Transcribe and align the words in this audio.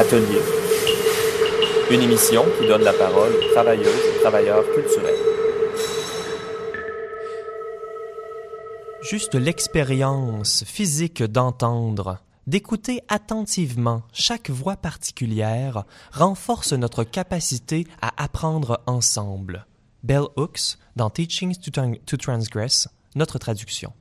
Atelier. 0.00 0.40
Une 1.90 2.00
émission 2.00 2.46
qui 2.58 2.66
donne 2.66 2.80
la 2.80 2.94
parole 2.94 3.32
aux 3.34 3.52
travailleuses 3.52 3.84
et 3.84 4.22
travailleurs 4.22 4.64
culturels. 4.74 5.14
Juste 9.02 9.34
l'expérience 9.34 10.64
physique 10.64 11.22
d'entendre, 11.22 12.16
d'écouter 12.46 13.02
attentivement 13.08 14.00
chaque 14.14 14.48
voix 14.48 14.76
particulière 14.76 15.84
renforce 16.14 16.72
notre 16.72 17.04
capacité 17.04 17.86
à 18.00 18.10
apprendre 18.24 18.80
ensemble. 18.86 19.66
Bell 20.02 20.24
Hooks 20.36 20.78
dans 20.96 21.10
Teachings 21.10 21.56
to, 21.56 22.16
Transgress, 22.16 22.88
notre 23.16 23.38
traduction. 23.38 23.92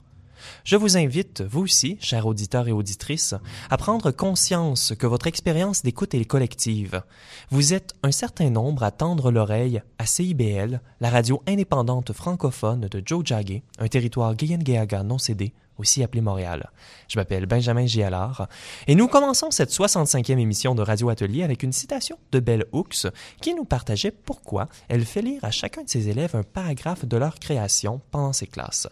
Je 0.63 0.75
vous 0.75 0.97
invite, 0.97 1.41
vous 1.41 1.61
aussi, 1.61 1.97
chers 2.01 2.25
auditeurs 2.25 2.67
et 2.67 2.71
auditrices, 2.71 3.35
à 3.69 3.77
prendre 3.77 4.11
conscience 4.11 4.93
que 4.97 5.07
votre 5.07 5.27
expérience 5.27 5.83
d'écoute 5.83 6.13
est 6.13 6.25
collective. 6.25 7.01
Vous 7.49 7.73
êtes 7.73 7.93
un 8.03 8.11
certain 8.11 8.49
nombre 8.49 8.83
à 8.83 8.91
tendre 8.91 9.31
l'oreille 9.31 9.81
à 9.97 10.05
CIBL, 10.05 10.81
la 10.99 11.09
radio 11.09 11.41
indépendante 11.47 12.13
francophone 12.13 12.81
de 12.81 13.01
Joe 13.05 13.25
Jagge, 13.25 13.61
un 13.79 13.87
territoire 13.87 14.35
Guyen-Guéaga 14.35 15.03
non 15.03 15.17
cédé, 15.17 15.53
aussi 15.79 16.03
appelé 16.03 16.21
Montréal. 16.21 16.69
Je 17.07 17.17
m'appelle 17.17 17.45
Benjamin 17.45 17.85
Gialard 17.85 18.47
et 18.87 18.95
nous 18.95 19.07
commençons 19.07 19.49
cette 19.49 19.71
65e 19.71 20.37
émission 20.37 20.75
de 20.75 20.81
Radio 20.81 21.09
Atelier 21.09 21.43
avec 21.43 21.63
une 21.63 21.71
citation 21.71 22.17
de 22.31 22.39
Belle 22.39 22.65
Hooks 22.71 23.07
qui 23.41 23.53
nous 23.53 23.65
partageait 23.65 24.11
pourquoi 24.11 24.67
elle 24.89 25.05
fait 25.05 25.21
lire 25.21 25.43
à 25.43 25.51
chacun 25.51 25.83
de 25.83 25.89
ses 25.89 26.09
élèves 26.09 26.35
un 26.35 26.43
paragraphe 26.43 27.05
de 27.05 27.17
leur 27.17 27.39
création 27.39 28.01
pendant 28.11 28.33
ses 28.33 28.47
classes 28.47 28.87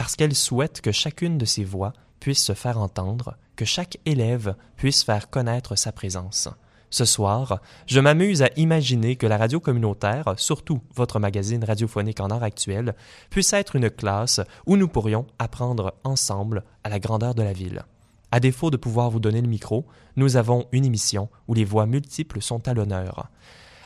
parce 0.00 0.16
qu'elle 0.16 0.34
souhaite 0.34 0.80
que 0.80 0.92
chacune 0.92 1.36
de 1.36 1.44
ses 1.44 1.62
voix 1.62 1.92
puisse 2.20 2.42
se 2.42 2.54
faire 2.54 2.78
entendre, 2.78 3.36
que 3.54 3.66
chaque 3.66 3.98
élève 4.06 4.54
puisse 4.76 5.02
faire 5.02 5.28
connaître 5.28 5.76
sa 5.76 5.92
présence. 5.92 6.48
Ce 6.88 7.04
soir, 7.04 7.60
je 7.84 8.00
m'amuse 8.00 8.40
à 8.40 8.48
imaginer 8.56 9.16
que 9.16 9.26
la 9.26 9.36
radio 9.36 9.60
communautaire, 9.60 10.32
surtout 10.38 10.80
votre 10.94 11.18
magazine 11.18 11.62
radiophonique 11.62 12.20
en 12.20 12.30
art 12.30 12.42
actuel, 12.42 12.94
puisse 13.28 13.52
être 13.52 13.76
une 13.76 13.90
classe 13.90 14.40
où 14.64 14.78
nous 14.78 14.88
pourrions 14.88 15.26
apprendre 15.38 15.92
ensemble 16.02 16.64
à 16.82 16.88
la 16.88 16.98
grandeur 16.98 17.34
de 17.34 17.42
la 17.42 17.52
ville. 17.52 17.82
À 18.32 18.40
défaut 18.40 18.70
de 18.70 18.78
pouvoir 18.78 19.10
vous 19.10 19.20
donner 19.20 19.42
le 19.42 19.48
micro, 19.48 19.84
nous 20.16 20.36
avons 20.36 20.66
une 20.72 20.86
émission 20.86 21.28
où 21.46 21.52
les 21.52 21.66
voix 21.66 21.84
multiples 21.84 22.40
sont 22.40 22.66
à 22.66 22.72
l'honneur. 22.72 23.28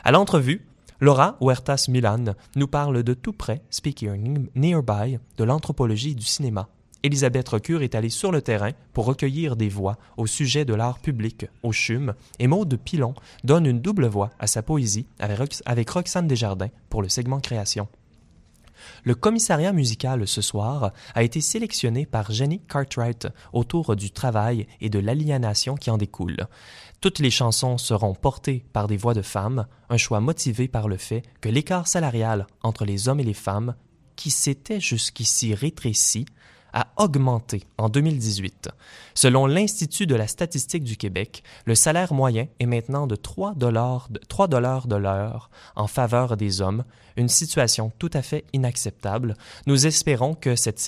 À 0.05 0.13
l'entrevue, 0.13 0.65
Laura 1.01 1.35
Huertas 1.41 1.87
Milan 1.89 2.35
nous 2.55 2.67
parle 2.67 3.03
de 3.03 3.13
tout 3.13 3.33
près, 3.33 3.61
Speaking 3.69 4.47
Nearby, 4.55 5.17
de 5.37 5.43
l'anthropologie 5.43 6.15
du 6.15 6.25
cinéma. 6.25 6.69
Elisabeth 7.03 7.49
Recure 7.49 7.83
est 7.83 7.95
allée 7.95 8.09
sur 8.09 8.31
le 8.31 8.41
terrain 8.41 8.71
pour 8.93 9.05
recueillir 9.05 9.57
des 9.57 9.67
voix 9.67 9.97
au 10.15 10.25
sujet 10.25 10.63
de 10.63 10.73
l'art 10.73 10.99
public 10.99 11.47
au 11.63 11.73
CHUM 11.73 12.13
et 12.39 12.47
Maude 12.47 12.79
Pilon 12.83 13.13
donne 13.43 13.65
une 13.65 13.81
double 13.81 14.07
voix 14.07 14.29
à 14.39 14.47
sa 14.47 14.63
poésie 14.63 15.05
avec 15.19 15.89
Roxane 15.89 16.27
Desjardins 16.27 16.71
pour 16.89 17.01
le 17.01 17.09
segment 17.09 17.41
création. 17.41 17.89
Le 19.03 19.15
commissariat 19.15 19.73
musical 19.73 20.27
ce 20.27 20.41
soir 20.41 20.91
a 21.13 21.23
été 21.23 21.41
sélectionné 21.41 22.05
par 22.05 22.31
Jenny 22.31 22.59
Cartwright 22.59 23.27
autour 23.53 23.95
du 23.95 24.11
travail 24.11 24.67
et 24.81 24.89
de 24.89 24.99
l'aliénation 24.99 25.75
qui 25.75 25.91
en 25.91 25.97
découle. 25.97 26.47
Toutes 27.01 27.19
les 27.19 27.31
chansons 27.31 27.77
seront 27.77 28.15
portées 28.15 28.65
par 28.73 28.87
des 28.87 28.97
voix 28.97 29.13
de 29.13 29.21
femmes, 29.21 29.67
un 29.89 29.97
choix 29.97 30.19
motivé 30.19 30.67
par 30.67 30.87
le 30.87 30.97
fait 30.97 31.23
que 31.41 31.49
l'écart 31.49 31.87
salarial 31.87 32.47
entre 32.63 32.85
les 32.85 33.07
hommes 33.07 33.19
et 33.19 33.23
les 33.25 33.33
femmes, 33.33 33.75
qui 34.15 34.31
s'était 34.31 34.79
jusqu'ici 34.79 35.53
rétréci, 35.53 36.25
a 36.75 36.87
augmenté 36.97 37.63
en 37.79 37.89
2018. 37.89 38.69
Selon 39.15 39.47
l'Institut 39.47 40.05
de 40.05 40.15
la 40.15 40.27
statistique 40.27 40.83
du 40.83 40.97
Québec, 40.97 41.41
le 41.65 41.73
salaire 41.73 42.13
moyen 42.13 42.47
est 42.59 42.65
maintenant 42.65 43.07
de 43.07 43.15
3 43.15 43.55
dollars 43.55 44.07
de, 44.11 44.19
3 44.19 44.47
dollars 44.47 44.87
de 44.87 44.97
l'heure 44.97 45.49
en 45.75 45.87
faveur 45.87 46.35
des 46.35 46.61
hommes, 46.61 46.83
une 47.17 47.29
situation 47.29 47.91
tout 47.97 48.09
à 48.13 48.21
fait 48.21 48.43
inacceptable. 48.53 49.35
Nous 49.67 49.87
espérons 49.87 50.35
que 50.35 50.55
cette, 50.55 50.79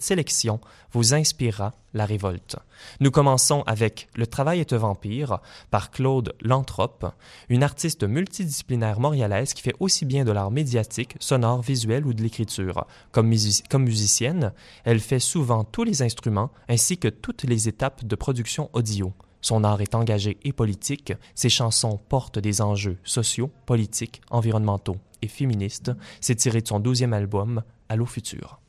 sélection 0.00 0.60
vous 0.92 1.14
inspirera 1.14 1.74
la 1.94 2.06
révolte. 2.06 2.56
Nous 3.00 3.10
commençons 3.10 3.62
avec 3.66 4.08
Le 4.16 4.26
travail 4.26 4.60
est 4.60 4.72
un 4.72 4.78
vampire 4.78 5.40
par 5.70 5.90
Claude 5.90 6.34
Lanthrope, 6.40 7.12
une 7.50 7.62
artiste 7.62 8.04
multidisciplinaire 8.04 9.00
montréalaise 9.00 9.52
qui 9.52 9.62
fait 9.62 9.76
aussi 9.80 10.06
bien 10.06 10.24
de 10.24 10.32
l'art 10.32 10.50
médiatique, 10.50 11.16
sonore, 11.20 11.60
visuel 11.60 12.06
ou 12.06 12.14
de 12.14 12.22
l'écriture. 12.22 12.86
Comme 13.12 13.28
musicienne, 13.28 14.52
elle 14.84 15.00
fait 15.00 15.18
souvent 15.18 15.64
tous 15.64 15.84
les 15.84 16.02
instruments 16.02 16.50
ainsi 16.68 16.98
que 16.98 17.08
toutes 17.08 17.44
les 17.44 17.68
étapes 17.68 18.04
de 18.04 18.16
production 18.16 18.70
audio. 18.72 19.12
Son 19.40 19.64
art 19.64 19.80
est 19.80 19.94
engagé 19.94 20.38
et 20.44 20.52
politique, 20.52 21.12
ses 21.34 21.48
chansons 21.48 21.98
portent 22.08 22.38
des 22.38 22.62
enjeux 22.62 22.98
sociaux, 23.02 23.50
politiques, 23.66 24.22
environnementaux 24.30 24.96
et 25.20 25.28
féministes. 25.28 25.90
C'est 26.20 26.36
tiré 26.36 26.60
de 26.60 26.68
son 26.68 26.78
douzième 26.78 27.12
album, 27.12 27.62
Allô 27.88 28.06
Futur. 28.06 28.61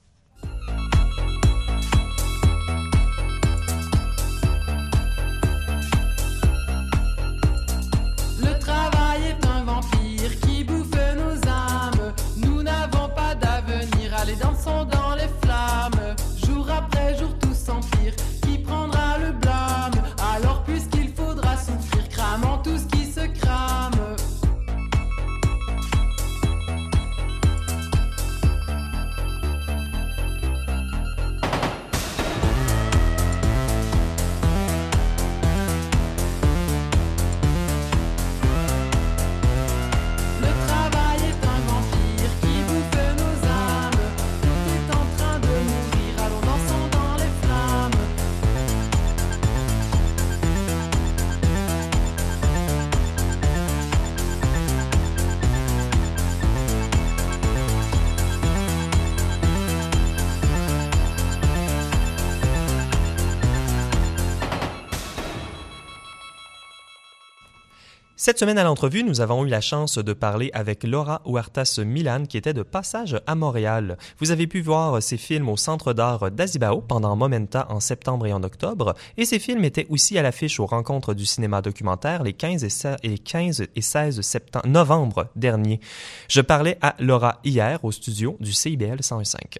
Cette 68.25 68.39
semaine 68.39 68.57
à 68.57 68.63
l'entrevue, 68.63 69.03
nous 69.03 69.19
avons 69.19 69.44
eu 69.44 69.50
la 69.50 69.59
chance 69.59 69.97
de 69.97 70.13
parler 70.13 70.50
avec 70.53 70.85
Laura 70.85 71.22
Huertas 71.25 71.81
Milan 71.84 72.23
qui 72.25 72.38
était 72.38 72.53
de 72.53 72.63
passage 72.63 73.19
à 73.28 73.35
Montréal. 73.35 73.97
Vous 74.19 74.31
avez 74.31 74.47
pu 74.47 74.61
voir 74.61 75.03
ses 75.03 75.17
films 75.17 75.50
au 75.50 75.57
Centre 75.57 75.91
d'art 75.91 76.31
d'Azibao 76.31 76.79
pendant 76.79 77.17
Momenta 77.17 77.67
en 77.69 77.81
septembre 77.81 78.25
et 78.25 78.31
en 78.31 78.41
octobre 78.41 78.95
et 79.17 79.25
ces 79.25 79.39
films 79.39 79.66
étaient 79.66 79.88
aussi 79.89 80.17
à 80.17 80.22
l'affiche 80.22 80.61
aux 80.61 80.66
rencontres 80.66 81.13
du 81.13 81.25
cinéma 81.25 81.61
documentaire 81.61 82.23
les 82.23 82.31
15 82.31 82.63
et 83.03 83.17
15 83.17 83.66
et 83.75 83.81
16 83.81 84.22
septembre, 84.22 84.67
novembre 84.69 85.28
dernier. 85.35 85.81
Je 86.29 86.40
parlais 86.40 86.78
à 86.79 86.95
Laura 87.00 87.41
hier 87.44 87.84
au 87.84 87.91
studio 87.91 88.38
du 88.40 88.53
CIBL 88.53 89.03
105. 89.03 89.57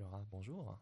Laura, 0.00 0.20
bonjour. 0.32 0.78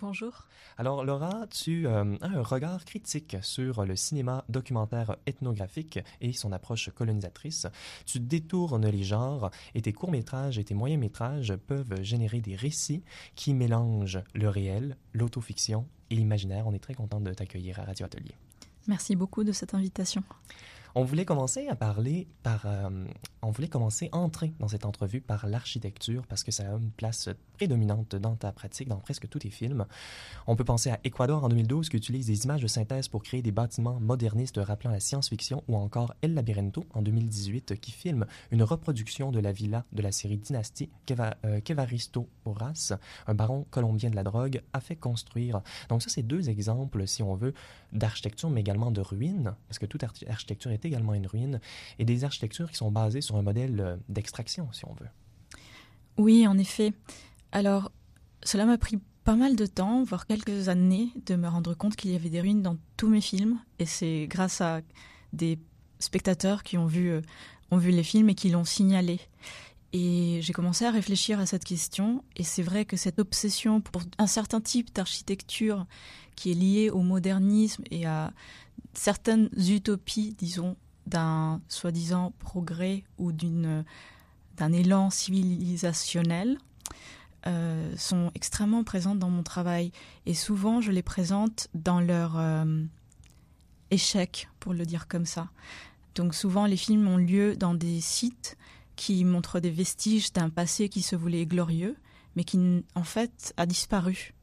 Bonjour. 0.00 0.46
Alors 0.78 1.04
Laura, 1.04 1.46
tu 1.48 1.86
euh, 1.86 2.16
as 2.20 2.26
un 2.26 2.42
regard 2.42 2.84
critique 2.84 3.36
sur 3.42 3.84
le 3.84 3.96
cinéma 3.96 4.44
documentaire 4.48 5.16
ethnographique 5.26 5.98
et 6.20 6.32
son 6.32 6.52
approche 6.52 6.90
colonisatrice. 6.90 7.66
Tu 8.06 8.20
détournes 8.20 8.88
les 8.88 9.04
genres 9.04 9.50
et 9.74 9.82
tes 9.82 9.92
courts-métrages 9.92 10.58
et 10.58 10.64
tes 10.64 10.74
moyens-métrages 10.74 11.54
peuvent 11.66 12.02
générer 12.02 12.40
des 12.40 12.56
récits 12.56 13.02
qui 13.34 13.54
mélangent 13.54 14.22
le 14.34 14.48
réel, 14.48 14.96
l'autofiction 15.12 15.86
et 16.10 16.16
l'imaginaire. 16.16 16.66
On 16.66 16.74
est 16.74 16.82
très 16.82 16.94
content 16.94 17.20
de 17.20 17.32
t'accueillir 17.32 17.78
à 17.80 17.84
Radio 17.84 18.06
Atelier. 18.06 18.34
Merci 18.88 19.14
beaucoup 19.14 19.44
de 19.44 19.52
cette 19.52 19.74
invitation. 19.74 20.24
On 20.94 21.04
voulait 21.04 21.24
commencer 21.24 21.68
à 21.68 21.74
parler 21.74 22.26
par, 22.42 22.66
euh, 22.66 23.06
on 23.40 23.50
voulait 23.50 23.68
commencer 23.68 24.10
à 24.12 24.18
entrer 24.18 24.52
dans 24.60 24.68
cette 24.68 24.84
entrevue 24.84 25.22
par 25.22 25.46
l'architecture 25.46 26.26
parce 26.26 26.44
que 26.44 26.52
ça 26.52 26.64
a 26.64 26.76
une 26.76 26.90
place 26.90 27.30
prédominante 27.54 28.14
dans 28.14 28.36
ta 28.36 28.52
pratique, 28.52 28.88
dans 28.88 28.98
presque 28.98 29.26
tous 29.26 29.38
tes 29.38 29.48
films. 29.48 29.86
On 30.46 30.54
peut 30.54 30.64
penser 30.64 30.90
à 30.90 31.00
Ecuador 31.04 31.44
en 31.44 31.48
2012 31.48 31.88
qui 31.88 31.96
utilise 31.96 32.26
des 32.26 32.44
images 32.44 32.60
de 32.60 32.66
synthèse 32.66 33.08
pour 33.08 33.22
créer 33.22 33.40
des 33.40 33.52
bâtiments 33.52 34.00
modernistes 34.00 34.60
rappelant 34.62 34.90
la 34.90 35.00
science-fiction 35.00 35.64
ou 35.66 35.76
encore 35.76 36.14
El 36.20 36.34
Labirinto 36.34 36.84
en 36.92 37.00
2018 37.00 37.80
qui 37.80 37.90
filme 37.90 38.26
une 38.50 38.62
reproduction 38.62 39.32
de 39.32 39.40
la 39.40 39.52
villa 39.52 39.86
de 39.92 40.02
la 40.02 40.12
série 40.12 40.36
Dynastie 40.36 40.90
qu'Evaristo 41.06 42.28
euh, 42.46 42.50
Horace, 42.50 42.92
un 43.26 43.34
baron 43.34 43.64
colombien 43.70 44.10
de 44.10 44.16
la 44.16 44.24
drogue, 44.24 44.60
a 44.74 44.80
fait 44.80 44.96
construire. 44.96 45.62
Donc 45.88 46.02
ça, 46.02 46.10
c'est 46.10 46.22
deux 46.22 46.50
exemples, 46.50 47.06
si 47.06 47.22
on 47.22 47.34
veut, 47.34 47.54
d'architecture, 47.92 48.50
mais 48.50 48.60
également 48.60 48.90
de 48.90 49.00
ruines, 49.00 49.54
parce 49.68 49.78
que 49.78 49.86
toute 49.86 50.04
architecture 50.04 50.70
est 50.70 50.81
également 50.84 51.14
une 51.14 51.26
ruine, 51.26 51.60
et 51.98 52.04
des 52.04 52.24
architectures 52.24 52.70
qui 52.70 52.76
sont 52.76 52.90
basées 52.90 53.20
sur 53.20 53.36
un 53.36 53.42
modèle 53.42 53.80
euh, 53.80 53.96
d'extraction, 54.08 54.68
si 54.72 54.84
on 54.84 54.94
veut. 54.94 55.08
Oui, 56.18 56.46
en 56.46 56.58
effet. 56.58 56.92
Alors, 57.52 57.90
cela 58.42 58.66
m'a 58.66 58.78
pris 58.78 58.98
pas 59.24 59.36
mal 59.36 59.56
de 59.56 59.66
temps, 59.66 60.02
voire 60.02 60.26
quelques 60.26 60.68
années, 60.68 61.08
de 61.26 61.36
me 61.36 61.48
rendre 61.48 61.74
compte 61.74 61.96
qu'il 61.96 62.10
y 62.10 62.16
avait 62.16 62.30
des 62.30 62.40
ruines 62.40 62.62
dans 62.62 62.76
tous 62.96 63.08
mes 63.08 63.20
films, 63.20 63.58
et 63.78 63.86
c'est 63.86 64.26
grâce 64.26 64.60
à 64.60 64.80
des 65.32 65.58
spectateurs 66.00 66.62
qui 66.62 66.76
ont 66.76 66.86
vu, 66.86 67.10
euh, 67.10 67.22
ont 67.70 67.76
vu 67.76 67.90
les 67.90 68.02
films 68.02 68.30
et 68.30 68.34
qui 68.34 68.50
l'ont 68.50 68.64
signalé. 68.64 69.20
Et 69.92 70.40
j'ai 70.42 70.52
commencé 70.52 70.86
à 70.86 70.90
réfléchir 70.90 71.38
à 71.38 71.46
cette 71.46 71.64
question, 71.64 72.24
et 72.36 72.42
c'est 72.42 72.62
vrai 72.62 72.84
que 72.84 72.96
cette 72.96 73.18
obsession 73.18 73.80
pour 73.80 74.02
un 74.18 74.26
certain 74.26 74.60
type 74.60 74.92
d'architecture 74.94 75.86
qui 76.34 76.50
est 76.50 76.54
liée 76.54 76.90
au 76.90 77.02
modernisme 77.02 77.84
et 77.90 78.06
à 78.06 78.32
certaines 78.94 79.48
utopies, 79.56 80.34
disons, 80.38 80.76
d'un 81.06 81.60
soi-disant 81.68 82.32
progrès 82.38 83.04
ou 83.18 83.32
d'un 83.32 84.72
élan 84.72 85.10
civilisationnel 85.10 86.58
euh, 87.46 87.92
sont 87.96 88.30
extrêmement 88.34 88.84
présentes 88.84 89.18
dans 89.18 89.30
mon 89.30 89.42
travail. 89.42 89.90
Et 90.26 90.34
souvent 90.34 90.80
je 90.80 90.92
les 90.92 91.02
présente 91.02 91.68
dans 91.74 92.00
leur 92.00 92.38
euh, 92.38 92.84
échec 93.90 94.48
pour 94.60 94.74
le 94.74 94.86
dire 94.86 95.08
comme 95.08 95.26
ça. 95.26 95.48
Donc 96.14 96.34
souvent 96.34 96.66
les 96.66 96.76
films 96.76 97.08
ont 97.08 97.16
lieu 97.16 97.56
dans 97.56 97.74
des 97.74 98.00
sites 98.00 98.56
qui 98.94 99.24
montrent 99.24 99.58
des 99.58 99.70
vestiges 99.70 100.32
d'un 100.32 100.50
passé 100.50 100.88
qui 100.88 101.02
se 101.02 101.16
voulait 101.16 101.46
glorieux 101.46 101.96
mais 102.36 102.44
qui 102.44 102.84
en 102.94 103.04
fait 103.04 103.52
a 103.56 103.66
disparu 103.66 104.34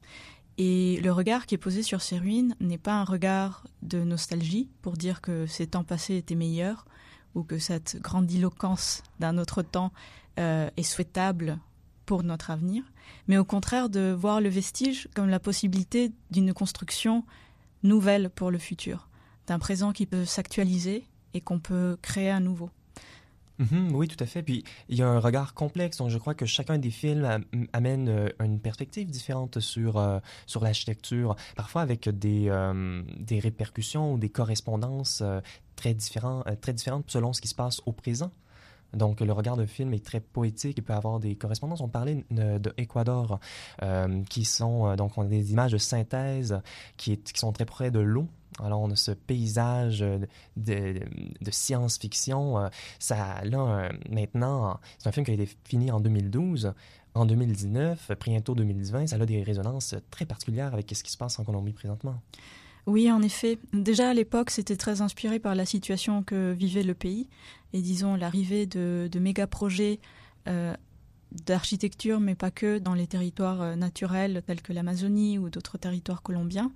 et 0.61 1.00
le 1.01 1.13
regard 1.13 1.45
qui 1.45 1.56
est 1.56 1.59
posé 1.59 1.83
sur 1.83 2.01
ces 2.01 2.19
ruines 2.19 2.53
n'est 2.59 2.77
pas 2.77 2.95
un 2.95 3.06
regard 3.06 3.65
de 3.81 4.03
nostalgie 4.03 4.69
pour 4.81 4.97
dire 4.97 5.21
que 5.21 5.45
ces 5.45 5.67
temps 5.67 5.85
passés 5.85 6.17
étaient 6.17 6.35
meilleurs 6.35 6.85
ou 7.33 7.44
que 7.44 7.57
cette 7.57 7.97
grandiloquence 8.01 9.01
d'un 9.21 9.38
autre 9.38 9.61
temps 9.61 9.94
euh, 10.38 10.69
est 10.75 10.83
souhaitable 10.83 11.59
pour 12.06 12.23
notre 12.23 12.51
avenir, 12.51 12.83
mais 13.29 13.38
au 13.38 13.45
contraire 13.45 13.89
de 13.89 14.11
voir 14.11 14.41
le 14.41 14.50
vestige 14.50 15.07
comme 15.15 15.29
la 15.29 15.39
possibilité 15.39 16.11
d'une 16.29 16.53
construction 16.53 17.23
nouvelle 17.83 18.29
pour 18.29 18.51
le 18.51 18.57
futur, 18.57 19.07
d'un 19.47 19.59
présent 19.59 19.94
qui 19.94 20.05
peut 20.05 20.25
s'actualiser 20.25 21.05
et 21.33 21.39
qu'on 21.39 21.59
peut 21.59 21.97
créer 22.01 22.31
à 22.31 22.41
nouveau. 22.41 22.69
Mhm, 23.59 23.94
oui, 23.94 24.07
tout 24.07 24.21
à 24.23 24.25
fait. 24.25 24.41
Puis 24.41 24.63
il 24.88 24.97
y 24.97 25.01
a 25.01 25.07
un 25.07 25.19
regard 25.19 25.53
complexe. 25.53 25.97
Donc 25.97 26.09
je 26.09 26.17
crois 26.17 26.33
que 26.33 26.45
chacun 26.45 26.77
des 26.77 26.91
films 26.91 27.44
amène 27.73 28.07
euh, 28.07 28.29
une 28.39 28.59
perspective 28.59 29.09
différente 29.09 29.59
sur 29.59 29.97
euh, 29.97 30.19
sur 30.45 30.63
l'architecture, 30.63 31.35
parfois 31.57 31.81
avec 31.81 32.07
des 32.07 32.47
euh, 32.50 33.03
des 33.17 33.39
répercussions 33.39 34.13
ou 34.13 34.17
des 34.17 34.29
correspondances 34.29 35.23
très 35.75 35.94
différents 35.94 36.44
très 36.61 36.73
différentes 36.73 37.06
selon 37.11 37.33
ce 37.33 37.41
qui 37.41 37.50
se 37.50 37.56
passe 37.56 37.81
au 37.85 37.91
présent. 37.91 38.31
Donc, 38.94 39.21
le 39.21 39.31
regard 39.31 39.56
de 39.56 39.67
film 39.67 39.94
est 39.94 40.03
très 40.03 40.19
poétique. 40.19 40.75
Il 40.79 40.83
peut 40.83 40.94
avoir 40.94 41.19
des 41.19 41.35
correspondances. 41.35 41.79
On 41.81 41.89
parlait 41.89 42.25
de, 42.31 42.57
de 42.57 42.73
qui 44.29 44.45
sont 44.45 44.95
donc 44.95 45.17
on 45.17 45.21
a 45.21 45.27
des 45.27 45.51
images 45.51 45.73
de 45.73 45.77
synthèse 45.77 46.59
qui, 46.97 47.17
qui 47.19 47.39
sont 47.39 47.51
très 47.51 47.65
près 47.65 47.91
de 47.91 48.00
l'eau. 48.00 48.27
Alors, 48.63 48.81
on 48.81 48.91
a 48.91 48.95
ce 48.95 49.11
paysage 49.11 50.00
de, 50.00 50.19
de 50.57 51.51
science-fiction. 51.51 52.57
Euh, 52.57 52.67
ça, 53.00 53.44
là, 53.44 53.89
maintenant, 54.09 54.79
c'est 54.97 55.09
un 55.09 55.11
film 55.11 55.25
qui 55.25 55.31
a 55.31 55.35
été 55.35 55.50
fini 55.65 55.91
en 55.91 56.00
2012. 56.00 56.73
En 57.15 57.25
2019, 57.25 58.11
bientôt 58.23 58.56
2020, 58.56 59.07
ça 59.07 59.15
a 59.15 59.25
des 59.25 59.41
résonances 59.44 59.95
très 60.11 60.25
particulières 60.25 60.73
avec 60.73 60.89
ce 60.94 61.03
qui 61.03 61.11
se 61.11 61.17
passe 61.17 61.39
en 61.39 61.44
Colombie 61.44 61.73
présentement. 61.73 62.21
Oui, 62.85 63.11
en 63.11 63.21
effet. 63.21 63.59
Déjà 63.73 64.09
à 64.09 64.13
l'époque, 64.13 64.50
c'était 64.50 64.75
très 64.75 65.01
inspiré 65.01 65.39
par 65.39 65.55
la 65.55 65.65
situation 65.65 66.23
que 66.23 66.53
vivait 66.53 66.83
le 66.83 66.94
pays 66.94 67.27
et 67.73 67.81
disons 67.81 68.15
l'arrivée 68.15 68.65
de, 68.65 69.09
de 69.12 69.19
méga 69.19 69.47
projets 69.47 70.00
euh, 70.47 70.73
d'architecture, 71.45 72.19
mais 72.19 72.35
pas 72.35 72.51
que 72.51 72.79
dans 72.79 72.94
les 72.94 73.05
territoires 73.05 73.62
euh, 73.62 73.75
naturels 73.75 74.41
tels 74.45 74.62
que 74.62 74.73
l'Amazonie 74.73 75.38
ou 75.38 75.50
d'autres 75.50 75.77
territoires 75.77 76.23
colombiens 76.23 76.71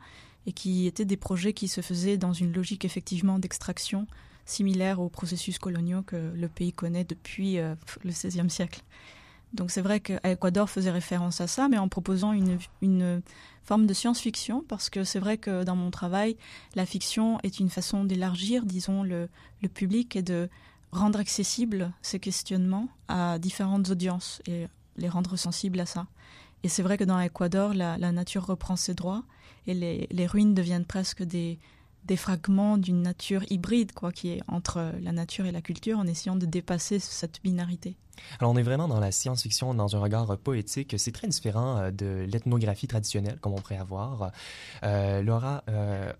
et 0.45 0.53
qui 0.53 0.87
étaient 0.87 1.05
des 1.05 1.17
projets 1.17 1.53
qui 1.53 1.67
se 1.67 1.81
faisaient 1.81 2.17
dans 2.17 2.33
une 2.33 2.53
logique 2.53 2.85
effectivement 2.85 3.39
d'extraction 3.39 4.07
similaire 4.45 4.99
aux 4.99 5.09
processus 5.09 5.57
coloniaux 5.57 6.01
que 6.01 6.31
le 6.35 6.47
pays 6.49 6.73
connaît 6.73 7.05
depuis 7.05 7.59
euh, 7.59 7.75
le 8.03 8.11
XVIe 8.11 8.49
siècle. 8.49 8.81
Donc 9.53 9.69
c'est 9.69 9.81
vrai 9.81 9.99
qu'Ecuador 9.99 10.69
faisait 10.69 10.91
référence 10.91 11.39
à 11.39 11.47
ça, 11.47 11.69
mais 11.69 11.77
en 11.77 11.87
proposant 11.87 12.33
une, 12.33 13.21
forme 13.63 13.85
de 13.85 13.93
science-fiction, 13.93 14.65
parce 14.67 14.89
que 14.89 15.03
c'est 15.03 15.19
vrai 15.19 15.37
que 15.37 15.63
dans 15.63 15.75
mon 15.75 15.91
travail, 15.91 16.35
la 16.75 16.85
fiction 16.85 17.39
est 17.43 17.59
une 17.59 17.69
façon 17.69 18.03
d'élargir, 18.03 18.65
disons, 18.65 19.03
le, 19.03 19.29
le 19.61 19.69
public 19.69 20.17
et 20.17 20.21
de 20.21 20.49
rendre 20.91 21.19
accessibles 21.19 21.93
ces 22.01 22.19
questionnements 22.19 22.89
à 23.07 23.39
différentes 23.39 23.89
audiences 23.89 24.41
et 24.47 24.67
les 24.97 25.07
rendre 25.07 25.37
sensibles 25.37 25.79
à 25.79 25.85
ça. 25.85 26.07
Et 26.63 26.69
c'est 26.69 26.83
vrai 26.83 26.97
que 26.97 27.03
dans 27.03 27.17
l'Équateur, 27.17 27.73
la, 27.73 27.97
la, 27.97 28.11
nature 28.11 28.45
reprend 28.45 28.75
ses 28.75 28.93
droits 28.93 29.23
et 29.67 30.07
les, 30.09 30.27
ruines 30.27 30.53
deviennent 30.53 30.85
presque 30.85 31.23
des, 31.23 31.59
fragments 32.15 32.77
d'une 32.77 33.01
nature 33.01 33.43
hybride, 33.49 33.91
quoi, 33.93 34.11
qui 34.11 34.29
est 34.29 34.41
entre 34.47 34.91
la 35.01 35.11
nature 35.11 35.45
et 35.45 35.51
la 35.51 35.61
culture, 35.61 35.97
en 35.97 36.07
essayant 36.07 36.35
de 36.35 36.45
dépasser 36.45 36.99
cette 36.99 37.41
binarité. 37.43 37.95
Alors, 38.39 38.51
on 38.51 38.57
est 38.57 38.63
vraiment 38.63 38.87
dans 38.87 38.99
la 38.99 39.11
science-fiction, 39.11 39.73
dans 39.73 39.95
un 39.95 39.99
regard 39.99 40.37
poétique. 40.37 40.93
C'est 40.99 41.11
très 41.11 41.27
différent 41.27 41.77
euh, 41.77 41.91
de 41.91 42.27
l'ethnographie 42.31 42.87
traditionnelle, 42.87 43.39
comme 43.41 43.53
on 43.53 43.61
pourrait 43.61 43.77
avoir. 43.77 44.31
Euh, 44.83 45.23
Laura 45.23 45.63
euh, 45.67 46.13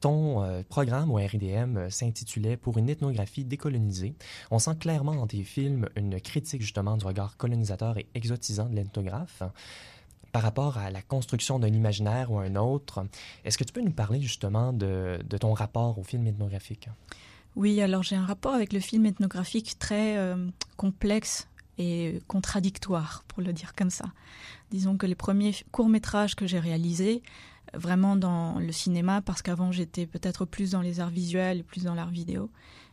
ton 0.00 0.42
euh, 0.42 0.62
programme 0.66 1.10
au 1.10 1.16
RIDM 1.16 1.76
euh, 1.76 1.90
s'intitulait 1.90 2.56
Pour 2.56 2.78
une 2.78 2.88
ethnographie 2.88 3.44
décolonisée. 3.44 4.14
On 4.50 4.58
sent 4.58 4.76
clairement 4.80 5.14
dans 5.14 5.26
tes 5.26 5.44
films 5.44 5.88
une 5.94 6.20
critique 6.20 6.62
justement 6.62 6.96
du 6.96 7.04
regard 7.04 7.36
colonisateur 7.36 7.98
et 7.98 8.06
exotisant 8.14 8.66
de 8.66 8.76
l'ethnographe 8.76 9.42
par 10.32 10.42
rapport 10.42 10.78
à 10.78 10.90
la 10.90 11.02
construction 11.02 11.58
d'un 11.58 11.72
imaginaire 11.72 12.30
ou 12.30 12.38
un 12.38 12.56
autre. 12.56 13.04
Est-ce 13.44 13.58
que 13.58 13.64
tu 13.64 13.72
peux 13.72 13.80
nous 13.80 13.92
parler 13.92 14.20
justement 14.20 14.72
de, 14.72 15.18
ton 15.40 15.52
rapport 15.52 15.98
au 15.98 16.02
film 16.02 16.26
ethnographique? 16.26 16.88
Oui, 17.56 17.80
alors 17.80 18.02
j'ai 18.02 18.16
un 18.16 18.24
rapport 18.24 18.54
avec 18.54 18.72
le 18.72 18.80
film 18.80 19.06
ethnographique 19.06 19.78
très 19.78 20.16
euh, 20.16 20.48
complexe 20.76 21.48
et 21.78 22.20
contradictoire, 22.28 23.24
pour 23.26 23.42
le 23.42 23.52
dire 23.52 23.74
comme 23.74 23.90
ça. 23.90 24.06
Disons 24.70 24.96
que 24.96 25.06
les 25.06 25.14
premiers 25.14 25.54
courts-métrages 25.72 26.36
que 26.36 26.46
j'ai 26.46 26.60
réalisés, 26.60 27.22
vraiment 27.74 28.16
dans 28.16 28.58
le 28.58 28.70
cinéma, 28.70 29.22
parce 29.22 29.42
qu'avant 29.42 29.72
j'étais 29.72 30.06
peut-être 30.06 30.44
plus 30.44 30.72
dans 30.72 30.82
les 30.82 31.00
arts 31.00 31.10
visuels, 31.10 31.64
plus 31.64 31.84
dans 31.84 31.94
l'art 31.94 32.10
vidéo, 32.10 32.50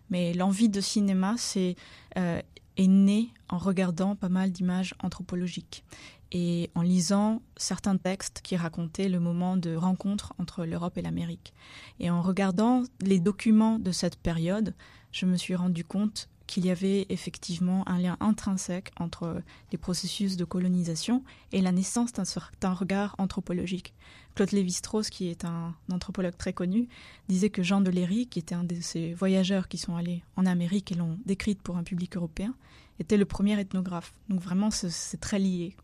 mais 0.10 0.34
l'envie 0.34 0.70
de 0.70 0.80
cinéma, 0.80 1.36
c'est 1.38 1.76
euh, 2.18 2.42
est 2.78 2.88
née 2.88 3.30
en 3.50 3.58
regardant 3.58 4.16
pas 4.16 4.30
mal 4.30 4.52
d'images 4.52 4.94
anthropologiques 5.04 5.84
et 6.32 6.70
en 6.76 6.82
lisant 6.82 7.42
certains 7.56 7.98
textes 7.98 8.42
qui 8.44 8.56
racontaient 8.56 9.10
le 9.10 9.20
moment 9.20 9.58
de 9.58 9.76
rencontre 9.76 10.34
entre 10.40 10.66
l'Europe 10.66 10.98
et 10.98 11.02
l'Amérique. 11.02 11.54
Et 12.00 12.10
en 12.10 12.22
regardant 12.22 12.84
les 13.02 13.20
documents 13.20 13.80
de 13.80 13.92
cette 13.92 14.18
période, 14.18 14.74
je 15.12 15.26
me 15.26 15.38
suis 15.38 15.56
rendu 15.56 15.84
compte 15.84 16.30
qu'il 16.48 16.66
y 16.66 16.72
avait 16.72 17.06
effectivement 17.10 17.88
un 17.88 18.00
lien 18.00 18.18
intrinsèque 18.22 18.92
entre 18.98 19.42
les 19.72 19.78
processus 19.78 20.38
de 20.38 20.46
colonisation 20.46 21.24
et 21.52 21.62
la 21.62 21.74
naissance 21.74 22.14
d'un 22.14 22.74
regard 22.74 23.16
anthropologique. 23.18 23.94
Claude 24.34 24.52
Lévi-Strauss, 24.52 25.10
qui 25.10 25.28
est 25.28 25.44
un 25.46 25.76
anthropologue 25.92 26.38
très 26.38 26.54
connu, 26.54 26.88
disait 27.28 27.50
que 27.50 27.64
Jean 27.64 27.82
de 27.82 27.90
Léry, 27.90 28.28
qui 28.28 28.40
était 28.40 28.56
un 28.56 28.64
de 28.64 28.80
ces 28.80 29.14
voyageurs 29.14 29.68
qui 29.68 29.78
sont 29.78 29.96
allés 29.96 30.24
en 30.38 30.46
Amérique 30.46 30.92
et 30.92 30.96
l'ont 30.96 31.20
décrite 31.26 31.62
pour 31.62 31.76
un 31.76 31.84
public 31.84 32.16
européen, 32.16 32.56
était 33.00 33.18
le 33.18 33.26
premier 33.26 33.60
ethnographe. 33.60 34.14
Donc 34.30 34.40
vraiment, 34.40 34.72
c'est 34.72 35.20
très 35.20 35.40
lié. 35.40 35.76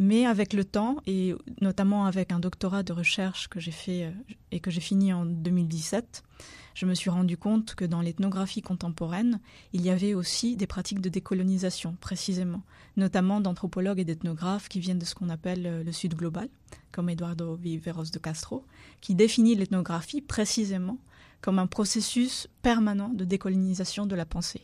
Mais 0.00 0.26
avec 0.26 0.52
le 0.52 0.64
temps, 0.64 0.96
et 1.06 1.34
notamment 1.60 2.06
avec 2.06 2.32
un 2.32 2.40
doctorat 2.40 2.82
de 2.82 2.92
recherche 2.92 3.48
que 3.48 3.60
j'ai 3.60 3.70
fait 3.70 4.04
euh, 4.04 4.10
et 4.50 4.58
que 4.58 4.70
j'ai 4.70 4.80
fini 4.80 5.12
en 5.12 5.24
2017, 5.24 6.24
je 6.74 6.86
me 6.86 6.94
suis 6.94 7.10
rendu 7.10 7.36
compte 7.36 7.76
que 7.76 7.84
dans 7.84 8.00
l'ethnographie 8.00 8.60
contemporaine, 8.60 9.38
il 9.72 9.82
y 9.82 9.90
avait 9.90 10.14
aussi 10.14 10.56
des 10.56 10.66
pratiques 10.66 11.00
de 11.00 11.08
décolonisation, 11.08 11.96
précisément, 12.00 12.62
notamment 12.96 13.40
d'anthropologues 13.40 14.00
et 14.00 14.04
d'ethnographes 14.04 14.68
qui 14.68 14.80
viennent 14.80 14.98
de 14.98 15.04
ce 15.04 15.14
qu'on 15.14 15.28
appelle 15.28 15.66
euh, 15.66 15.84
le 15.84 15.92
Sud 15.92 16.14
global, 16.14 16.48
comme 16.90 17.08
Eduardo 17.08 17.54
Viveros 17.54 18.10
de 18.12 18.18
Castro, 18.18 18.64
qui 19.00 19.14
définit 19.14 19.54
l'ethnographie 19.54 20.20
précisément 20.20 20.98
comme 21.40 21.60
un 21.60 21.68
processus 21.68 22.48
permanent 22.62 23.10
de 23.10 23.24
décolonisation 23.24 24.06
de 24.06 24.14
la 24.16 24.26
pensée. 24.26 24.62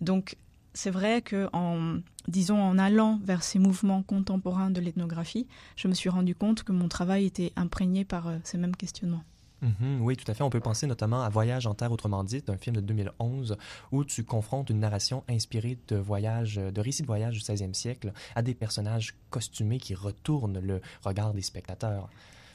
Donc 0.00 0.36
c'est 0.74 0.90
vrai 0.90 1.22
que 1.22 1.48
en 1.52 1.98
disons 2.28 2.62
en 2.62 2.78
allant 2.78 3.18
vers 3.24 3.42
ces 3.42 3.58
mouvements 3.58 4.02
contemporains 4.02 4.70
de 4.70 4.80
l'ethnographie, 4.80 5.46
je 5.76 5.88
me 5.88 5.94
suis 5.94 6.08
rendu 6.08 6.34
compte 6.34 6.62
que 6.62 6.72
mon 6.72 6.88
travail 6.88 7.26
était 7.26 7.52
imprégné 7.56 8.04
par 8.04 8.28
euh, 8.28 8.36
ces 8.44 8.58
mêmes 8.58 8.76
questionnements. 8.76 9.24
Mhm, 9.62 10.00
oui, 10.00 10.16
tout 10.16 10.30
à 10.30 10.34
fait. 10.34 10.42
On 10.42 10.50
peut 10.50 10.60
penser 10.60 10.86
notamment 10.86 11.22
à 11.22 11.28
Voyage 11.28 11.66
en 11.66 11.74
Terre 11.74 11.92
autrement 11.92 12.24
dit, 12.24 12.42
un 12.48 12.56
film 12.56 12.76
de 12.76 12.80
2011 12.80 13.56
où 13.92 14.04
tu 14.04 14.24
confrontes 14.24 14.70
une 14.70 14.80
narration 14.80 15.22
inspirée 15.28 15.78
de 15.88 15.96
voyages, 15.96 16.56
de 16.56 16.80
récits 16.80 17.02
de 17.02 17.06
voyage 17.06 17.34
du 17.34 17.40
16e 17.40 17.74
siècle 17.74 18.12
à 18.34 18.42
des 18.42 18.54
personnages 18.54 19.14
costumés 19.28 19.78
qui 19.78 19.94
retournent 19.94 20.60
le 20.60 20.80
regard 21.04 21.34
des 21.34 21.42
spectateurs. 21.42 22.08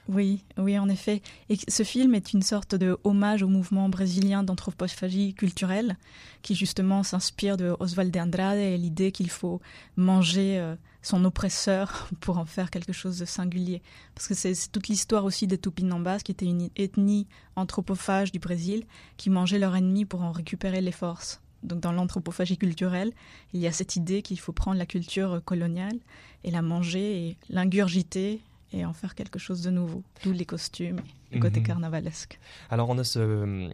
Oui, 0.08 0.44
oui, 0.58 0.78
en 0.78 0.88
effet. 0.88 1.24
Et 1.50 1.58
ce 1.68 1.82
film 1.82 2.14
est 2.14 2.34
une 2.34 2.44
sorte 2.44 2.76
de 2.76 2.98
hommage 3.04 3.42
au 3.42 3.48
mouvement 3.48 3.90
brésilien 3.90 4.44
d'anthropophagie 4.44 5.34
culturelle, 5.34 5.98
qui 6.44 6.54
justement 6.54 7.02
s'inspire 7.02 7.58
de 7.58 7.76
Oswald 7.80 8.12
de 8.12 8.20
Andrade 8.20 8.60
et 8.60 8.78
l'idée 8.78 9.12
qu'il 9.12 9.32
faut 9.32 9.62
manger 9.96 10.60
euh, 10.60 10.76
son 11.02 11.26
oppresseur 11.26 12.08
pour 12.20 12.38
en 12.38 12.46
faire 12.46 12.70
quelque 12.70 12.94
chose 12.94 13.18
de 13.18 13.26
singulier. 13.26 13.82
Parce 14.14 14.28
que 14.28 14.36
c'est 14.36 14.54
toute 14.72 14.90
l'histoire 14.90 15.26
aussi 15.26 15.48
des 15.48 15.58
Tupinambas, 15.58 16.20
qui 16.20 16.32
était 16.32 16.46
une 16.46 16.70
ethnie 16.76 17.26
anthropophage 17.56 18.32
du 18.32 18.38
Brésil, 18.38 18.86
qui 19.18 19.32
mangeait 19.32 19.60
leur 19.60 19.76
ennemi 19.76 20.06
pour 20.06 20.22
en 20.22 20.32
récupérer 20.32 20.82
les 20.82 20.92
forces. 20.92 21.42
Donc 21.64 21.80
dans 21.80 21.92
l'anthropophagie 21.92 22.60
culturelle, 22.60 23.12
il 23.54 23.60
y 23.60 23.66
a 23.66 23.72
cette 23.72 23.96
idée 23.96 24.22
qu'il 24.22 24.40
faut 24.40 24.52
prendre 24.52 24.78
la 24.78 24.86
culture 24.86 25.42
coloniale 25.44 25.98
et 26.44 26.52
la 26.52 26.62
manger 26.62 27.28
et 27.28 27.38
l'ingurgiter 27.50 28.42
et 28.76 28.86
en 28.86 28.94
faire 28.94 29.16
quelque 29.16 29.40
chose 29.40 29.62
de 29.62 29.70
nouveau. 29.70 30.04
D'où 30.24 30.34
les 30.34 30.46
costumes, 30.46 31.02
le 31.32 31.40
côté 31.40 31.62
mhm. 31.62 31.66
carnavalesque. 31.66 32.40
Alors 32.70 32.90
on 32.90 32.98
a 32.98 33.04
ce, 33.04 33.72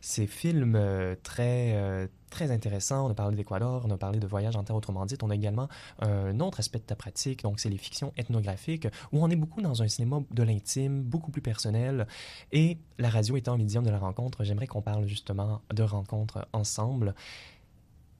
ces 0.00 0.26
films 0.26 0.74
euh, 0.76 1.14
très, 1.22 1.72
euh, 1.74 2.06
très 2.30 2.50
intéressants. 2.50 3.06
On 3.06 3.10
a 3.10 3.14
parlé 3.14 3.36
d'Équateur, 3.36 3.82
on 3.86 3.90
a 3.90 3.96
parlé 3.96 4.18
de 4.18 4.26
Voyage 4.26 4.54
en 4.54 4.64
Terre 4.64 4.76
autrement 4.76 5.06
dit. 5.06 5.16
On 5.22 5.30
a 5.30 5.34
également 5.34 5.68
un 6.00 6.38
autre 6.40 6.60
aspect 6.60 6.78
de 6.78 6.84
ta 6.84 6.94
pratique, 6.94 7.42
donc 7.42 7.58
c'est 7.58 7.70
les 7.70 7.78
fictions 7.78 8.12
ethnographiques, 8.16 8.86
où 9.12 9.24
on 9.24 9.30
est 9.30 9.36
beaucoup 9.36 9.62
dans 9.62 9.82
un 9.82 9.88
cinéma 9.88 10.20
de 10.30 10.42
l'intime, 10.42 11.02
beaucoup 11.02 11.30
plus 11.30 11.42
personnel. 11.42 12.06
Et 12.52 12.78
la 12.98 13.08
radio 13.08 13.36
étant 13.36 13.54
un 13.54 13.58
médium 13.58 13.84
de 13.84 13.90
la 13.90 13.98
rencontre, 13.98 14.44
j'aimerais 14.44 14.66
qu'on 14.66 14.82
parle 14.82 15.06
justement 15.06 15.62
de 15.72 15.82
rencontres 15.82 16.46
ensemble. 16.52 17.14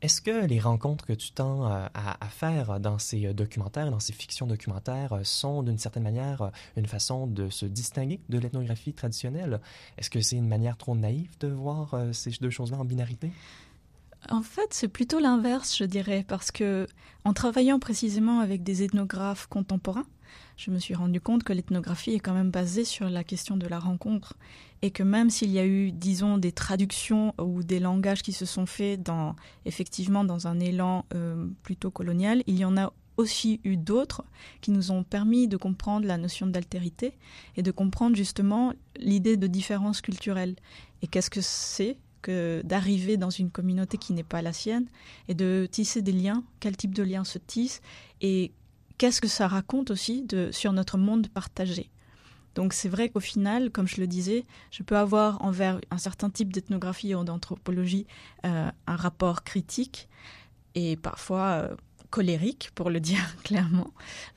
Est-ce 0.02 0.20
que 0.20 0.44
les 0.44 0.60
rencontres 0.60 1.06
que 1.06 1.14
tu 1.14 1.30
tends 1.30 1.70
euh, 1.70 1.86
à, 1.94 2.28
faire 2.28 2.80
dans 2.80 2.98
ces 2.98 3.26
euh, 3.26 3.32
documentaires, 3.32 3.90
dans 3.90 4.00
ces 4.00 4.12
fictions 4.12 4.46
documentaires, 4.46 5.14
euh, 5.14 5.24
sont 5.24 5.62
d'une 5.62 5.78
certaine 5.78 6.02
manière 6.02 6.50
une 6.76 6.86
façon 6.86 7.26
de 7.26 7.48
se 7.48 7.64
distinguer 7.64 8.20
de 8.28 8.38
l'ethnographie 8.38 8.92
traditionnelle? 8.92 9.60
Est-ce 9.96 10.10
que 10.10 10.20
c'est 10.20 10.36
une 10.36 10.48
manière 10.48 10.76
trop 10.76 10.94
naïve 10.94 11.38
de 11.40 11.48
voir 11.48 11.94
ces 12.12 12.30
deux 12.40 12.50
choses-là 12.50 12.78
en 12.78 12.84
binarité? 12.84 13.32
En 14.28 14.42
fait, 14.42 14.68
c'est 14.74 14.88
plutôt 14.88 15.18
l'inverse, 15.18 15.76
je 15.76 15.84
dirais, 15.84 16.24
parce 16.26 16.50
que 16.50 16.86
en 17.24 17.32
travaillant 17.32 17.78
précisément 17.78 18.40
avec 18.40 18.62
des 18.62 18.82
ethnographes 18.82 19.46
contemporains, 19.46 20.06
je 20.56 20.70
me 20.70 20.78
suis 20.78 20.94
rendu 20.94 21.20
compte 21.20 21.44
que 21.44 21.52
l'ethnographie 21.52 22.12
est 22.12 22.20
quand 22.20 22.34
même 22.34 22.50
basée 22.50 22.84
sur 22.84 23.08
la 23.08 23.24
question 23.24 23.56
de 23.56 23.66
la 23.66 23.78
rencontre 23.78 24.34
et 24.82 24.90
que 24.90 25.02
même 25.02 25.30
s'il 25.30 25.50
y 25.50 25.58
a 25.58 25.66
eu, 25.66 25.92
disons, 25.92 26.38
des 26.38 26.52
traductions 26.52 27.34
ou 27.40 27.62
des 27.62 27.80
langages 27.80 28.22
qui 28.22 28.32
se 28.32 28.46
sont 28.46 28.66
faits 28.66 29.02
dans, 29.02 29.34
effectivement, 29.64 30.24
dans 30.24 30.46
un 30.46 30.60
élan 30.60 31.04
euh, 31.14 31.46
plutôt 31.62 31.90
colonial, 31.90 32.42
il 32.46 32.58
y 32.58 32.64
en 32.64 32.76
a 32.76 32.92
aussi 33.16 33.60
eu 33.64 33.76
d'autres 33.76 34.24
qui 34.60 34.70
nous 34.70 34.90
ont 34.90 35.02
permis 35.02 35.48
de 35.48 35.56
comprendre 35.56 36.06
la 36.06 36.18
notion 36.18 36.46
d'altérité 36.46 37.14
et 37.56 37.62
de 37.62 37.70
comprendre 37.70 38.16
justement 38.16 38.72
l'idée 38.98 39.36
de 39.36 39.46
différence 39.46 40.00
culturelle. 40.00 40.56
Et 41.02 41.06
qu'est-ce 41.06 41.30
que 41.30 41.40
c'est 41.40 41.96
que 42.22 42.60
d'arriver 42.64 43.16
dans 43.16 43.30
une 43.30 43.50
communauté 43.50 43.98
qui 43.98 44.12
n'est 44.12 44.24
pas 44.24 44.42
la 44.42 44.52
sienne 44.52 44.86
et 45.28 45.34
de 45.34 45.68
tisser 45.70 46.02
des 46.02 46.12
liens, 46.12 46.44
quel 46.60 46.76
type 46.76 46.94
de 46.94 47.02
liens 47.02 47.24
se 47.24 47.38
tissent? 47.38 47.80
Et 48.20 48.52
qu'est-ce 48.98 49.20
que 49.20 49.28
ça 49.28 49.48
raconte 49.48 49.90
aussi 49.90 50.26
sur 50.50 50.72
notre 50.72 50.98
monde 50.98 51.28
partagé. 51.28 51.90
Donc 52.56 52.72
c'est 52.72 52.88
vrai 52.88 53.10
qu'au 53.10 53.20
final, 53.20 53.70
comme 53.70 53.86
je 53.86 54.00
le 54.00 54.06
disais, 54.06 54.46
je 54.70 54.82
peux 54.82 54.96
avoir 54.96 55.42
envers 55.44 55.78
un 55.90 55.98
certain 55.98 56.30
type 56.30 56.52
d'ethnographie 56.52 57.14
ou 57.14 57.22
d'anthropologie 57.22 58.06
euh, 58.46 58.70
un 58.86 58.96
rapport 58.96 59.44
critique 59.44 60.08
et 60.74 60.96
parfois 60.96 61.42
euh, 61.42 61.76
colérique, 62.08 62.70
pour 62.74 62.88
le 62.88 62.98
dire 63.10 63.36
clairement. 63.44 63.90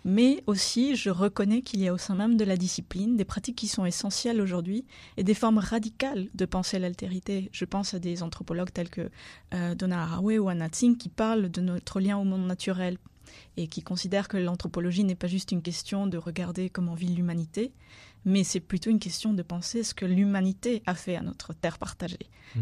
Mais 0.04 0.44
aussi, 0.48 0.98
je 0.98 1.10
reconnais 1.10 1.62
qu'il 1.62 1.80
y 1.80 1.88
a 1.88 1.94
au 1.94 1.98
sein 1.98 2.14
même 2.16 2.36
de 2.36 2.44
la 2.44 2.58
discipline 2.58 3.16
des 3.16 3.24
pratiques 3.24 3.56
qui 3.56 3.70
sont 3.70 3.86
essentielles 3.86 4.42
aujourd'hui 4.42 4.86
et 5.16 5.24
des 5.24 5.34
formes 5.34 5.60
radicales 5.60 6.28
de 6.34 6.46
penser 6.46 6.78
l'altérité. 6.78 7.50
Je 7.54 7.64
pense 7.64 7.94
à 7.94 8.00
des 8.00 8.22
anthropologues 8.22 8.74
tels 8.74 8.90
que 8.90 9.10
euh, 9.54 9.76
Donna 9.76 10.04
Haraway 10.04 10.40
ou 10.40 10.50
Anna 10.50 10.68
Tsing 10.68 10.98
qui 10.98 11.08
parlent 11.08 11.50
de 11.50 11.62
notre 11.62 12.02
lien 12.02 12.18
au 12.18 12.26
monde 12.26 12.46
naturel 12.46 12.98
et 13.58 13.68
qui 13.68 13.82
considèrent 13.82 14.28
que 14.28 14.38
l'anthropologie 14.38 15.04
n'est 15.04 15.16
pas 15.16 15.28
juste 15.28 15.52
une 15.52 15.62
question 15.62 16.08
de 16.08 16.18
regarder 16.18 16.70
comment 16.70 16.94
vit 16.94 17.08
l'humanité, 17.08 17.72
mais 18.26 18.44
c'est 18.44 18.60
plutôt 18.60 18.90
une 18.90 19.00
question 19.00 19.34
de 19.34 19.42
penser 19.42 19.84
ce 19.84 19.94
que 19.94 20.06
l'humanité 20.06 20.84
a 20.86 20.96
fait 20.96 21.16
à 21.16 21.22
notre 21.22 21.54
terre 21.54 21.78
partagée. 21.78 22.20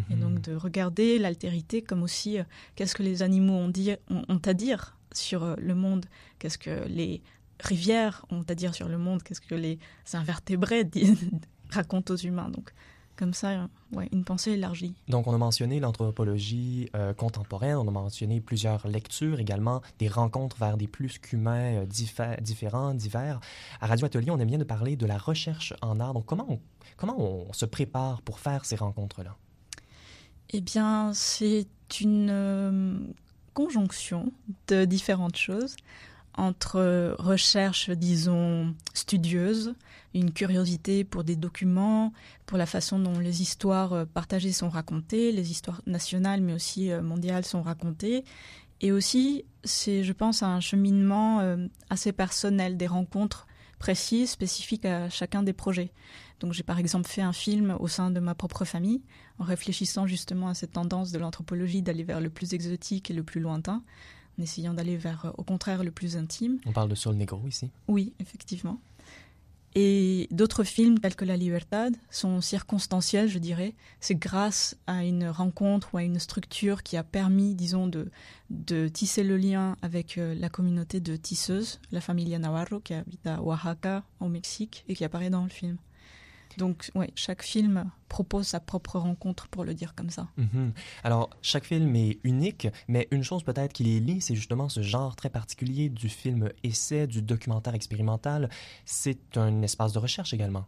Et 0.09 0.15
mhm. 0.15 0.19
donc 0.19 0.41
de 0.41 0.55
regarder 0.55 1.17
l'altérité 1.17 1.81
comme 1.81 2.03
aussi 2.03 2.39
euh, 2.39 2.43
qu'est-ce 2.75 2.95
que 2.95 3.03
les 3.03 3.23
animaux 3.23 3.53
ont, 3.53 3.69
dit, 3.69 3.91
ont, 4.09 4.41
à 4.45 4.53
dire 4.53 4.97
sur 5.13 5.43
euh, 5.43 5.55
le 5.57 5.75
monde, 5.75 6.05
qu'est-ce 6.39 6.57
que 6.57 6.85
les 6.87 7.21
rivières 7.59 8.25
ont 8.29 8.43
à 8.47 8.55
dire 8.55 8.75
sur 8.75 8.87
le 8.87 8.97
monde, 8.97 9.23
qu'est-ce 9.23 9.41
que 9.41 9.55
les 9.55 9.79
invertébrés 10.13 10.89
racontent 11.69 12.13
aux 12.13 12.17
humains. 12.17 12.49
Donc 12.49 12.71
comme 13.17 13.33
ça, 13.33 13.67
ouais, 13.93 14.07
une 14.13 14.23
pensée 14.23 14.51
élargie. 14.51 14.93
Donc, 15.09 15.27
on 15.27 15.33
a 15.33 15.37
mentionné 15.37 15.79
l'anthropologie 15.79 16.89
euh, 16.95 17.13
contemporaine, 17.13 17.75
on 17.75 17.87
a 17.87 17.91
mentionné 17.91 18.39
plusieurs 18.39 18.87
lectures 18.87 19.39
également, 19.39 19.81
des 19.99 20.07
rencontres 20.07 20.57
vers 20.57 20.77
des 20.77 20.87
plus 20.87 21.17
qu'humains 21.17 21.83
euh, 21.83 21.85
différents, 22.39 22.93
divers. 22.93 23.39
À 23.81 23.87
Radio 23.87 24.05
Atelier, 24.05 24.31
on 24.31 24.39
aime 24.39 24.47
bien 24.47 24.57
de 24.57 24.63
parler 24.63 24.95
de 24.95 25.05
la 25.05 25.17
recherche 25.17 25.73
en 25.81 25.99
art. 25.99 26.13
Donc, 26.13 26.25
comment 26.25 26.45
on, 26.47 26.59
comment 26.95 27.19
on 27.19 27.51
se 27.53 27.65
prépare 27.65 28.21
pour 28.21 28.39
faire 28.39 28.63
ces 28.65 28.75
rencontres-là? 28.75 29.35
Eh 30.51 30.61
bien, 30.61 31.11
c'est 31.13 31.67
une 31.99 32.29
euh, 32.29 32.99
conjonction 33.53 34.31
de 34.67 34.85
différentes 34.85 35.35
choses 35.37 35.75
entre 36.37 37.15
recherche, 37.19 37.89
disons, 37.89 38.73
studieuse, 38.93 39.75
une 40.13 40.31
curiosité 40.31 41.03
pour 41.03 41.23
des 41.23 41.35
documents, 41.35 42.13
pour 42.45 42.57
la 42.57 42.65
façon 42.65 42.99
dont 42.99 43.19
les 43.19 43.41
histoires 43.41 43.93
euh, 43.93 44.05
partagées 44.05 44.51
sont 44.51 44.69
racontées, 44.69 45.31
les 45.31 45.51
histoires 45.51 45.81
nationales 45.85 46.41
mais 46.41 46.53
aussi 46.53 46.91
euh, 46.91 47.01
mondiales 47.01 47.45
sont 47.45 47.61
racontées. 47.61 48.23
Et 48.79 48.91
aussi, 48.91 49.43
c'est, 49.63 50.03
je 50.03 50.13
pense, 50.13 50.43
un 50.43 50.59
cheminement 50.59 51.39
euh, 51.39 51.67
assez 51.89 52.11
personnel, 52.11 52.77
des 52.77 52.87
rencontres 52.87 53.47
précises, 53.79 54.31
spécifiques 54.31 54.85
à 54.85 55.09
chacun 55.09 55.43
des 55.43 55.53
projets. 55.53 55.91
Donc 56.39 56.53
j'ai 56.53 56.63
par 56.63 56.79
exemple 56.79 57.07
fait 57.07 57.21
un 57.21 57.33
film 57.33 57.75
au 57.79 57.87
sein 57.87 58.11
de 58.11 58.19
ma 58.19 58.35
propre 58.35 58.65
famille, 58.65 59.01
en 59.39 59.43
réfléchissant 59.43 60.07
justement 60.07 60.49
à 60.49 60.53
cette 60.53 60.73
tendance 60.73 61.11
de 61.11 61.19
l'anthropologie 61.19 61.81
d'aller 61.81 62.03
vers 62.03 62.21
le 62.21 62.29
plus 62.29 62.53
exotique 62.53 63.09
et 63.09 63.13
le 63.13 63.23
plus 63.23 63.41
lointain, 63.41 63.83
en 64.37 64.43
essayant 64.43 64.73
d'aller 64.73 64.97
vers, 64.97 65.33
au 65.37 65.43
contraire, 65.43 65.83
le 65.83 65.91
plus 65.91 66.17
intime. 66.17 66.59
On 66.65 66.71
parle 66.71 66.89
de 66.89 66.95
Sol 66.95 67.15
Negro 67.15 67.41
ici 67.47 67.69
Oui, 67.87 68.13
effectivement. 68.19 68.79
Et 69.79 70.27
d'autres 70.31 70.63
films 70.63 70.97
tels 70.97 71.15
que 71.15 71.23
La 71.23 71.37
Libertad 71.37 71.95
sont 72.09 72.41
circonstanciels, 72.41 73.29
je 73.29 73.37
dirais. 73.37 73.75
C'est 73.99 74.15
grâce 74.15 74.75
à 74.87 75.03
une 75.03 75.27
rencontre 75.27 75.93
ou 75.93 75.97
à 75.97 76.03
une 76.03 76.17
structure 76.17 76.81
qui 76.81 76.97
a 76.97 77.03
permis, 77.03 77.53
disons, 77.53 77.85
de, 77.85 78.09
de 78.49 78.87
tisser 78.87 79.23
le 79.23 79.37
lien 79.37 79.77
avec 79.83 80.17
euh, 80.17 80.33
la 80.33 80.49
communauté 80.49 80.99
de 80.99 81.15
tisseuses, 81.15 81.79
la 81.91 82.01
famille 82.01 82.35
Navarro, 82.39 82.79
qui 82.79 82.95
habite 82.95 83.27
à 83.27 83.39
Oaxaca, 83.43 84.03
au 84.19 84.29
Mexique, 84.29 84.83
et 84.87 84.95
qui 84.95 85.05
apparaît 85.05 85.29
dans 85.29 85.43
le 85.43 85.49
film. 85.49 85.77
Donc, 86.57 86.89
ouais, 86.95 87.11
chaque 87.15 87.43
film 87.43 87.89
propose 88.09 88.47
sa 88.47 88.59
propre 88.59 88.97
rencontre, 88.97 89.47
pour 89.47 89.63
le 89.63 89.73
dire 89.73 89.93
comme 89.95 90.09
ça. 90.09 90.27
Mhm. 90.37 90.73
Alors, 91.03 91.29
chaque 91.41 91.65
film 91.65 91.95
est 91.95 92.19
unique, 92.23 92.67
mais 92.87 93.07
une 93.11 93.23
chose 93.23 93.43
peut-être 93.43 93.73
qui 93.73 93.83
les 93.83 93.99
lie, 93.99 94.21
c'est 94.21 94.35
justement 94.35 94.67
ce 94.67 94.81
genre 94.81 95.15
très 95.15 95.29
particulier 95.29 95.89
du 95.89 96.09
film 96.09 96.49
essai, 96.63 97.05
du 97.05 97.21
documentaire 97.21 97.75
expérimental. 97.75 98.49
C'est 98.85 99.37
un 99.37 99.61
espace 99.61 99.93
de 99.93 99.99
recherche 99.99 100.33
également. 100.33 100.65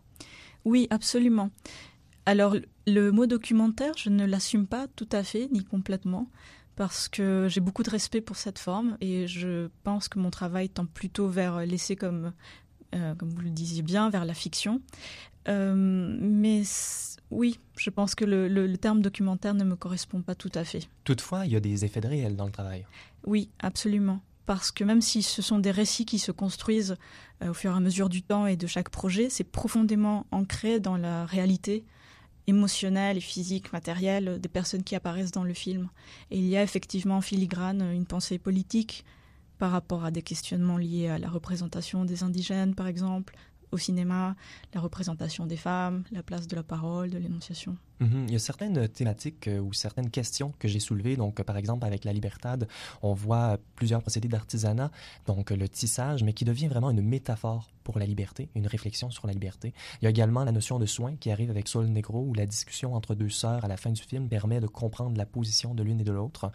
Oui, 0.63 0.87
absolument. 0.91 1.49
Alors, 2.25 2.55
le 2.85 3.11
mot 3.11 3.25
documentaire, 3.25 3.93
je 3.97 4.09
ne 4.09 4.25
l'assume 4.25 4.67
pas 4.67 4.87
tout 4.95 5.09
à 5.11 5.23
fait, 5.23 5.47
ni 5.51 5.63
complètement, 5.63 6.29
parce 6.75 7.09
que 7.09 7.47
j'ai 7.49 7.61
beaucoup 7.61 7.83
de 7.83 7.89
respect 7.89 8.21
pour 8.21 8.35
cette 8.35 8.59
forme 8.59 8.95
et 9.01 9.25
je 9.27 9.69
pense 9.83 10.07
que 10.07 10.19
mon 10.19 10.29
travail 10.29 10.69
tend 10.69 10.85
plutôt 10.85 11.27
vers 11.27 11.65
l'essai 11.65 11.95
comme 11.95 12.31
euh, 12.95 13.13
comme 13.15 13.29
vous 13.29 13.41
le 13.41 13.51
disiez 13.51 13.83
bien, 13.83 14.09
vers 14.09 14.25
la 14.25 14.33
fiction. 14.33 14.81
Euh, 15.47 15.73
mais 15.75 16.63
oui, 17.31 17.59
je 17.77 17.89
pense 17.89 18.15
que 18.15 18.25
le, 18.25 18.77
terme 18.77 19.01
documentaire 19.01 19.53
ne 19.53 19.63
me 19.63 19.75
correspond 19.75 20.21
pas 20.21 20.35
tout 20.35 20.51
à 20.55 20.63
fait. 20.63 20.89
Toutefois, 21.03 21.45
il 21.45 21.53
y 21.53 21.55
a 21.55 21.59
des 21.59 21.85
effets 21.85 22.01
de 22.01 22.07
réel 22.07 22.35
dans 22.35 22.45
le 22.45 22.51
travail. 22.51 22.85
Oui, 23.25 23.49
absolument. 23.59 24.21
Parce 24.45 24.71
que 24.71 24.83
même 24.83 25.01
si 25.01 25.21
ce 25.21 25.41
sont 25.41 25.59
des 25.59 25.71
récits 25.71 26.05
qui 26.05 26.17
se 26.17 26.31
construisent 26.31 26.97
euh, 27.43 27.51
au 27.51 27.53
fur 27.53 27.71
et 27.71 27.75
à 27.75 27.79
mesure 27.79 28.09
du 28.09 28.23
temps 28.23 28.47
et 28.47 28.57
de 28.57 28.67
chaque 28.67 28.89
projet, 28.89 29.29
c'est 29.29 29.43
profondément 29.43 30.25
ancré 30.31 30.79
dans 30.79 30.97
la 30.97 31.25
réalité 31.25 31.85
émotionnelle 32.47 33.17
et 33.17 33.21
physique, 33.21 33.71
matérielle 33.71 34.39
des 34.41 34.49
personnes 34.49 34.83
qui 34.83 34.95
apparaissent 34.95 35.31
dans 35.31 35.43
le 35.43 35.53
film. 35.53 35.89
Et 36.31 36.39
il 36.39 36.47
y 36.47 36.57
a 36.57 36.63
effectivement 36.63 37.17
en 37.17 37.21
filigrane 37.21 37.81
une 37.93 38.07
pensée 38.07 38.39
politique 38.39 39.05
par 39.59 39.71
rapport 39.71 40.03
à 40.03 40.09
des 40.09 40.23
questionnements 40.23 40.77
liés 40.77 41.09
à 41.09 41.19
la 41.19 41.29
représentation 41.29 42.05
des 42.05 42.23
indigènes, 42.23 42.73
par 42.73 42.87
exemple, 42.87 43.35
au 43.71 43.77
cinéma, 43.77 44.35
la 44.73 44.81
représentation 44.81 45.45
des 45.45 45.57
femmes, 45.57 46.03
la 46.11 46.23
place 46.23 46.47
de 46.47 46.55
la 46.55 46.63
parole, 46.63 47.09
de 47.09 47.17
l'énonciation. 47.17 47.77
Mhm. 47.99 48.25
Il 48.27 48.33
y 48.33 48.35
a 48.35 48.39
certaines 48.39 48.87
thématiques 48.87 49.47
euh, 49.47 49.59
ou 49.59 49.73
certaines 49.73 50.09
questions 50.09 50.53
que 50.57 50.67
j'ai 50.67 50.79
soulevées. 50.79 51.17
Donc, 51.17 51.41
par 51.43 51.57
exemple, 51.57 51.85
avec 51.85 52.05
la 52.05 52.13
Libertad, 52.13 52.67
on 53.01 53.13
voit 53.13 53.57
plusieurs 53.75 54.01
procédés 54.01 54.29
d'artisanat, 54.29 54.89
donc 55.25 55.51
le 55.51 55.67
tissage, 55.67 56.23
mais 56.23 56.33
qui 56.33 56.45
devient 56.45 56.67
vraiment 56.67 56.91
une 56.91 57.01
métaphore 57.01 57.69
pour 57.83 57.99
la 57.99 58.05
liberté, 58.05 58.49
une 58.55 58.67
réflexion 58.67 59.09
sur 59.09 59.25
la 59.27 59.33
liberté. 59.33 59.73
Il 60.01 60.05
y 60.05 60.07
a 60.07 60.11
également 60.11 60.43
la 60.43 60.51
notion 60.51 60.79
de 60.79 60.85
soin 60.85 61.15
qui 61.15 61.31
arrive 61.31 61.49
avec 61.49 61.67
Sol 61.67 61.87
Negro, 61.87 62.21
où 62.21 62.33
la 62.33 62.45
discussion 62.45 62.93
entre 62.93 63.15
deux 63.15 63.29
sœurs 63.29 63.65
à 63.65 63.67
la 63.67 63.77
fin 63.77 63.89
du 63.89 64.01
film 64.01 64.29
permet 64.29 64.59
de 64.59 64.67
comprendre 64.67 65.17
la 65.17 65.25
position 65.25 65.73
de 65.73 65.83
l'une 65.83 65.99
et 65.99 66.03
de 66.03 66.11
l'autre. 66.11 66.51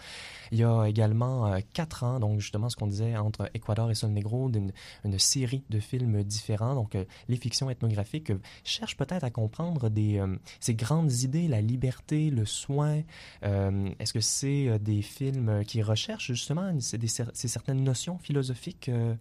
Il 0.52 0.58
y 0.58 0.64
a 0.64 0.84
également 0.84 1.46
euh, 1.46 1.58
quatre 1.72 2.04
ans, 2.04 2.20
donc 2.20 2.40
justement 2.40 2.68
ce 2.68 2.76
qu'on 2.76 2.86
disait 2.86 3.16
entre 3.16 3.50
Ecuador 3.52 3.90
et 3.90 3.94
Sol 3.94 4.10
Negro, 4.10 4.48
d'une 4.48 4.72
une 5.04 5.18
série 5.18 5.64
de 5.70 5.80
films 5.80 6.22
différents. 6.22 6.74
Donc, 6.74 6.94
euh, 6.94 7.03
les 7.28 7.36
fictions 7.36 7.70
ethnographiques 7.70 8.32
cherchent 8.64 8.96
peut-être 8.96 9.24
à 9.24 9.30
comprendre 9.30 9.88
des, 9.88 10.22
ces 10.60 10.74
grandes 10.74 11.12
idées 11.12 11.48
la 11.48 11.60
liberté, 11.60 12.30
le 12.30 12.44
soin? 12.44 13.02
Euh, 13.42 13.90
est-ce 13.98 14.12
que 14.12 14.20
c'est 14.20 14.68
euh, 14.68 14.78
des 14.78 15.02
films 15.02 15.64
qui 15.66 15.82
recherchent 15.82 16.32
justement 16.32 16.78
ces, 16.80 16.98
certaines 17.08 17.82
notions 17.82 18.18
philosophiques, 18.18 18.88
euh, 18.88 19.14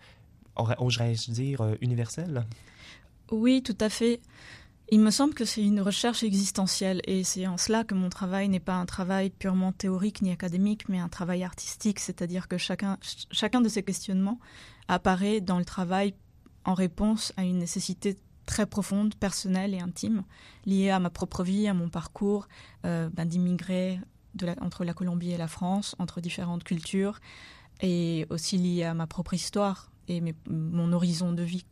oserais-je 0.55 1.31
dire, 1.31 1.75
universelles? 1.81 2.45
Oui, 3.31 3.63
tout 3.63 3.77
à 3.79 3.89
fait. 3.89 4.21
Il 4.91 4.99
me 4.99 5.11
semble 5.11 5.33
que 5.33 5.45
c'est 5.45 5.63
une 5.63 5.81
recherche 5.81 6.23
existentielle 6.23 7.01
et 7.05 7.23
c'est 7.23 7.47
en 7.47 7.57
cela 7.57 7.83
que 7.83 7.95
mon 7.95 8.09
travail 8.09 8.49
n'est 8.49 8.59
pas 8.59 8.75
un 8.75 8.85
travail 8.85 9.29
purement 9.31 9.71
théorique 9.71 10.21
ni 10.21 10.31
académique, 10.31 10.87
mais 10.89 10.99
un 10.99 11.09
travail 11.09 11.43
artistique, 11.43 11.99
c'est-à-dire 11.99 12.47
que 12.47 12.57
chacun 12.57 13.61
de 13.61 13.69
ces 13.69 13.81
questionnements 13.81 14.39
apparaît 14.87 15.41
dans 15.41 15.57
le 15.57 15.65
travail 15.65 16.13
en 16.65 16.73
réponse 16.73 17.33
à 17.37 17.43
une 17.43 17.59
nécessité 17.59 18.17
très 18.45 18.65
profonde, 18.65 19.15
personnelle 19.15 19.73
et 19.73 19.79
intime, 19.79 20.23
liée 20.65 20.89
à 20.89 20.99
ma 20.99 21.09
propre 21.09 21.43
vie, 21.43 21.67
à 21.67 21.73
mon 21.73 21.89
parcours 21.89 22.47
euh, 22.85 23.09
ben, 23.13 23.25
d'immigré 23.25 23.99
entre 24.61 24.83
la 24.83 24.93
Colombie 24.93 25.31
et 25.31 25.37
la 25.37 25.47
France, 25.47 25.95
entre 25.99 26.19
différentes 26.19 26.63
cultures, 26.63 27.19
et 27.81 28.25
aussi 28.29 28.57
liée 28.57 28.83
à 28.83 28.93
ma 28.93 29.07
propre 29.07 29.33
histoire 29.33 29.91
et 30.07 30.21
mon 30.49 30.91
horizon 30.91 31.31
de 31.31 31.43
vie. 31.43 31.65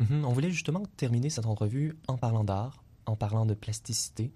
Mm-hmm. 0.00 0.24
on 0.24 0.32
voulait 0.32 0.50
justement 0.50 0.82
terminer 0.96 1.30
cette 1.30 1.46
entrevue 1.46 1.96
en 2.08 2.16
parlant 2.16 2.44
d'art, 2.44 2.82
en 3.06 3.16
parlant 3.16 3.44
de 3.44 3.54
plasticité. 3.54 4.32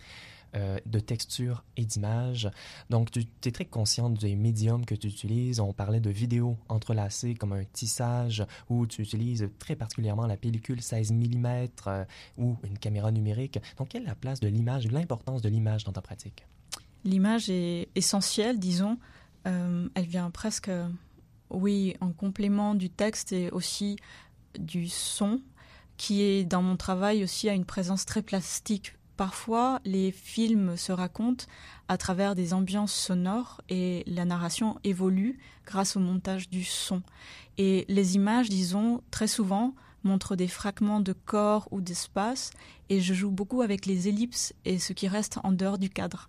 Euh, 0.56 0.78
de 0.86 1.00
texture 1.00 1.64
et 1.76 1.84
d'image. 1.84 2.48
Donc, 2.88 3.10
tu 3.10 3.26
es 3.44 3.50
très 3.50 3.64
consciente 3.64 4.20
des 4.20 4.36
médiums 4.36 4.86
que 4.86 4.94
tu 4.94 5.08
utilises. 5.08 5.58
On 5.58 5.72
parlait 5.72 5.98
de 5.98 6.10
vidéos 6.10 6.56
entrelacées 6.68 7.34
comme 7.34 7.52
un 7.52 7.64
tissage, 7.64 8.46
où 8.68 8.86
tu 8.86 9.02
utilises 9.02 9.48
très 9.58 9.74
particulièrement 9.74 10.26
la 10.26 10.36
pellicule 10.36 10.80
16 10.80 11.10
mm 11.12 11.46
euh, 11.88 12.04
ou 12.38 12.56
une 12.62 12.78
caméra 12.78 13.10
numérique. 13.10 13.58
Donc, 13.78 13.88
quelle 13.88 14.04
est 14.04 14.06
la 14.06 14.14
place 14.14 14.38
de 14.38 14.46
l'image, 14.46 14.86
l'importance 14.92 15.42
de 15.42 15.48
l'image 15.48 15.82
dans 15.82 15.92
ta 15.92 16.02
pratique? 16.02 16.46
L'image 17.04 17.50
est 17.50 17.88
essentielle, 17.96 18.60
disons. 18.60 18.98
Euh, 19.48 19.88
elle 19.94 20.06
vient 20.06 20.30
presque, 20.30 20.70
oui, 21.50 21.96
en 22.00 22.12
complément 22.12 22.76
du 22.76 22.90
texte 22.90 23.32
et 23.32 23.50
aussi 23.50 23.96
du 24.56 24.88
son, 24.88 25.40
qui 25.96 26.22
est 26.22 26.44
dans 26.44 26.62
mon 26.62 26.76
travail 26.76 27.24
aussi 27.24 27.48
à 27.48 27.54
une 27.54 27.64
présence 27.64 28.06
très 28.06 28.22
plastique 28.22 28.94
Parfois, 29.16 29.80
les 29.84 30.10
films 30.10 30.76
se 30.76 30.90
racontent 30.90 31.44
à 31.86 31.96
travers 31.96 32.34
des 32.34 32.52
ambiances 32.52 32.92
sonores 32.92 33.60
et 33.68 34.02
la 34.06 34.24
narration 34.24 34.78
évolue 34.82 35.38
grâce 35.66 35.96
au 35.96 36.00
montage 36.00 36.50
du 36.50 36.64
son. 36.64 37.02
Et 37.56 37.84
les 37.88 38.16
images, 38.16 38.48
disons, 38.48 39.02
très 39.10 39.28
souvent 39.28 39.74
montrent 40.02 40.36
des 40.36 40.48
fragments 40.48 41.00
de 41.00 41.12
corps 41.12 41.68
ou 41.70 41.80
d'espace 41.80 42.50
et 42.90 43.00
je 43.00 43.14
joue 43.14 43.30
beaucoup 43.30 43.62
avec 43.62 43.86
les 43.86 44.08
ellipses 44.08 44.52
et 44.64 44.78
ce 44.78 44.92
qui 44.92 45.08
reste 45.08 45.38
en 45.44 45.52
dehors 45.52 45.78
du 45.78 45.90
cadre. 45.90 46.28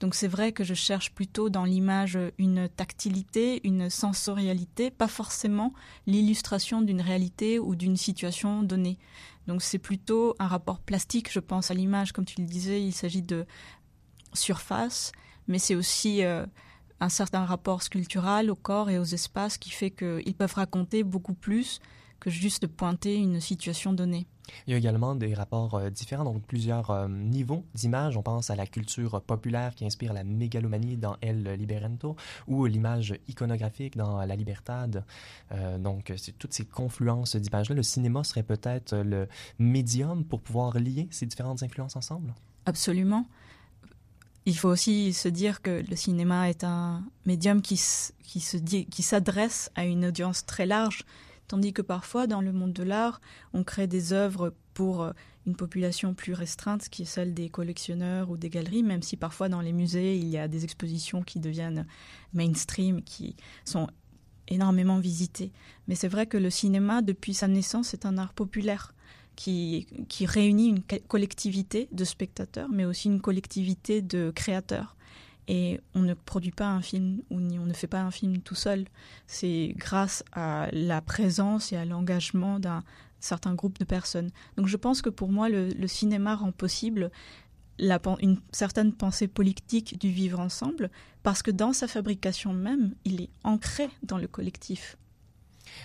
Donc 0.00 0.14
c'est 0.14 0.28
vrai 0.28 0.52
que 0.52 0.64
je 0.64 0.72
cherche 0.72 1.12
plutôt 1.12 1.50
dans 1.50 1.64
l'image 1.64 2.18
une 2.38 2.70
tactilité, 2.70 3.60
une 3.64 3.90
sensorialité, 3.90 4.90
pas 4.90 5.08
forcément 5.08 5.74
l'illustration 6.06 6.80
d'une 6.80 7.02
réalité 7.02 7.58
ou 7.58 7.76
d'une 7.76 7.98
situation 7.98 8.62
donnée. 8.62 8.96
Donc 9.50 9.62
c'est 9.62 9.78
plutôt 9.78 10.36
un 10.38 10.46
rapport 10.46 10.78
plastique, 10.78 11.32
je 11.32 11.40
pense, 11.40 11.72
à 11.72 11.74
l'image. 11.74 12.12
Comme 12.12 12.24
tu 12.24 12.40
le 12.40 12.46
disais, 12.46 12.80
il 12.80 12.92
s'agit 12.92 13.20
de 13.20 13.46
surface, 14.32 15.10
mais 15.48 15.58
c'est 15.58 15.74
aussi 15.74 16.22
euh, 16.22 16.46
un 17.00 17.08
certain 17.08 17.44
rapport 17.44 17.82
sculptural 17.82 18.48
au 18.48 18.54
corps 18.54 18.90
et 18.90 18.98
aux 19.00 19.04
espaces 19.04 19.58
qui 19.58 19.70
fait 19.70 19.90
qu'ils 19.90 20.36
peuvent 20.38 20.54
raconter 20.54 21.02
beaucoup 21.02 21.34
plus 21.34 21.80
que 22.20 22.30
juste 22.30 22.68
pointer 22.68 23.16
une 23.16 23.40
situation 23.40 23.92
donnée. 23.92 24.28
Il 24.66 24.72
y 24.72 24.74
a 24.74 24.78
également 24.78 25.14
des 25.14 25.34
rapports 25.34 25.74
euh, 25.74 25.90
différents, 25.90 26.24
donc 26.24 26.42
plusieurs 26.42 26.90
euh, 26.90 27.08
niveaux 27.08 27.64
d'image. 27.74 28.16
On 28.16 28.22
pense 28.22 28.50
à 28.50 28.56
la 28.56 28.66
culture 28.66 29.20
populaire 29.22 29.74
qui 29.74 29.84
inspire 29.84 30.12
la 30.12 30.24
mégalomanie 30.24 30.96
dans 30.96 31.16
El 31.20 31.44
Liberento 31.54 32.16
ou 32.46 32.66
l'image 32.66 33.14
iconographique 33.28 33.96
dans 33.96 34.24
La 34.24 34.36
Libertad. 34.36 35.04
Euh, 35.52 35.78
donc, 35.78 36.12
c'est 36.16 36.36
toutes 36.38 36.52
ces 36.52 36.64
confluences 36.64 37.36
d'images-là. 37.36 37.74
Le 37.74 37.82
cinéma 37.82 38.24
serait 38.24 38.42
peut-être 38.42 38.96
le 38.96 39.28
médium 39.58 40.24
pour 40.24 40.40
pouvoir 40.40 40.78
lier 40.78 41.08
ces 41.10 41.26
différentes 41.26 41.62
influences 41.62 41.96
ensemble? 41.96 42.34
Absolument. 42.66 43.26
Il 44.46 44.56
faut 44.56 44.68
aussi 44.68 45.12
se 45.12 45.28
dire 45.28 45.62
que 45.62 45.84
le 45.88 45.96
cinéma 45.96 46.48
est 46.48 46.64
un 46.64 47.04
médium 47.26 47.60
qui 47.62 47.76
s'adresse 47.76 49.70
à 49.74 49.84
une 49.84 50.06
audience 50.06 50.46
très 50.46 50.66
large 50.66 51.04
tandis 51.50 51.72
que 51.72 51.82
parfois 51.82 52.28
dans 52.28 52.40
le 52.40 52.52
monde 52.52 52.72
de 52.72 52.84
l'art, 52.84 53.20
on 53.54 53.64
crée 53.64 53.88
des 53.88 54.12
œuvres 54.12 54.54
pour 54.72 55.02
euh, 55.02 55.10
une 55.48 55.56
population 55.56 56.14
plus 56.14 56.32
restreinte, 56.32 56.88
qui 56.88 57.02
est 57.02 57.06
celle 57.06 57.34
des 57.34 57.48
collectionneurs 57.48 58.30
ou 58.30 58.36
des 58.36 58.48
galeries, 58.48 58.84
même 58.84 59.02
si 59.02 59.16
parfois 59.16 59.48
dans 59.48 59.60
les 59.60 59.72
musées, 59.72 60.16
il 60.16 60.28
y 60.28 60.38
a 60.38 60.46
des 60.46 60.62
expositions 60.62 61.22
qui 61.22 61.40
deviennent 61.40 61.86
mainstream, 62.34 63.02
qui 63.02 63.34
sont 63.64 63.88
énormément 64.46 65.00
visitées. 65.00 65.50
Mais 65.88 65.96
c'est 65.96 66.06
vrai 66.06 66.26
que 66.26 66.36
le 66.36 66.50
cinéma, 66.50 67.02
depuis 67.02 67.34
sa 67.34 67.48
naissance, 67.48 67.94
est 67.94 68.06
un 68.06 68.16
art 68.16 68.32
populaire. 68.32 68.94
Qui, 69.36 69.86
qui 70.08 70.26
réunit 70.26 70.68
une 70.68 70.82
collectivité 71.08 71.88
de 71.92 72.04
spectateurs, 72.04 72.68
mais 72.68 72.84
aussi 72.84 73.08
une 73.08 73.22
collectivité 73.22 74.02
de 74.02 74.30
créateurs. 74.34 74.96
Et 75.48 75.80
on 75.94 76.00
ne 76.02 76.14
produit 76.14 76.52
pas 76.52 76.68
un 76.68 76.82
film 76.82 77.22
ou 77.30 77.36
on 77.36 77.66
ne 77.66 77.72
fait 77.72 77.86
pas 77.86 78.00
un 78.00 78.10
film 78.10 78.38
tout 78.38 78.54
seul. 78.54 78.84
C'est 79.26 79.74
grâce 79.76 80.22
à 80.32 80.68
la 80.72 81.00
présence 81.00 81.72
et 81.72 81.76
à 81.76 81.84
l'engagement 81.84 82.58
d'un 82.58 82.84
certain 83.20 83.54
groupe 83.54 83.78
de 83.78 83.84
personnes. 83.84 84.30
Donc 84.56 84.66
je 84.66 84.76
pense 84.76 85.02
que 85.02 85.10
pour 85.10 85.30
moi, 85.30 85.48
le, 85.48 85.86
cinéma 85.86 86.36
rend 86.36 86.52
possible 86.52 87.10
une 87.78 88.38
certaine 88.52 88.92
pensée 88.92 89.28
politique 89.28 89.98
du 89.98 90.10
vivre 90.10 90.40
ensemble, 90.40 90.90
parce 91.22 91.42
que 91.42 91.50
dans 91.50 91.72
sa 91.72 91.88
fabrication 91.88 92.52
même, 92.52 92.94
il 93.04 93.22
est 93.22 93.30
ancré 93.42 93.88
dans 94.02 94.18
le 94.18 94.28
collectif. 94.28 94.96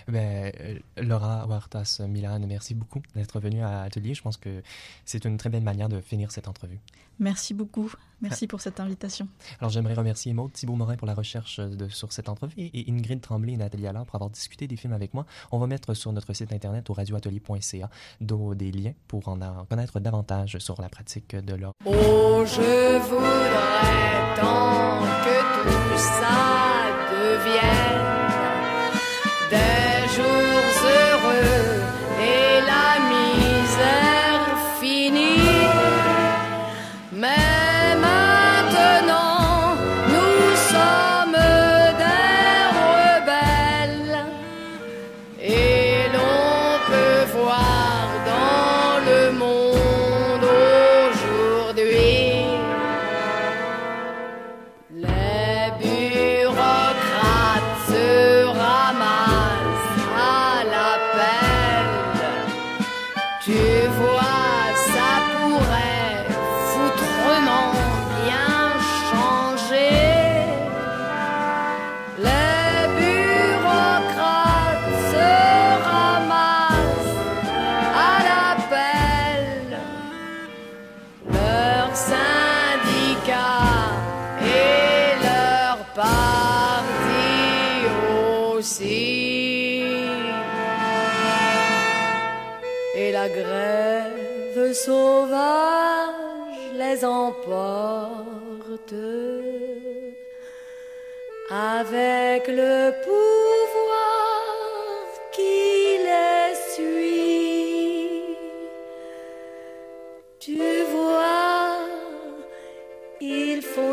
Ben, 0.08 0.52
euh, 0.60 0.78
Laura 0.96 1.46
Huertas 1.46 2.00
Milan, 2.08 2.40
merci 2.46 2.74
beaucoup 2.74 3.02
d'être 3.14 3.40
venue 3.40 3.62
à 3.62 3.84
l'atelier. 3.84 4.14
Je 4.14 4.22
pense 4.22 4.36
que 4.36 4.62
c'est 5.04 5.24
une 5.24 5.36
très 5.36 5.50
belle 5.50 5.62
manière 5.62 5.88
de 5.88 6.00
finir 6.00 6.30
cette 6.30 6.48
entrevue. 6.48 6.80
Merci 7.18 7.54
beaucoup. 7.54 7.90
Merci 8.20 8.46
pour 8.46 8.60
cette 8.60 8.80
invitation. 8.80 9.28
Alors, 9.60 9.70
j'aimerais 9.70 9.94
remercier 9.94 10.32
Maud 10.32 10.52
Thibault-Morin 10.52 10.96
pour 10.96 11.06
la 11.06 11.14
recherche 11.14 11.60
de, 11.60 11.88
sur 11.88 12.12
cette 12.12 12.28
entrevue 12.28 12.54
et 12.58 12.84
Ingrid 12.88 13.20
Tremblay 13.20 13.52
et 13.52 13.56
Nathalie 13.56 13.86
Allard 13.86 14.06
pour 14.06 14.16
avoir 14.16 14.30
discuté 14.30 14.66
des 14.66 14.76
films 14.76 14.94
avec 14.94 15.12
moi. 15.14 15.26
On 15.52 15.58
va 15.58 15.66
mettre 15.66 15.94
sur 15.94 16.12
notre 16.12 16.32
site 16.32 16.52
internet 16.52 16.88
au 16.90 16.94
radioatelier.ca 16.94 17.90
des 18.20 18.72
liens 18.72 18.94
pour 19.08 19.28
en 19.28 19.64
connaître 19.68 20.00
davantage 20.00 20.58
sur 20.58 20.80
la 20.80 20.88
pratique 20.88 21.36
de 21.36 21.54
l'art. 21.54 21.72
Oh, 21.84 22.44
je 22.46 22.98
voudrais 23.08 24.36
tant 24.36 25.00
que 25.24 25.38
tout 25.62 25.98
ça 25.98 26.86
devienne 27.10 27.95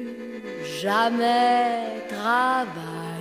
jamais 0.81 2.03
travailler. 2.09 3.16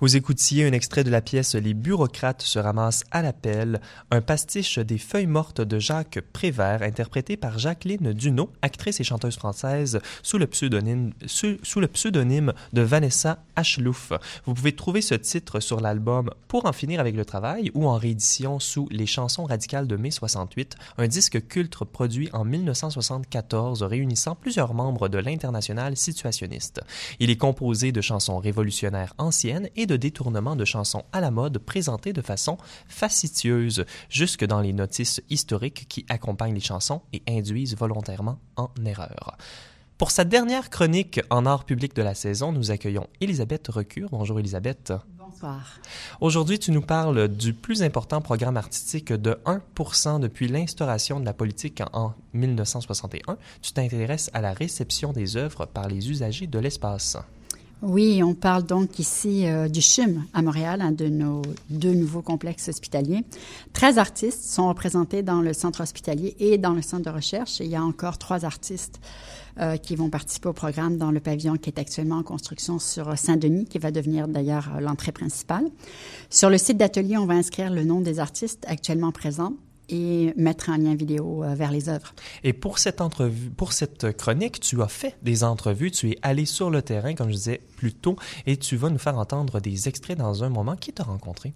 Vous 0.00 0.16
écoutiez 0.16 0.66
un 0.66 0.72
extrait 0.72 1.04
de 1.04 1.10
la 1.10 1.20
pièce 1.20 1.54
Les 1.54 1.74
bureaucrates 1.74 2.40
se 2.40 2.58
ramassent 2.58 3.04
à 3.10 3.20
l'appel, 3.20 3.82
un 4.10 4.22
pastiche 4.22 4.78
des 4.78 4.96
feuilles 4.96 5.26
mortes 5.26 5.60
de 5.60 5.78
Jacques 5.78 6.20
Prévert, 6.32 6.80
interprété 6.80 7.36
par 7.36 7.58
Jacqueline 7.58 8.14
Duno, 8.14 8.50
actrice 8.62 8.98
et 9.00 9.04
chanteuse 9.04 9.36
française, 9.36 10.00
sous 10.22 10.38
le 10.38 10.46
pseudonyme, 10.46 11.12
de 12.72 12.80
Vanessa 12.80 13.44
Achlouf. 13.56 14.14
Vous 14.46 14.54
pouvez 14.54 14.74
trouver 14.74 15.02
ce 15.02 15.14
titre 15.14 15.60
sur 15.60 15.80
l'album 15.80 16.30
Pour 16.48 16.64
en 16.64 16.72
finir 16.72 16.98
avec 16.98 17.14
le 17.14 17.26
travail 17.26 17.70
ou 17.74 17.86
en 17.86 17.98
réédition 17.98 18.58
sous 18.58 18.88
Les 18.90 19.04
chansons 19.04 19.44
radicales 19.44 19.86
de 19.86 19.96
mai 19.96 20.10
68, 20.10 20.76
un 20.96 21.08
disque 21.08 21.46
culte 21.46 21.84
produit 21.84 22.30
en 22.32 22.46
1974 22.46 23.82
réunissant 23.82 24.34
plusieurs 24.34 24.72
membres 24.72 25.10
de 25.10 25.18
l'international 25.18 25.98
situationniste. 25.98 26.80
Il 27.18 27.28
est 27.28 27.36
composé 27.36 27.92
de 27.92 28.00
chansons 28.00 28.38
révolutionnaires 28.38 29.12
anciennes 29.18 29.68
et 29.76 29.89
détournements 29.92 30.56
de 30.56 30.64
chansons 30.64 31.04
à 31.12 31.20
la 31.20 31.30
mode 31.30 31.58
présentées 31.58 32.12
de 32.12 32.22
façon 32.22 32.58
facétieuse, 32.88 33.84
jusque 34.08 34.44
dans 34.44 34.60
les 34.60 34.72
notices 34.72 35.22
historiques 35.30 35.86
qui 35.88 36.06
accompagnent 36.08 36.54
les 36.54 36.60
chansons 36.60 37.02
et 37.12 37.22
induisent 37.28 37.76
volontairement 37.76 38.38
en 38.56 38.70
erreur. 38.84 39.36
Pour 40.00 40.10
sa 40.10 40.24
dernière 40.24 40.70
chronique 40.70 41.20
en 41.28 41.44
art 41.44 41.64
public 41.64 41.94
de 41.94 42.00
la 42.00 42.14
saison, 42.14 42.52
nous 42.52 42.70
accueillons 42.70 43.06
Elisabeth 43.20 43.68
Recure. 43.68 44.08
Bonjour 44.10 44.40
Elisabeth. 44.40 44.94
Bonsoir. 45.18 45.78
Aujourd'hui, 46.22 46.58
tu 46.58 46.72
nous 46.72 46.80
parles 46.80 47.28
du 47.28 47.52
plus 47.52 47.82
important 47.82 48.22
programme 48.22 48.56
artistique 48.56 49.12
de 49.12 49.38
1% 49.44 50.18
depuis 50.18 50.48
l'instauration 50.48 51.20
de 51.20 51.26
la 51.26 51.34
politique 51.34 51.82
en 51.92 52.14
1961. 52.32 53.36
Tu 53.60 53.72
t'intéresses 53.72 54.30
à 54.32 54.40
la 54.40 54.54
réception 54.54 55.12
des 55.12 55.36
œuvres 55.36 55.66
par 55.66 55.86
les 55.86 56.10
usagers 56.10 56.46
de 56.46 56.58
l'espace. 56.58 57.18
Oui, 57.82 58.22
on 58.22 58.34
parle 58.34 58.64
donc 58.64 58.98
ici 58.98 59.46
euh, 59.46 59.66
du 59.66 59.80
CHUM 59.80 60.24
à 60.34 60.42
Montréal, 60.42 60.82
un 60.82 60.92
de 60.92 61.06
nos 61.06 61.40
deux 61.70 61.94
nouveaux 61.94 62.20
complexes 62.20 62.68
hospitaliers. 62.68 63.24
13 63.72 63.96
artistes 63.96 64.44
sont 64.44 64.68
représentés 64.68 65.22
dans 65.22 65.40
le 65.40 65.54
centre 65.54 65.80
hospitalier 65.80 66.36
et 66.40 66.58
dans 66.58 66.74
le 66.74 66.82
centre 66.82 67.04
de 67.04 67.14
recherche. 67.14 67.58
Il 67.60 67.68
y 67.68 67.76
a 67.76 67.82
encore 67.82 68.18
trois 68.18 68.44
artistes 68.44 69.00
euh, 69.58 69.78
qui 69.78 69.96
vont 69.96 70.10
participer 70.10 70.50
au 70.50 70.52
programme 70.52 70.98
dans 70.98 71.10
le 71.10 71.20
pavillon 71.20 71.56
qui 71.56 71.70
est 71.70 71.78
actuellement 71.78 72.18
en 72.18 72.22
construction 72.22 72.78
sur 72.78 73.16
Saint-Denis, 73.16 73.64
qui 73.64 73.78
va 73.78 73.90
devenir 73.90 74.28
d'ailleurs 74.28 74.68
euh, 74.76 74.80
l'entrée 74.80 75.12
principale. 75.12 75.64
Sur 76.28 76.50
le 76.50 76.58
site 76.58 76.76
d'atelier, 76.76 77.16
on 77.16 77.24
va 77.24 77.34
inscrire 77.34 77.70
le 77.70 77.84
nom 77.84 78.02
des 78.02 78.20
artistes 78.20 78.62
actuellement 78.68 79.10
présents 79.10 79.54
et 79.90 80.32
mettre 80.36 80.70
un 80.70 80.78
lien 80.78 80.94
vidéo 80.94 81.44
euh, 81.44 81.54
vers 81.54 81.70
les 81.70 81.88
œuvres. 81.88 82.14
Et 82.44 82.52
pour 82.52 82.78
cette 82.78 83.00
entrevue, 83.00 83.50
pour 83.50 83.72
cette 83.72 84.16
chronique, 84.16 84.60
tu 84.60 84.80
as 84.82 84.88
fait 84.88 85.16
des 85.22 85.44
entrevues, 85.44 85.90
tu 85.90 86.10
es 86.10 86.18
allé 86.22 86.46
sur 86.46 86.70
le 86.70 86.82
terrain, 86.82 87.14
comme 87.14 87.28
je 87.28 87.34
disais 87.34 87.60
plus 87.76 87.92
tôt, 87.92 88.16
et 88.46 88.56
tu 88.56 88.76
vas 88.76 88.88
nous 88.90 88.98
faire 88.98 89.18
entendre 89.18 89.60
des 89.60 89.88
extraits 89.88 90.16
dans 90.16 90.44
un 90.44 90.48
moment. 90.48 90.76
Qui 90.76 90.92
t'a 90.92 91.02
rencontré? 91.02 91.52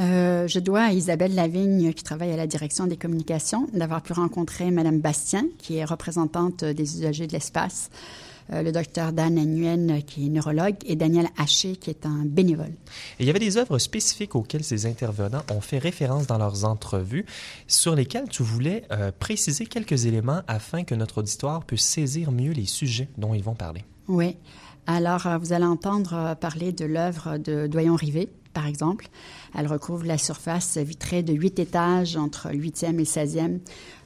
Euh, 0.00 0.46
je 0.48 0.58
dois 0.58 0.82
à 0.82 0.92
Isabelle 0.92 1.34
Lavigne, 1.34 1.92
qui 1.92 2.02
travaille 2.02 2.32
à 2.32 2.36
la 2.36 2.46
direction 2.46 2.86
des 2.86 2.96
communications, 2.96 3.68
d'avoir 3.72 4.02
pu 4.02 4.12
rencontrer 4.12 4.70
Madame 4.70 5.00
Bastien, 5.00 5.46
qui 5.58 5.76
est 5.76 5.84
représentante 5.84 6.64
des 6.64 6.96
usagers 6.98 7.26
de 7.26 7.32
l'espace, 7.32 7.90
le 8.50 8.70
docteur 8.70 9.12
Dan 9.12 9.34
Nguyen, 9.34 10.02
qui 10.02 10.26
est 10.26 10.28
neurologue, 10.28 10.76
et 10.84 10.96
Daniel 10.96 11.28
Haché, 11.38 11.76
qui 11.76 11.90
est 11.90 12.06
un 12.06 12.24
bénévole. 12.24 12.72
Et 13.18 13.24
il 13.24 13.26
y 13.26 13.30
avait 13.30 13.38
des 13.38 13.56
œuvres 13.56 13.78
spécifiques 13.78 14.34
auxquelles 14.34 14.64
ces 14.64 14.86
intervenants 14.86 15.42
ont 15.50 15.60
fait 15.60 15.78
référence 15.78 16.26
dans 16.26 16.38
leurs 16.38 16.64
entrevues, 16.64 17.24
sur 17.66 17.94
lesquelles 17.94 18.28
tu 18.28 18.42
voulais 18.42 18.84
euh, 18.90 19.10
préciser 19.18 19.66
quelques 19.66 20.06
éléments 20.06 20.42
afin 20.48 20.84
que 20.84 20.94
notre 20.94 21.18
auditoire 21.18 21.64
puisse 21.64 21.84
saisir 21.84 22.32
mieux 22.32 22.52
les 22.52 22.66
sujets 22.66 23.08
dont 23.16 23.34
ils 23.34 23.42
vont 23.42 23.54
parler. 23.54 23.84
Oui. 24.08 24.36
Alors, 24.86 25.26
euh, 25.26 25.38
vous 25.38 25.52
allez 25.52 25.64
entendre 25.64 26.14
euh, 26.14 26.34
parler 26.34 26.72
de 26.72 26.84
l'œuvre 26.84 27.38
de 27.38 27.66
Doyon 27.66 27.94
Rivet, 27.94 28.28
par 28.52 28.66
exemple. 28.66 29.08
Elle 29.54 29.66
recouvre 29.66 30.04
la 30.04 30.18
surface 30.18 30.76
vitrée 30.76 31.22
de 31.22 31.32
huit 31.32 31.58
étages 31.58 32.16
entre 32.16 32.48
le 32.50 32.58
8e 32.58 32.88
et 32.88 32.92
le 32.92 33.04
16e 33.04 33.60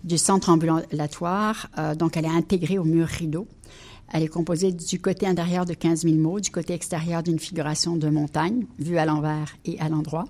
du 0.05 0.18
centre 0.18 0.51
ambulatoire. 0.51 1.68
Euh, 1.79 1.94
donc, 1.94 2.16
elle 2.16 2.27
est 2.27 2.29
intégrée 2.29 2.79
au 2.79 2.85
mur 2.85 3.07
rideau. 3.07 3.49
Elle 4.12 4.22
est 4.22 4.28
composée 4.28 4.72
du 4.72 5.00
côté 5.00 5.26
intérieur 5.26 5.64
de 5.64 5.74
15 5.74 6.02
000 6.02 6.16
mots, 6.16 6.40
du 6.40 6.50
côté 6.50 6.74
extérieur 6.74 7.22
d'une 7.22 7.38
figuration 7.38 7.96
de 7.96 8.08
montagne, 8.08 8.66
vue 8.78 8.98
à 8.98 9.04
l'envers 9.04 9.56
et 9.64 9.78
à 9.80 9.88
l'endroit. 9.88 10.26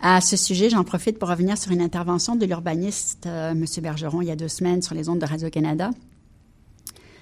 À 0.00 0.20
ce 0.20 0.36
sujet, 0.36 0.70
j'en 0.70 0.84
profite 0.84 1.18
pour 1.18 1.28
revenir 1.28 1.58
sur 1.58 1.72
une 1.72 1.80
intervention 1.80 2.36
de 2.36 2.46
l'urbaniste 2.46 3.26
euh, 3.26 3.50
M. 3.50 3.64
Bergeron 3.82 4.22
il 4.22 4.28
y 4.28 4.30
a 4.30 4.36
deux 4.36 4.48
semaines 4.48 4.80
sur 4.80 4.94
les 4.94 5.08
ondes 5.08 5.18
de 5.18 5.26
Radio-Canada. 5.26 5.90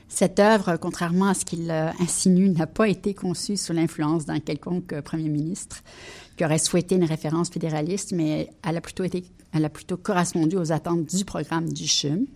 Cette 0.08 0.38
œuvre, 0.38 0.76
contrairement 0.76 1.28
à 1.28 1.34
ce 1.34 1.46
qu'il 1.46 1.70
euh, 1.70 1.90
insinue, 2.00 2.50
n'a 2.50 2.66
pas 2.66 2.86
été 2.86 3.14
conçue 3.14 3.56
sous 3.56 3.72
l'influence 3.72 4.26
d'un 4.26 4.40
quelconque 4.40 4.92
euh, 4.92 5.02
premier 5.02 5.30
ministre 5.30 5.82
qui 6.36 6.44
aurait 6.44 6.58
souhaité 6.58 6.96
une 6.96 7.04
référence 7.04 7.50
fédéraliste, 7.50 8.12
mais 8.12 8.50
elle 8.66 8.76
a 8.76 8.80
plutôt 8.80 9.04
été, 9.04 9.24
elle 9.52 9.64
a 9.64 9.70
plutôt 9.70 9.96
correspondu 9.96 10.56
aux 10.56 10.72
attentes 10.72 11.06
du 11.06 11.24
programme 11.24 11.72
du 11.72 11.86
CHUM. 11.86 12.26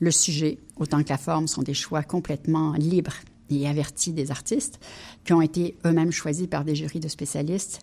Le 0.00 0.10
sujet, 0.10 0.58
autant 0.76 1.02
que 1.02 1.08
la 1.08 1.18
forme, 1.18 1.46
sont 1.46 1.62
des 1.62 1.74
choix 1.74 2.02
complètement 2.02 2.72
libres 2.72 3.14
et 3.50 3.68
avertis 3.68 4.12
des 4.12 4.30
artistes, 4.30 4.80
qui 5.24 5.32
ont 5.32 5.42
été 5.42 5.76
eux-mêmes 5.84 6.10
choisis 6.10 6.46
par 6.46 6.64
des 6.64 6.74
jurys 6.74 7.00
de 7.00 7.08
spécialistes. 7.08 7.80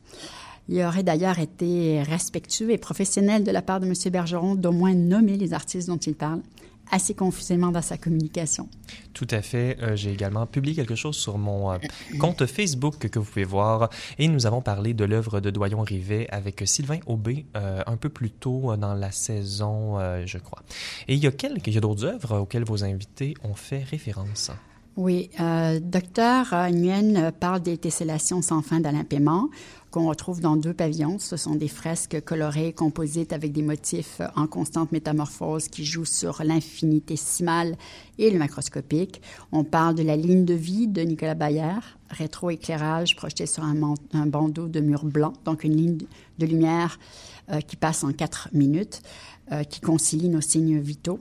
Il 0.69 0.81
aurait 0.83 1.03
d'ailleurs 1.03 1.39
été 1.39 2.01
respectueux 2.03 2.71
et 2.71 2.77
professionnel 2.77 3.43
de 3.43 3.51
la 3.51 3.61
part 3.61 3.79
de 3.79 3.85
M. 3.85 3.93
Bergeron 4.11 4.55
d'au 4.55 4.71
moins 4.71 4.93
nommer 4.93 5.37
les 5.37 5.53
artistes 5.53 5.87
dont 5.87 5.97
il 5.97 6.15
parle, 6.15 6.41
assez 6.91 7.13
confusément 7.13 7.71
dans 7.71 7.81
sa 7.81 7.97
communication. 7.97 8.67
Tout 9.13 9.27
à 9.31 9.41
fait. 9.41 9.77
Euh, 9.81 9.95
J'ai 9.95 10.11
également 10.11 10.45
publié 10.45 10.75
quelque 10.75 10.95
chose 10.95 11.15
sur 11.15 11.37
mon 11.37 11.71
euh, 11.71 11.77
compte 12.19 12.45
Facebook 12.45 12.97
que 13.09 13.19
vous 13.19 13.25
pouvez 13.25 13.45
voir 13.45 13.89
et 14.19 14.27
nous 14.27 14.45
avons 14.45 14.61
parlé 14.61 14.93
de 14.93 15.05
l'œuvre 15.05 15.39
de 15.39 15.49
Doyon 15.49 15.81
Rivet 15.81 16.27
avec 16.31 16.61
Sylvain 16.65 16.99
Aubé 17.05 17.45
euh, 17.55 17.81
un 17.87 17.97
peu 17.97 18.09
plus 18.09 18.29
tôt 18.29 18.75
dans 18.77 18.93
la 18.93 19.11
saison, 19.11 19.99
euh, 19.99 20.23
je 20.25 20.37
crois. 20.37 20.63
Et 21.07 21.15
il 21.15 21.19
y 21.23 21.27
a, 21.27 21.31
quelques, 21.31 21.67
il 21.67 21.73
y 21.73 21.77
a 21.77 21.81
d'autres 21.81 22.05
œuvres 22.05 22.39
auxquelles 22.39 22.65
vos 22.65 22.83
invités 22.83 23.33
ont 23.43 23.55
fait 23.55 23.83
référence. 23.83 24.51
Oui, 24.97 25.29
euh, 25.39 25.79
docteur 25.79 26.53
Nguyen 26.69 27.31
parle 27.31 27.61
des 27.61 27.77
tessellations 27.77 28.41
sans 28.41 28.61
fin 28.61 28.81
d'Alain 28.81 29.05
Paiement 29.05 29.49
qu'on 29.91 30.07
retrouve 30.07 30.39
dans 30.39 30.55
deux 30.55 30.73
pavillons. 30.73 31.19
Ce 31.19 31.37
sont 31.37 31.55
des 31.55 31.67
fresques 31.67 32.21
colorées, 32.23 32.73
composites 32.73 33.33
avec 33.33 33.51
des 33.51 33.61
motifs 33.61 34.21
en 34.35 34.47
constante 34.47 34.91
métamorphose 34.91 35.67
qui 35.67 35.85
jouent 35.85 36.05
sur 36.05 36.43
l'infinitésimal 36.43 37.75
et 38.17 38.31
le 38.31 38.39
macroscopique. 38.39 39.21
On 39.51 39.63
parle 39.63 39.95
de 39.95 40.03
la 40.03 40.15
ligne 40.15 40.45
de 40.45 40.53
vie 40.53 40.87
de 40.87 41.01
Nicolas 41.01 41.35
Bayer, 41.35 41.79
rétroéclairage 42.09 43.15
projeté 43.15 43.45
sur 43.45 43.63
un 43.63 44.25
bandeau 44.25 44.67
de 44.67 44.79
mur 44.79 45.03
blanc, 45.05 45.33
donc 45.45 45.63
une 45.63 45.75
ligne 45.75 45.97
de 46.39 46.45
lumière 46.45 46.97
euh, 47.51 47.59
qui 47.59 47.75
passe 47.75 48.03
en 48.03 48.13
quatre 48.13 48.49
minutes, 48.53 49.01
euh, 49.51 49.63
qui 49.63 49.79
concilie 49.81 50.29
nos 50.29 50.41
signes 50.41 50.79
vitaux. 50.79 51.19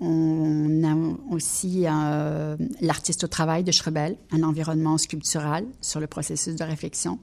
On 0.00 0.82
a 0.84 0.96
aussi 1.34 1.84
euh, 1.86 2.56
l'artiste 2.80 3.24
au 3.24 3.26
travail 3.28 3.64
de 3.64 3.72
Schrebel, 3.72 4.16
un 4.30 4.42
environnement 4.42 4.98
sculptural 4.98 5.64
sur 5.80 6.00
le 6.00 6.06
processus 6.06 6.54
de 6.56 6.64
réflexion. 6.64 7.18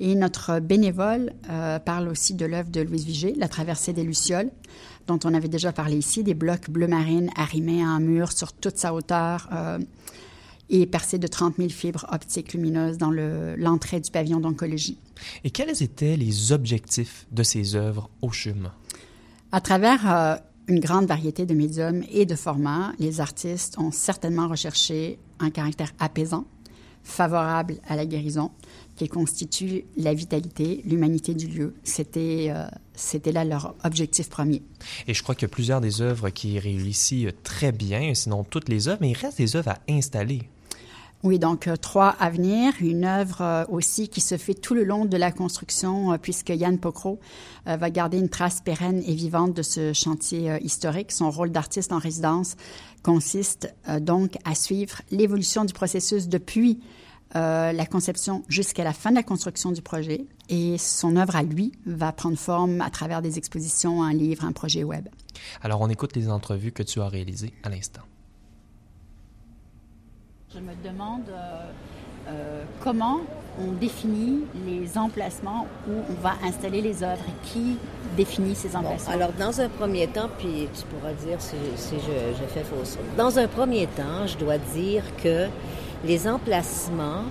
Et 0.00 0.14
notre 0.14 0.60
bénévole 0.60 1.32
euh, 1.50 1.78
parle 1.78 2.08
aussi 2.08 2.34
de 2.34 2.44
l'œuvre 2.46 2.70
de 2.70 2.80
Louise 2.80 3.04
Vigée, 3.04 3.34
La 3.36 3.48
traversée 3.48 3.92
des 3.92 4.02
Lucioles, 4.04 4.50
dont 5.06 5.18
on 5.24 5.32
avait 5.34 5.48
déjà 5.48 5.72
parlé 5.72 5.96
ici, 5.96 6.22
des 6.22 6.34
blocs 6.34 6.68
bleu 6.70 6.86
marine 6.86 7.30
arrimés 7.36 7.82
à 7.82 7.86
un 7.88 8.00
mur 8.00 8.32
sur 8.32 8.52
toute 8.52 8.76
sa 8.76 8.92
hauteur 8.94 9.48
et 10.70 10.84
percés 10.84 11.18
de 11.18 11.26
30 11.26 11.56
000 11.56 11.70
fibres 11.70 12.06
optiques 12.12 12.52
lumineuses 12.52 12.98
dans 12.98 13.10
le- 13.10 13.56
l'entrée 13.56 14.00
du 14.00 14.10
pavillon 14.10 14.38
d'oncologie. 14.38 14.98
Et 15.44 15.50
quels 15.50 15.82
étaient 15.82 16.16
les 16.16 16.52
objectifs 16.52 17.26
de 17.32 17.42
ces 17.42 17.74
œuvres 17.74 18.10
au 18.20 18.30
CHUM? 18.30 18.70
À 19.50 19.62
travers 19.62 20.10
euh, 20.10 20.36
une 20.66 20.78
grande 20.78 21.06
variété 21.06 21.46
de 21.46 21.54
médiums 21.54 22.04
et 22.10 22.26
de 22.26 22.34
formats, 22.34 22.92
les 22.98 23.20
artistes 23.20 23.78
ont 23.78 23.90
certainement 23.90 24.46
recherché 24.46 25.18
un 25.38 25.48
caractère 25.48 25.92
apaisant, 25.98 26.44
favorable 27.02 27.76
à 27.88 27.96
la 27.96 28.04
guérison, 28.04 28.50
qui 28.96 29.08
constitue 29.08 29.84
la 29.96 30.12
vitalité, 30.12 30.82
l'humanité 30.84 31.32
du 31.32 31.46
lieu. 31.46 31.74
C'était 31.82 32.48
euh, 32.50 32.66
c'était 32.92 33.32
là 33.32 33.44
leur 33.44 33.74
objectif 33.84 34.28
premier. 34.28 34.62
Et 35.06 35.14
je 35.14 35.22
crois 35.22 35.34
qu'il 35.34 35.48
y 35.48 35.50
a 35.50 35.54
plusieurs 35.54 35.80
des 35.80 36.02
œuvres 36.02 36.28
qui 36.28 36.58
réussissent 36.58 37.32
très 37.42 37.72
bien, 37.72 38.12
sinon 38.14 38.44
toutes 38.44 38.68
les 38.68 38.88
œuvres, 38.88 38.98
mais 39.00 39.10
il 39.10 39.16
reste 39.16 39.38
des 39.38 39.56
œuvres 39.56 39.70
à 39.70 39.78
installer. 39.88 40.42
Oui, 41.24 41.40
donc 41.40 41.66
euh, 41.66 41.74
trois 41.74 42.10
à 42.20 42.30
venir, 42.30 42.72
une 42.80 43.04
œuvre 43.04 43.42
euh, 43.42 43.64
aussi 43.70 44.08
qui 44.08 44.20
se 44.20 44.36
fait 44.36 44.54
tout 44.54 44.74
le 44.74 44.84
long 44.84 45.04
de 45.04 45.16
la 45.16 45.32
construction, 45.32 46.12
euh, 46.12 46.16
puisque 46.16 46.50
Yann 46.50 46.78
Pocro 46.78 47.18
va 47.66 47.90
garder 47.90 48.18
une 48.18 48.30
trace 48.30 48.62
pérenne 48.62 49.02
et 49.04 49.14
vivante 49.14 49.52
de 49.52 49.62
ce 49.62 49.92
chantier 49.92 50.58
historique. 50.62 51.12
Son 51.12 51.30
rôle 51.30 51.50
d'artiste 51.50 51.92
en 51.92 51.98
résidence 51.98 52.56
consiste 53.02 53.74
donc 54.00 54.38
à 54.46 54.54
suivre 54.54 55.02
l'évolution 55.10 55.66
du 55.66 55.74
processus 55.74 56.28
depuis 56.28 56.80
la 57.34 57.84
conception 57.84 58.42
jusqu'à 58.48 58.84
la 58.84 58.94
fin 58.94 59.10
de 59.10 59.16
la 59.16 59.22
construction 59.22 59.70
du 59.70 59.82
projet. 59.82 60.24
Et 60.48 60.78
son 60.78 61.16
œuvre 61.16 61.36
à 61.36 61.42
lui 61.42 61.72
va 61.84 62.10
prendre 62.10 62.38
forme 62.38 62.80
à 62.80 62.88
travers 62.88 63.20
des 63.20 63.36
expositions, 63.36 64.02
un 64.02 64.14
livre, 64.14 64.46
un 64.46 64.52
projet 64.52 64.82
web. 64.82 65.06
Alors, 65.60 65.82
on 65.82 65.90
écoute 65.90 66.16
les 66.16 66.30
entrevues 66.30 66.72
que 66.72 66.82
tu 66.82 67.02
as 67.02 67.08
réalisées 67.08 67.52
à 67.64 67.68
l'instant. 67.68 68.07
Je 70.54 70.60
me 70.60 70.72
demande 70.82 71.28
euh, 71.28 71.62
euh, 72.28 72.62
comment 72.80 73.18
on 73.60 73.72
définit 73.72 74.44
les 74.66 74.96
emplacements 74.96 75.66
où 75.86 75.92
on 76.08 76.22
va 76.22 76.36
installer 76.42 76.80
les 76.80 77.02
œuvres 77.02 77.22
et 77.28 77.46
qui 77.48 77.76
définit 78.16 78.54
ces 78.54 78.74
emplacements? 78.74 79.12
alors, 79.12 79.32
dans 79.38 79.60
un 79.60 79.68
premier 79.68 80.06
temps, 80.06 80.30
puis 80.38 80.66
tu 80.74 80.86
pourras 80.86 81.12
dire 81.12 81.38
si, 81.38 81.56
je, 81.96 82.44
fais 82.46 82.64
fausse 82.64 82.96
Dans 83.18 83.38
un 83.38 83.46
premier 83.46 83.88
temps, 83.88 84.26
je 84.26 84.38
dois 84.38 84.56
dire 84.56 85.02
que 85.22 85.48
les 86.02 86.26
emplacements, 86.26 87.24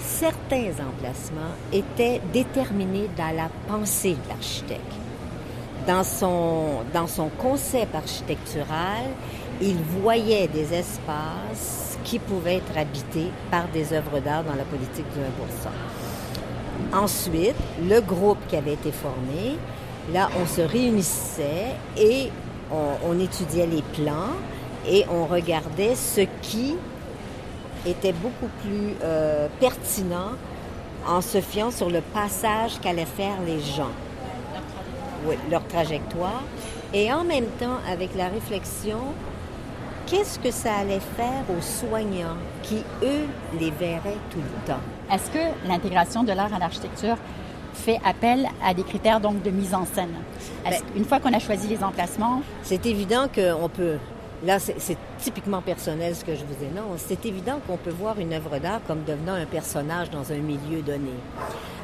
certains 0.00 0.70
emplacements 0.88 1.52
étaient 1.70 2.22
déterminés 2.32 3.10
dans 3.18 3.36
la 3.36 3.50
pensée 3.68 4.14
de 4.14 4.28
l'architecte. 4.30 4.80
Dans 5.86 6.02
son, 6.02 6.82
dans 6.94 7.08
son 7.08 7.28
concept 7.28 7.94
architectural, 7.94 9.04
il 9.60 9.76
voyait 10.00 10.48
des 10.48 10.72
espaces 10.72 11.85
qui 12.06 12.20
pouvaient 12.20 12.56
être 12.56 12.78
habités 12.78 13.26
par 13.50 13.66
des 13.68 13.92
œuvres 13.92 14.20
d'art 14.20 14.44
dans 14.44 14.54
la 14.54 14.62
politique 14.62 15.06
du 15.12 15.20
1 16.94 16.96
Ensuite, 16.96 17.56
le 17.82 18.00
groupe 18.00 18.38
qui 18.48 18.56
avait 18.56 18.74
été 18.74 18.92
formé, 18.92 19.58
là, 20.12 20.28
on 20.40 20.46
se 20.46 20.60
réunissait 20.60 21.74
et 21.98 22.30
on, 22.70 23.18
étudiait 23.18 23.66
les 23.66 23.82
plans 23.82 24.34
et 24.88 25.04
on 25.10 25.26
regardait 25.26 25.96
ce 25.96 26.22
qui 26.42 26.76
était 27.84 28.12
beaucoup 28.12 28.50
plus 28.62 28.94
euh, 29.02 29.48
pertinent 29.58 30.32
en 31.08 31.20
se 31.20 31.40
fiant 31.40 31.70
sur 31.72 31.90
le 31.90 32.00
passage 32.00 32.78
qu'allaient 32.80 33.04
faire 33.04 33.40
les 33.44 33.60
gens, 33.60 33.92
oui, 35.26 35.36
leur 35.50 35.66
trajectoire, 35.66 36.42
et 36.94 37.12
en 37.12 37.24
même 37.24 37.46
temps 37.58 37.78
avec 37.90 38.14
la 38.16 38.28
réflexion 38.28 38.98
qu'est-ce 40.06 40.38
que 40.38 40.50
ça 40.50 40.74
allait 40.76 41.00
faire 41.00 41.44
aux 41.50 41.60
soignants 41.60 42.36
qui, 42.62 42.82
eux, 43.02 43.26
les 43.58 43.70
verraient 43.70 44.18
tout 44.30 44.38
le 44.38 44.66
temps? 44.66 44.80
Est-ce 45.12 45.30
que 45.30 45.68
l'intégration 45.68 46.22
de 46.22 46.32
l'art 46.32 46.54
à 46.54 46.58
l'architecture 46.58 47.16
fait 47.74 47.98
appel 48.04 48.46
à 48.64 48.72
des 48.72 48.82
critères 48.82 49.20
donc 49.20 49.42
de 49.42 49.50
mise 49.50 49.74
en 49.74 49.84
scène? 49.84 50.14
Ben, 50.64 50.74
une 50.96 51.04
fois 51.04 51.20
qu'on 51.20 51.32
a 51.32 51.38
choisi 51.38 51.68
les 51.68 51.82
emplacements... 51.82 52.42
C'est 52.62 52.86
évident 52.86 53.26
qu'on 53.32 53.68
peut... 53.68 53.96
Là, 54.44 54.58
c'est 54.58 54.98
typiquement 55.18 55.62
personnel 55.62 56.14
ce 56.14 56.24
que 56.24 56.34
je 56.34 56.44
vous 56.44 56.64
énonce. 56.64 57.00
C'est 57.06 57.24
évident 57.24 57.58
qu'on 57.66 57.78
peut 57.78 57.90
voir 57.90 58.20
une 58.20 58.32
œuvre 58.34 58.58
d'art 58.58 58.80
comme 58.86 59.02
devenant 59.04 59.32
un 59.34 59.46
personnage 59.46 60.10
dans 60.10 60.30
un 60.30 60.36
milieu 60.36 60.82
donné. 60.82 61.12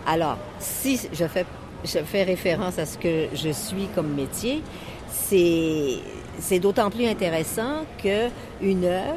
Alors, 0.06 0.36
si 0.58 1.00
je 1.12 1.24
fais, 1.24 1.46
je 1.84 1.98
fais 2.00 2.22
référence 2.24 2.78
à 2.78 2.84
ce 2.84 2.98
que 2.98 3.28
je 3.34 3.50
suis 3.50 3.88
comme 3.94 4.12
métier, 4.14 4.62
c'est 5.08 5.98
c'est 6.38 6.58
d'autant 6.58 6.90
plus 6.90 7.06
intéressant 7.06 7.84
qu'une 7.98 8.84
œuvre 8.84 9.16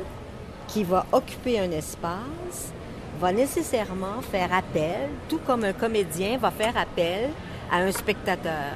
qui 0.67 0.83
va 0.83 1.05
occuper 1.11 1.59
un 1.59 1.71
espace 1.71 2.73
va 3.19 3.31
nécessairement 3.31 4.21
faire 4.21 4.53
appel, 4.53 5.09
tout 5.29 5.39
comme 5.45 5.63
un 5.63 5.73
comédien 5.73 6.37
va 6.37 6.51
faire 6.51 6.75
appel 6.77 7.29
à 7.71 7.77
un 7.77 7.91
spectateur. 7.91 8.73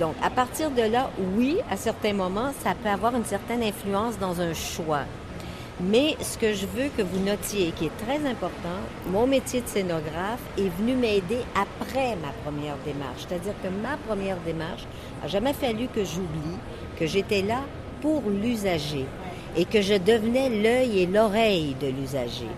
Donc, 0.00 0.14
à 0.22 0.30
partir 0.30 0.70
de 0.70 0.82
là, 0.82 1.10
oui, 1.36 1.58
à 1.70 1.76
certains 1.76 2.12
moments, 2.12 2.52
ça 2.62 2.74
peut 2.74 2.88
avoir 2.88 3.14
une 3.14 3.24
certaine 3.24 3.62
influence 3.62 4.18
dans 4.18 4.40
un 4.40 4.52
choix. 4.54 5.04
Mais 5.78 6.16
ce 6.20 6.38
que 6.38 6.54
je 6.54 6.66
veux 6.66 6.88
que 6.96 7.02
vous 7.02 7.20
notiez, 7.20 7.70
qui 7.72 7.86
est 7.86 7.96
très 8.06 8.26
important, 8.26 8.80
mon 9.10 9.26
métier 9.26 9.60
de 9.60 9.68
scénographe 9.68 10.40
est 10.56 10.70
venu 10.78 10.94
m'aider 10.94 11.40
après 11.54 12.16
ma 12.16 12.32
première 12.44 12.76
démarche. 12.84 13.26
C'est-à-dire 13.28 13.52
que 13.62 13.68
ma 13.68 13.98
première 14.08 14.38
démarche 14.38 14.86
n'a 15.20 15.28
jamais 15.28 15.52
fallu 15.52 15.88
que 15.88 16.02
j'oublie 16.02 16.56
que 16.98 17.06
j'étais 17.06 17.42
là 17.42 17.62
pour 18.00 18.22
l'usager 18.28 19.06
et 19.56 19.64
que 19.64 19.80
je 19.80 19.94
devenais 19.94 20.48
l'œil 20.50 21.00
et 21.00 21.06
l'oreille 21.06 21.74
de 21.80 21.88
l'usager. 21.88 22.48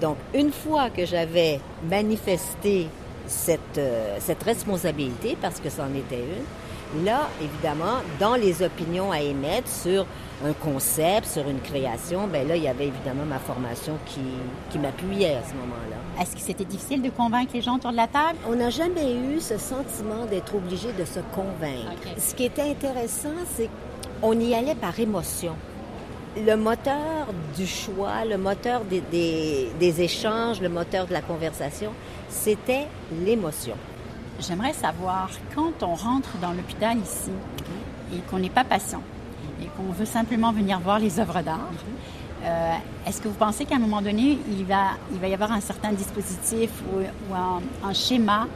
Donc, 0.00 0.16
une 0.34 0.52
fois 0.52 0.90
que 0.90 1.04
j'avais 1.04 1.60
manifesté 1.88 2.86
cette, 3.26 3.78
euh, 3.78 4.16
cette 4.20 4.42
responsabilité, 4.42 5.36
parce 5.40 5.60
que 5.60 5.68
c'en 5.68 5.88
était 5.94 6.22
une, 6.94 7.04
là, 7.04 7.28
évidemment, 7.42 7.98
dans 8.18 8.36
les 8.36 8.62
opinions 8.62 9.12
à 9.12 9.20
émettre 9.20 9.68
sur 9.68 10.06
un 10.44 10.52
concept, 10.52 11.26
sur 11.26 11.48
une 11.48 11.60
création, 11.60 12.28
ben 12.28 12.46
là, 12.46 12.56
il 12.56 12.62
y 12.62 12.68
avait 12.68 12.86
évidemment 12.86 13.24
ma 13.24 13.38
formation 13.38 13.94
qui, 14.06 14.20
qui 14.70 14.78
m'appuyait 14.78 15.34
à 15.34 15.42
ce 15.42 15.54
moment-là. 15.54 16.22
Est-ce 16.22 16.34
que 16.34 16.40
c'était 16.40 16.64
difficile 16.64 17.02
de 17.02 17.10
convaincre 17.10 17.52
les 17.54 17.62
gens 17.62 17.76
autour 17.76 17.90
de 17.90 17.96
la 17.96 18.06
table? 18.06 18.38
On 18.48 18.54
n'a 18.54 18.70
jamais 18.70 19.14
eu 19.14 19.40
ce 19.40 19.58
sentiment 19.58 20.26
d'être 20.30 20.54
obligé 20.54 20.92
de 20.92 21.04
se 21.04 21.20
convaincre. 21.34 22.08
Ce 22.18 22.34
qui 22.34 22.44
était 22.44 22.62
intéressant, 22.62 23.34
c'est 23.56 23.68
on 24.22 24.38
y 24.38 24.54
allait 24.54 24.74
par 24.74 24.98
émotion. 24.98 25.54
Le 26.36 26.56
moteur 26.56 27.26
du 27.56 27.66
choix, 27.66 28.24
le 28.24 28.38
moteur 28.38 28.82
des, 28.84 29.70
échanges, 29.80 30.60
le 30.60 30.68
moteur 30.68 31.06
de 31.06 31.12
la 31.12 31.20
conversation, 31.20 31.92
c'était 32.28 32.86
l'émotion. 33.24 33.74
J'aimerais 34.40 34.72
savoir, 34.72 35.30
quand 35.54 35.82
on 35.82 35.94
rentre 35.94 36.36
dans 36.40 36.52
l'hôpital 36.52 36.96
ici 36.98 37.32
et 38.14 38.18
qu'on 38.30 38.38
n'est 38.38 38.50
pas 38.50 38.64
patient 38.64 39.02
et 39.62 39.66
qu'on 39.76 39.92
veut 39.92 40.06
simplement 40.06 40.52
venir 40.52 40.78
voir 40.80 40.98
les 40.98 41.18
œuvres 41.18 41.42
d'art, 41.42 41.72
euh, 42.44 42.74
est-ce 43.06 43.20
que 43.20 43.28
vous 43.28 43.34
pensez 43.34 43.64
qu'à 43.64 43.76
un 43.76 43.80
moment 43.80 44.00
donné, 44.00 44.38
il 44.48 44.64
va, 44.64 44.90
il 45.12 45.18
va 45.18 45.28
y 45.28 45.34
avoir 45.34 45.52
un 45.52 45.60
certain 45.60 45.92
dispositif 45.92 46.70
ou, 46.92 47.34
un, 47.34 47.92
schéma 47.92 48.46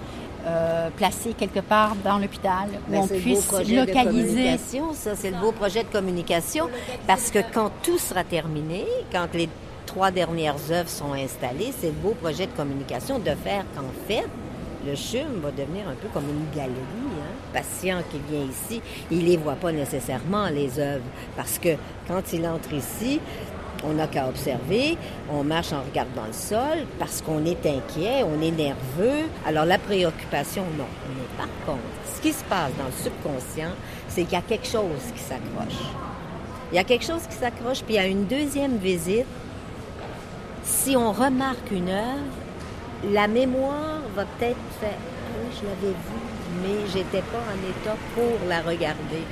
euh, 0.46 0.88
placé 0.96 1.32
quelque 1.34 1.60
part 1.60 1.96
dans 2.04 2.18
l'hôpital 2.18 2.68
où 2.88 2.92
ben, 2.92 3.00
on 3.00 3.06
puisse 3.08 3.50
localiser. 3.68 4.56
Ça, 4.94 5.16
c'est 5.16 5.30
le 5.30 5.38
beau 5.38 5.52
projet 5.52 5.82
de 5.82 5.88
communication 5.88 6.68
parce 7.06 7.30
que 7.30 7.40
quand 7.52 7.70
tout 7.82 7.98
sera 7.98 8.22
terminé, 8.24 8.86
quand 9.10 9.28
les 9.34 9.48
trois 9.86 10.10
dernières 10.10 10.70
œuvres 10.70 10.88
sont 10.88 11.12
installées, 11.12 11.72
c'est 11.78 11.88
le 11.88 11.92
beau 11.92 12.14
projet 12.20 12.46
de 12.46 12.52
communication 12.52 13.18
de 13.18 13.30
faire 13.30 13.64
qu'en 13.74 13.90
fait, 14.06 14.26
le 14.86 14.94
CHUM 14.94 15.40
va 15.42 15.50
devenir 15.50 15.88
un 15.88 15.94
peu 15.94 16.08
comme 16.12 16.24
une 16.24 16.56
galerie. 16.56 16.76
Patient 17.52 17.98
qui 18.10 18.18
vient 18.30 18.44
ici, 18.44 18.80
il 19.10 19.26
les 19.26 19.36
voit 19.36 19.56
pas 19.56 19.72
nécessairement 19.72 20.48
les 20.48 20.78
œuvres 20.78 21.04
parce 21.36 21.58
que 21.58 21.76
quand 22.08 22.32
il 22.32 22.46
entre 22.46 22.72
ici, 22.72 23.20
on 23.84 23.94
n'a 23.94 24.06
qu'à 24.06 24.28
observer, 24.28 24.96
on 25.30 25.42
marche 25.42 25.72
en 25.72 25.82
regardant 25.82 26.26
le 26.26 26.32
sol 26.32 26.86
parce 26.98 27.20
qu'on 27.20 27.44
est 27.44 27.66
inquiet, 27.66 28.22
on 28.24 28.40
est 28.40 28.50
nerveux. 28.52 29.28
Alors 29.46 29.64
la 29.64 29.78
préoccupation, 29.78 30.62
non. 30.78 30.86
Mais 31.08 31.26
par 31.36 31.48
contre, 31.66 31.82
ce 32.14 32.20
qui 32.22 32.32
se 32.32 32.44
passe 32.44 32.70
dans 32.78 32.86
le 32.86 32.92
subconscient, 32.92 33.72
c'est 34.08 34.22
qu'il 34.22 34.34
y 34.34 34.36
a 34.36 34.42
quelque 34.42 34.66
chose 34.66 35.02
qui 35.14 35.20
s'accroche. 35.20 35.82
Il 36.70 36.76
y 36.76 36.78
a 36.78 36.84
quelque 36.84 37.04
chose 37.04 37.22
qui 37.28 37.36
s'accroche, 37.36 37.82
puis 37.82 37.94
il 37.94 37.96
y 37.96 37.98
a 37.98 38.06
une 38.06 38.24
deuxième 38.24 38.78
visite. 38.78 39.26
Si 40.64 40.96
on 40.96 41.12
remarque 41.12 41.70
une 41.70 41.90
œuvre, 41.90 42.22
la 43.10 43.26
mémoire 43.26 44.00
va 44.14 44.24
peut-être 44.24 44.56
faire 44.80 44.94
ah 44.94 45.38
oui, 45.42 45.56
je 45.60 45.66
l'avais 45.66 45.92
vue, 45.92 46.31
mais 46.62 46.86
j'étais 46.92 47.22
pas 47.22 47.38
en 47.38 47.58
état 47.68 47.96
pour 48.14 48.48
la 48.48 48.60
regarder. 48.60 49.22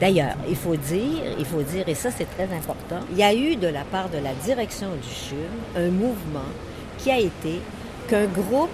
D'ailleurs, 0.00 0.36
il 0.48 0.56
faut 0.56 0.76
dire, 0.76 1.22
il 1.38 1.44
faut 1.44 1.62
dire, 1.62 1.88
et 1.88 1.94
ça 1.94 2.10
c'est 2.10 2.28
très 2.36 2.44
important, 2.54 3.00
il 3.10 3.18
y 3.18 3.22
a 3.22 3.34
eu 3.34 3.56
de 3.56 3.66
la 3.66 3.82
part 3.82 4.08
de 4.08 4.18
la 4.18 4.32
direction 4.44 4.88
du 5.02 5.08
CHUM 5.08 5.38
un 5.76 5.90
mouvement 5.90 6.50
qui 6.98 7.10
a 7.10 7.18
été 7.18 7.60
qu'un 8.08 8.26
groupe 8.26 8.70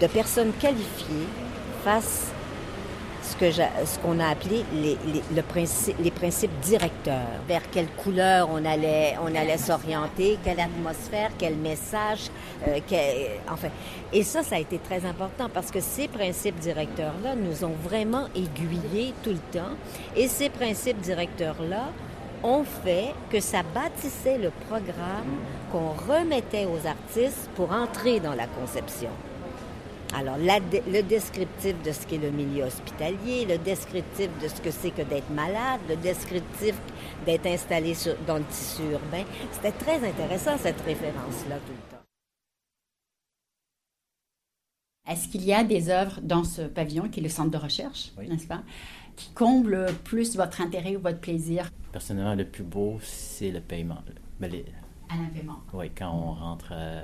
de 0.00 0.06
personnes 0.06 0.52
qualifiées 0.60 1.28
fasse 1.84 2.32
ce 3.28 3.98
qu'on 3.98 4.20
a 4.20 4.28
appelé 4.28 4.64
les, 4.74 4.96
le 5.34 5.42
principe, 5.42 5.96
les 6.00 6.10
principes 6.10 6.58
directeurs. 6.60 7.40
Vers 7.46 7.68
quelle 7.70 7.88
couleur 7.88 8.48
on 8.50 8.64
allait, 8.64 9.16
on 9.22 9.34
allait 9.34 9.58
s'orienter, 9.58 10.38
quelle 10.44 10.60
atmosphère, 10.60 11.30
quel 11.38 11.56
message, 11.56 12.30
euh, 12.66 12.78
enfin. 13.50 13.68
Et 14.12 14.22
ça, 14.22 14.42
ça 14.42 14.56
a 14.56 14.58
été 14.58 14.78
très 14.78 15.04
important 15.04 15.48
parce 15.52 15.70
que 15.70 15.80
ces 15.80 16.08
principes 16.08 16.58
directeurs-là 16.58 17.34
nous 17.36 17.64
ont 17.64 17.74
vraiment 17.82 18.26
aiguillés 18.34 19.12
tout 19.22 19.30
le 19.30 19.58
temps. 19.58 19.74
Et 20.16 20.28
ces 20.28 20.48
principes 20.48 21.00
directeurs-là 21.00 21.88
ont 22.42 22.64
fait 22.64 23.12
que 23.30 23.40
ça 23.40 23.62
bâtissait 23.74 24.38
le 24.38 24.50
programme 24.68 25.38
qu'on 25.72 25.90
remettait 25.90 26.66
aux 26.66 26.86
artistes 26.86 27.50
pour 27.56 27.72
entrer 27.72 28.20
dans 28.20 28.34
la 28.34 28.46
conception. 28.46 29.10
Alors, 30.14 30.36
le 30.38 31.02
descriptif 31.02 31.80
de 31.82 31.92
ce 31.92 32.06
qu'est 32.06 32.18
le 32.18 32.30
milieu 32.30 32.64
hospitalier, 32.64 33.44
le 33.44 33.58
descriptif 33.58 34.30
de 34.42 34.48
ce 34.48 34.60
que 34.60 34.70
c'est 34.70 34.90
que 34.90 35.02
d'être 35.02 35.30
malade, 35.30 35.80
le 35.88 35.96
descriptif 35.96 36.74
d'être 37.26 37.46
installé 37.46 37.92
dans 38.26 38.38
le 38.38 38.44
tissu 38.44 38.82
urbain, 38.90 39.24
c'était 39.52 39.72
très 39.72 40.08
intéressant 40.08 40.56
cette 40.56 40.80
référence-là 40.80 41.56
tout 41.56 41.72
le 41.72 41.90
temps. 41.90 42.02
Est-ce 45.10 45.28
qu'il 45.28 45.44
y 45.44 45.52
a 45.52 45.62
des 45.64 45.88
œuvres 45.88 46.20
dans 46.22 46.44
ce 46.44 46.62
pavillon 46.62 47.08
qui 47.08 47.20
est 47.20 47.22
le 47.22 47.28
centre 47.28 47.50
de 47.50 47.56
recherche, 47.56 48.12
n'est-ce 48.18 48.46
pas, 48.46 48.62
qui 49.16 49.30
comblent 49.32 49.86
plus 50.04 50.36
votre 50.36 50.60
intérêt 50.60 50.96
ou 50.96 51.00
votre 51.00 51.20
plaisir? 51.20 51.70
Personnellement, 51.92 52.34
le 52.34 52.46
plus 52.46 52.64
beau, 52.64 52.98
c'est 53.02 53.50
le 53.50 53.60
paiement. 53.60 54.02
À 54.40 55.16
paiement. 55.34 55.60
Oui, 55.72 55.90
quand 55.96 56.10
on 56.10 56.32
rentre, 56.32 56.72
euh, 56.72 57.02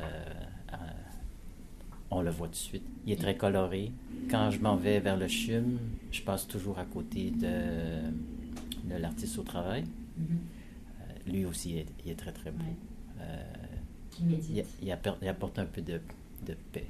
on 2.14 2.22
le 2.22 2.31
voit 2.31 2.46
tout 2.46 2.53
de 2.53 2.57
suite. 2.57 2.85
Il 3.07 3.12
est 3.12 3.20
très 3.20 3.37
coloré. 3.37 3.92
Quand 4.31 4.50
je 4.50 4.61
m'en 4.61 4.77
vais 4.77 5.00
vers 5.00 5.16
le 5.16 5.29
CHUM, 5.29 5.79
je 6.11 6.22
passe 6.22 6.46
toujours 6.46 6.79
à 6.79 6.85
côté 6.85 7.31
de, 7.31 8.98
l'artiste 8.98 9.38
au 9.38 9.42
travail. 9.42 9.83
Mm-hmm. 9.83 10.24
Euh, 11.00 11.33
lui 11.33 11.44
aussi, 11.44 11.85
il 12.05 12.11
est, 12.11 12.14
très, 12.14 12.33
très 12.33 12.50
beau. 12.50 12.64
Euh, 13.20 13.42
il, 14.81 14.92
apporte, 15.29 15.59
un 15.59 15.66
peu 15.66 15.83
de, 15.83 16.00
paix. 16.72 16.87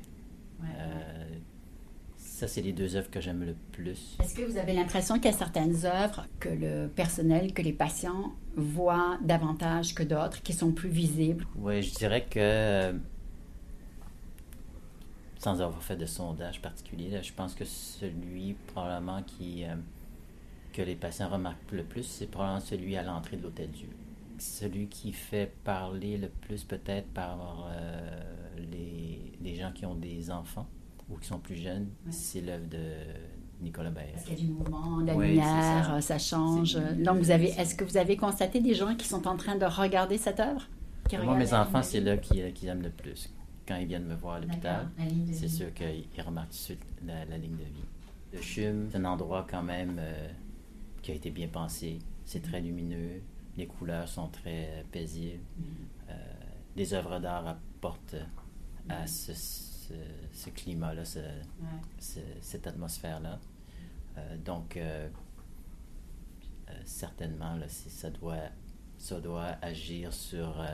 Ça, 2.16 2.48
c'est 2.48 2.62
les 2.62 2.72
deux 2.72 2.96
œuvres 2.96 3.10
que 3.10 3.20
j'aime 3.20 3.44
le 3.44 3.54
plus. 3.70 4.16
Est-ce 4.20 4.34
que 4.34 4.42
vous 4.42 4.56
avez 4.56 4.72
l'impression 4.72 5.14
qu'il 5.16 5.26
y 5.26 5.28
a 5.28 5.36
certaines 5.36 5.84
œuvres 5.84 6.26
que 6.40 6.48
le 6.48 6.88
personnel, 6.88 7.54
que 7.54 7.62
les 7.62 7.72
patients 7.72 8.32
voient 8.56 9.18
davantage 9.22 9.94
que 9.94 10.02
d'autres, 10.02 10.42
qui 10.42 10.52
sont 10.52 10.72
plus 10.72 10.88
visibles? 10.88 11.46
Oui, 11.56 11.80
je 11.82 11.94
dirais 11.94 12.26
que, 12.28 12.92
sans 15.44 15.60
avoir 15.60 15.82
fait 15.82 15.96
de 15.96 16.06
sondage 16.06 16.62
particulier, 16.62 17.22
je 17.22 17.32
pense 17.34 17.54
que 17.54 17.66
celui 17.66 18.54
probablement 18.72 19.22
qui, 19.22 19.64
euh, 19.64 19.74
que 20.72 20.80
les 20.80 20.94
patients 20.94 21.28
remarquent 21.28 21.72
le 21.72 21.84
plus, 21.84 22.02
c'est 22.02 22.28
probablement 22.28 22.60
celui 22.60 22.96
à 22.96 23.02
l'entrée 23.02 23.36
de 23.36 23.42
l'Hôtel 23.42 23.70
Dieu. 23.70 23.90
Celui 24.38 24.86
qui 24.88 25.12
fait 25.12 25.52
parler 25.62 26.16
le 26.16 26.28
plus 26.30 26.64
peut-être 26.64 27.08
par 27.08 27.68
euh, 27.70 28.22
les, 28.72 29.32
les 29.42 29.54
gens 29.54 29.70
qui 29.72 29.84
ont 29.84 29.94
des 29.94 30.30
enfants 30.30 30.66
ou 31.10 31.18
qui 31.18 31.26
sont 31.26 31.38
plus 31.38 31.56
jeunes, 31.56 31.88
c'est 32.08 32.40
l'œuvre 32.40 32.66
de 32.66 32.82
Nicolas 33.60 33.90
Baer. 33.90 34.12
Parce 34.14 34.24
qu'il 34.24 34.38
y 34.38 34.42
a 34.42 34.46
du 34.46 34.50
mouvement, 34.50 35.02
de 35.02 35.06
la 35.08 35.14
lumière, 35.14 35.98
ça. 36.00 36.18
change. 36.18 36.78
Donc, 37.04 37.18
vous 37.18 37.30
avez, 37.30 37.48
est-ce 37.50 37.74
que 37.74 37.84
vous 37.84 37.98
avez 37.98 38.16
constaté 38.16 38.60
des 38.60 38.72
gens 38.72 38.94
qui 38.94 39.06
sont 39.06 39.28
en 39.28 39.36
train 39.36 39.56
de 39.56 39.66
regarder 39.66 40.16
cette 40.16 40.40
œuvre 40.40 40.66
Moi, 41.22 41.36
mes 41.36 41.52
enfants, 41.52 41.82
c'est 41.82 42.00
là 42.00 42.16
qu'ils 42.16 42.66
aiment 42.66 42.82
le 42.82 42.90
plus. 42.90 43.28
Quand 43.66 43.76
ils 43.76 43.86
viennent 43.86 44.06
me 44.06 44.14
voir 44.14 44.34
à 44.36 44.40
l'hôpital, 44.40 44.88
c'est 45.32 45.48
sûr 45.48 45.72
qu'ils 45.72 46.22
remarquent 46.22 46.50
tout 46.50 46.56
de 46.56 46.60
suite 46.60 46.86
la, 47.06 47.24
ligne 47.38 47.56
de 47.56 47.64
vie. 47.64 47.84
Le 48.32 48.40
CHUM, 48.40 48.88
c'est 48.90 48.98
un 48.98 49.04
endroit 49.04 49.46
quand 49.48 49.62
même 49.62 49.96
euh, 49.98 50.28
qui 51.02 51.12
a 51.12 51.14
été 51.14 51.30
bien 51.30 51.48
pensé. 51.48 51.98
C'est 52.24 52.42
très 52.42 52.60
lumineux, 52.60 53.22
les 53.56 53.66
couleurs 53.66 54.08
sont 54.08 54.28
très 54.28 54.68
euh, 54.70 54.82
paisibles. 54.90 55.42
Mm. 55.56 55.62
Euh, 56.10 56.14
les 56.76 56.94
œuvres 56.94 57.18
d'art 57.20 57.46
apportent 57.46 58.16
à 58.88 59.06
ce 59.06 59.32
ce, 60.32 60.48
climat-là, 60.48 61.02
cette 62.00 62.66
atmosphère-là. 62.66 63.38
Euh, 64.16 64.36
donc, 64.38 64.78
certainement, 66.86 67.54
là, 67.56 67.66
ça, 67.68 68.08
doit, 68.08 68.48
ça 68.96 69.20
doit 69.20 69.58
agir 69.60 70.10
sur 70.14 70.64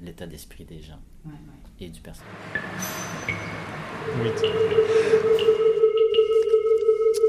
l'état 0.00 0.26
d'esprit 0.26 0.64
des 0.64 0.80
gens 0.80 0.98
et 1.80 1.88
du 1.88 2.00
personnel. 2.00 2.32
Oui. 4.22 4.30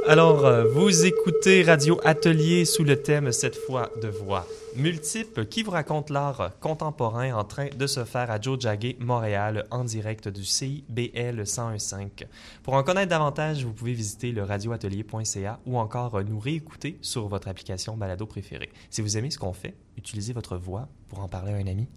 Alors, 0.08 0.46
euh, 0.46 0.66
vous 0.66 1.06
écoutez 1.06 1.64
Radio 1.64 2.00
Atelier 2.04 2.66
sous 2.66 2.84
le 2.84 3.02
thème 3.02 3.32
cette 3.32 3.56
fois 3.56 3.90
de 4.04 4.08
voix 4.08 4.46
multiples 4.76 5.48
qui 5.48 5.64
vous 5.64 5.72
raconte 5.72 6.12
l'art 6.12 6.52
contemporain 6.60 7.34
en 7.34 7.44
train 7.44 7.70
de 7.76 7.88
se 7.88 8.04
faire 8.04 8.30
à 8.30 8.40
Joe 8.40 8.60
Jagger, 8.60 8.98
Montréal, 9.00 9.66
en 9.72 9.84
direct 9.84 10.28
du 10.28 10.46
CIBL 10.46 11.42
101.5. 11.42 12.26
Pour 12.62 12.76
en 12.76 12.84
connaître 12.84 13.10
davantage, 13.10 13.66
vous 13.66 13.74
pouvez 13.74 13.94
visiter 13.94 14.32
le 14.32 14.44
radioatelier.ca 14.44 15.60
ou 15.66 15.80
encore 15.80 16.24
nous 16.24 16.40
réécouter 16.40 17.00
sur 17.02 17.28
votre 17.28 17.48
application 17.48 17.98
balado 17.98 18.28
préférée. 18.28 18.70
Si 18.92 19.02
vous 19.02 19.18
aimez 19.18 19.32
ce 19.32 19.40
qu'on 19.40 19.54
fait, 19.54 19.74
utilisez 19.98 20.34
votre 20.34 20.56
voix 20.56 20.88
pour 21.10 21.20
en 21.20 21.28
parler 21.28 21.54
à 21.54 21.56
un 21.56 21.68
ami 21.68 21.88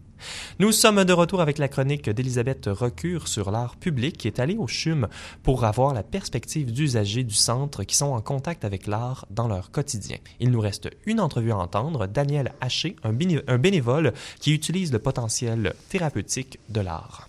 nous 0.58 0.72
sommes 0.72 1.04
de 1.04 1.12
retour 1.12 1.40
avec 1.40 1.58
la 1.58 1.68
chronique 1.68 2.08
d'Elisabeth 2.10 2.66
Recure 2.66 3.28
sur 3.28 3.50
l'art 3.50 3.76
public 3.76 4.16
qui 4.16 4.28
est 4.28 4.40
allée 4.40 4.56
au 4.56 4.66
CHUM 4.66 5.08
pour 5.42 5.64
avoir 5.64 5.94
la 5.94 6.02
perspective 6.02 6.72
d'usagers 6.72 7.24
du 7.24 7.34
centre 7.34 7.84
qui 7.84 7.96
sont 7.96 8.06
en 8.06 8.20
contact 8.20 8.64
avec 8.64 8.86
l'art 8.86 9.26
dans 9.30 9.48
leur 9.48 9.70
quotidien. 9.70 10.18
Il 10.40 10.50
nous 10.50 10.60
reste 10.60 10.88
une 11.06 11.20
entrevue 11.20 11.52
à 11.52 11.58
entendre, 11.58 12.06
Daniel 12.06 12.52
Haché, 12.60 12.96
un, 13.02 13.12
bénévole 13.58 14.12
qui 14.40 14.54
utilise 14.54 14.92
le 14.92 14.98
potentiel 14.98 15.74
thérapeutique 15.88 16.58
de 16.68 16.80
l'art. 16.80 17.28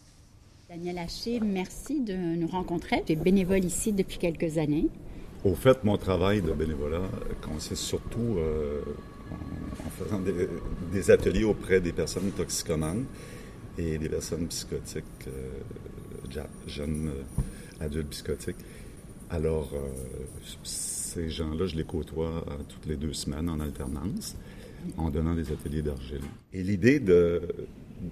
Daniel 0.70 1.00
Haché, 1.00 1.40
merci 1.40 2.02
de 2.02 2.14
nous 2.14 2.48
rencontrer. 2.48 3.04
Tu 3.06 3.14
es 3.14 3.16
bénévole 3.16 3.66
ici 3.66 3.92
depuis 3.92 4.18
quelques 4.18 4.58
années. 4.58 4.88
Au 5.44 5.56
fait, 5.56 5.84
mon 5.84 5.98
travail 5.98 6.42
de 6.42 6.52
bénévolat 6.52 7.08
consiste 7.42 7.84
surtout 7.84 8.36
euh, 8.38 8.82
en, 9.32 9.90
faisant 9.90 10.22
des, 10.92 11.12
ateliers 11.12 11.44
auprès 11.44 11.82
des 11.82 11.94
personnes 11.94 12.32
toxicomanes 12.32 13.06
et 13.78 13.98
des 13.98 14.10
personnes 14.10 14.48
psychotiques, 14.48 15.04
euh, 15.28 16.44
jeunes 16.68 17.10
euh, 17.10 17.84
adultes 17.84 18.10
psychotiques. 18.10 18.58
Alors, 19.30 19.72
euh, 19.74 19.80
ces 20.64 21.30
gens-là, 21.30 21.66
je 21.66 21.76
les 21.76 21.84
côtoie 21.84 22.46
toutes 22.68 22.86
les 22.86 22.98
deux 22.98 23.14
semaines 23.14 23.50
en 23.50 23.60
alternance 23.60 24.36
en 24.98 25.10
donnant 25.10 25.36
des 25.36 25.52
ateliers 25.52 25.82
d'argile. 25.82 26.22
Et 26.54 26.64
l'idée 26.64 27.00
de, 27.00 27.42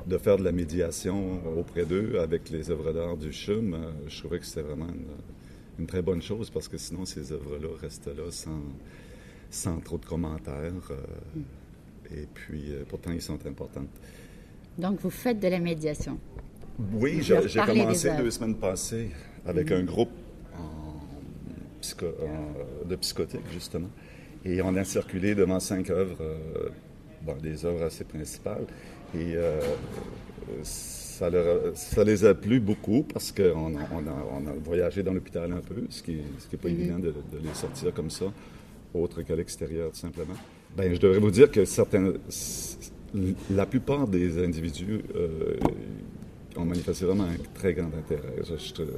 de 0.06 0.18
faire 0.18 0.38
de 0.38 0.44
la 0.44 0.52
médiation 0.52 1.42
auprès 1.58 1.86
d'eux 1.86 2.20
avec 2.20 2.50
les 2.50 2.70
œuvres 2.70 2.92
d'art 2.92 3.18
du 3.18 3.32
CHUM, 3.32 3.78
je 4.08 4.20
trouvais 4.20 4.40
que 4.40 4.46
c'était 4.46 4.64
vraiment 4.64 4.88
une, 4.88 5.80
une, 5.80 5.88
très 5.88 6.02
bonne 6.02 6.22
chose 6.22 6.50
parce 6.50 6.68
que 6.68 6.78
sinon 6.78 7.06
ces 7.06 7.32
œuvres-là 7.32 7.70
restent 7.80 8.08
là 8.08 8.30
sans, 8.32 8.62
sans 9.50 9.80
trop 9.80 9.98
de 9.98 10.06
commentaires. 10.06 10.92
Euh, 10.92 12.16
et 12.16 12.28
puis, 12.34 12.72
euh, 12.72 12.84
pourtant, 12.88 13.12
ils 13.12 13.22
sont 13.22 13.46
importants. 13.46 13.86
Donc, 14.78 15.00
vous 15.02 15.10
faites 15.10 15.40
de 15.40 15.48
la 15.48 15.60
médiation. 15.60 16.20
Oui, 16.94 17.22
j'ai 17.22 17.60
commencé 17.66 18.16
deux 18.16 18.32
semaines 18.32 18.56
passées 18.56 19.10
avec 19.46 19.72
un 19.72 19.84
groupe 19.84 20.12
de 22.86 22.96
psychotique, 22.98 23.42
justement. 23.52 23.90
Et 24.46 24.62
on 24.62 24.76
a 24.76 24.84
circulé 24.84 25.34
devant 25.34 25.60
cinq 25.60 25.90
œuvres, 25.90 26.22
euh, 26.22 26.70
bon, 27.24 27.36
des 27.42 27.66
œuvres 27.66 27.84
assez 27.84 28.04
principales. 28.04 28.66
Et 29.18 29.36
ça, 30.62 31.32
ça, 31.74 32.04
les 32.04 32.26
a 32.26 32.36
plu 32.36 32.60
beaucoup 32.60 33.04
parce 33.12 33.32
qu'on 33.32 33.76
a, 33.76 33.82
on 33.92 34.48
a, 34.48 34.54
voyagé 34.64 35.02
dans 35.02 35.14
l'hôpital 35.14 35.52
un 35.52 35.62
peu, 35.62 35.88
ce 35.90 36.04
qui 36.04 36.18
n'est 36.18 36.58
pas 36.58 36.68
mm-hmm. 36.68 36.72
évident 36.72 37.00
de, 37.00 37.08
de, 37.08 37.40
les 37.44 37.54
sortir 37.54 37.92
comme 37.94 38.12
ça 38.12 38.26
autre 38.94 39.22
qu'à 39.22 39.36
l'extérieur, 39.36 39.92
tout 39.92 39.98
simplement. 39.98 40.36
Ben, 40.76 40.94
je 40.94 41.00
devrais 41.00 41.20
vous 41.20 41.32
dire 41.32 41.50
que 41.50 41.66
certains, 41.66 42.14
la 43.52 43.66
plupart 43.66 44.08
des 44.08 44.44
individus 44.44 45.02
euh, 45.16 45.56
ont 46.56 46.66
manifesté 46.66 47.06
vraiment 47.06 47.24
un 47.24 47.38
très 47.54 47.74
grand 47.74 47.92
intérêt. 47.98 48.36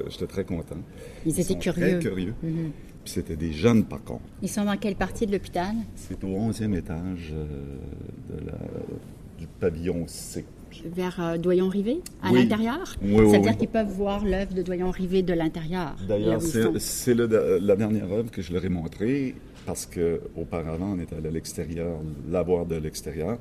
J'étais 0.08 0.26
très 0.26 0.44
content. 0.44 0.76
Ils, 1.24 1.38
étaient 1.40 1.58
curieux. 1.58 1.98
Très 1.98 1.98
curieux. 1.98 2.34
Mhm. 2.42 2.72
Puis 3.04 3.14
c'était 3.14 3.36
des 3.36 3.52
jeunes, 3.52 3.84
par 3.84 4.02
contre. 4.04 4.24
Ils 4.42 4.48
sont 4.48 4.64
dans 4.64 4.76
quelle 4.76 4.96
partie 4.96 5.26
de 5.26 5.32
l'hôpital? 5.32 5.74
C'est 5.96 6.22
au 6.22 6.28
11e 6.28 6.76
étage 6.76 7.32
euh, 7.32 7.46
de 8.28 8.46
la, 8.46 8.58
du 9.38 9.46
pavillon 9.58 10.04
C. 10.06 10.44
Vers 10.84 11.20
euh, 11.20 11.38
Doyon-Rivet, 11.38 12.00
à 12.22 12.30
l'intérieur? 12.30 12.94
Oui, 13.02 13.20
oui, 13.20 13.30
Ça 13.30 13.38
veut 13.38 13.42
dire 13.42 13.56
qu'ils 13.56 13.68
peuvent 13.68 13.90
voir 13.90 14.24
l'œuvre 14.24 14.54
de 14.54 14.62
Doyon-Rivet 14.62 15.22
de 15.22 15.32
l'intérieur. 15.32 15.96
D'ailleurs, 16.06 16.40
c'est 16.42 17.14
la 17.14 17.76
dernière 17.76 18.12
œuvre 18.12 18.30
que 18.30 18.42
je 18.42 18.52
leur 18.52 18.64
ai 18.64 18.68
montrée 18.68 19.34
parce 19.66 19.86
qu'auparavant, 19.86 20.94
on 20.96 21.00
était 21.00 21.16
allé 21.16 21.28
à 21.28 21.32
l'extérieur, 21.32 21.98
la 22.28 22.42
voir 22.42 22.66
de 22.66 22.76
l'extérieur. 22.76 23.38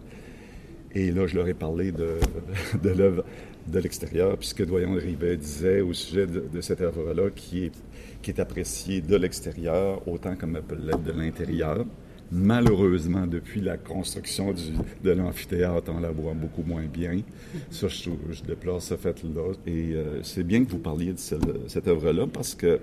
Et 0.94 1.12
là, 1.12 1.28
je 1.28 1.36
leur 1.36 1.48
ai 1.48 1.54
parlé 1.54 1.92
de, 2.84 2.90
l'œuvre 2.90 3.24
de 3.68 3.80
l'extérieur, 3.80 4.38
puisque 4.38 4.66
Doyon 4.66 4.94
Rivet 4.94 5.38
disait 5.38 5.82
au 5.82 5.94
sujet 5.94 6.26
de, 6.28 6.62
cette 6.62 6.82
œuvre-là, 6.82 7.30
qui 7.36 7.66
est, 7.66 8.40
appréciée 8.40 9.02
de 9.02 9.16
l'extérieur 9.16 10.08
autant 10.08 10.36
comme 10.36 10.54
de 10.54 11.12
l'intérieur. 11.12 11.84
Malheureusement, 12.32 13.26
depuis 13.26 13.60
la 13.60 13.78
construction 13.78 14.54
de 15.04 15.12
l'amphithéâtre, 15.12 15.92
on 15.96 16.00
la 16.00 16.12
voit 16.12 16.36
beaucoup 16.36 16.62
moins 16.62 16.86
bien. 16.86 17.22
Ça, 17.72 17.88
je, 17.88 18.12
je 18.30 18.44
déplore 18.44 18.84
ce 18.84 18.96
fait-là. 18.96 19.54
Et 19.66 19.94
euh, 19.96 20.22
c'est 20.22 20.44
bien 20.44 20.64
que 20.64 20.70
vous 20.70 20.78
parliez 20.78 21.14
de 21.14 21.18
cette 21.68 21.88
œuvre-là 21.88 22.28
parce 22.32 22.54
que 22.54 22.80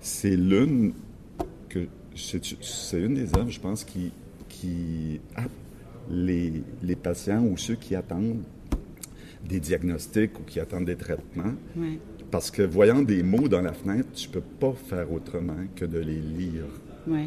c'est 0.00 0.36
l'une 0.36 0.94
que 1.68 1.86
c'est 2.14 2.98
une 2.98 3.14
des 3.14 3.34
œuvres, 3.36 3.50
je 3.50 3.60
pense, 3.60 3.84
qui, 3.84 4.12
qui 4.48 5.20
les, 6.10 6.62
les, 6.82 6.96
patients 6.96 7.42
ou 7.44 7.56
ceux 7.56 7.74
qui 7.74 7.94
attendent 7.94 8.42
des 9.48 9.60
diagnostics 9.60 10.38
ou 10.38 10.42
qui 10.42 10.60
attendent 10.60 10.84
des 10.84 10.96
traitements 10.96 11.54
parce 12.32 12.50
que 12.50 12.62
voyant 12.62 13.02
des 13.02 13.22
mots 13.22 13.46
dans 13.46 13.60
la 13.60 13.74
fenêtre, 13.74 14.08
tu 14.14 14.28
peux 14.28 14.40
pas 14.40 14.72
faire 14.72 15.12
autrement 15.12 15.66
que 15.76 15.84
de 15.84 15.98
les 15.98 16.18
lire. 16.18 16.64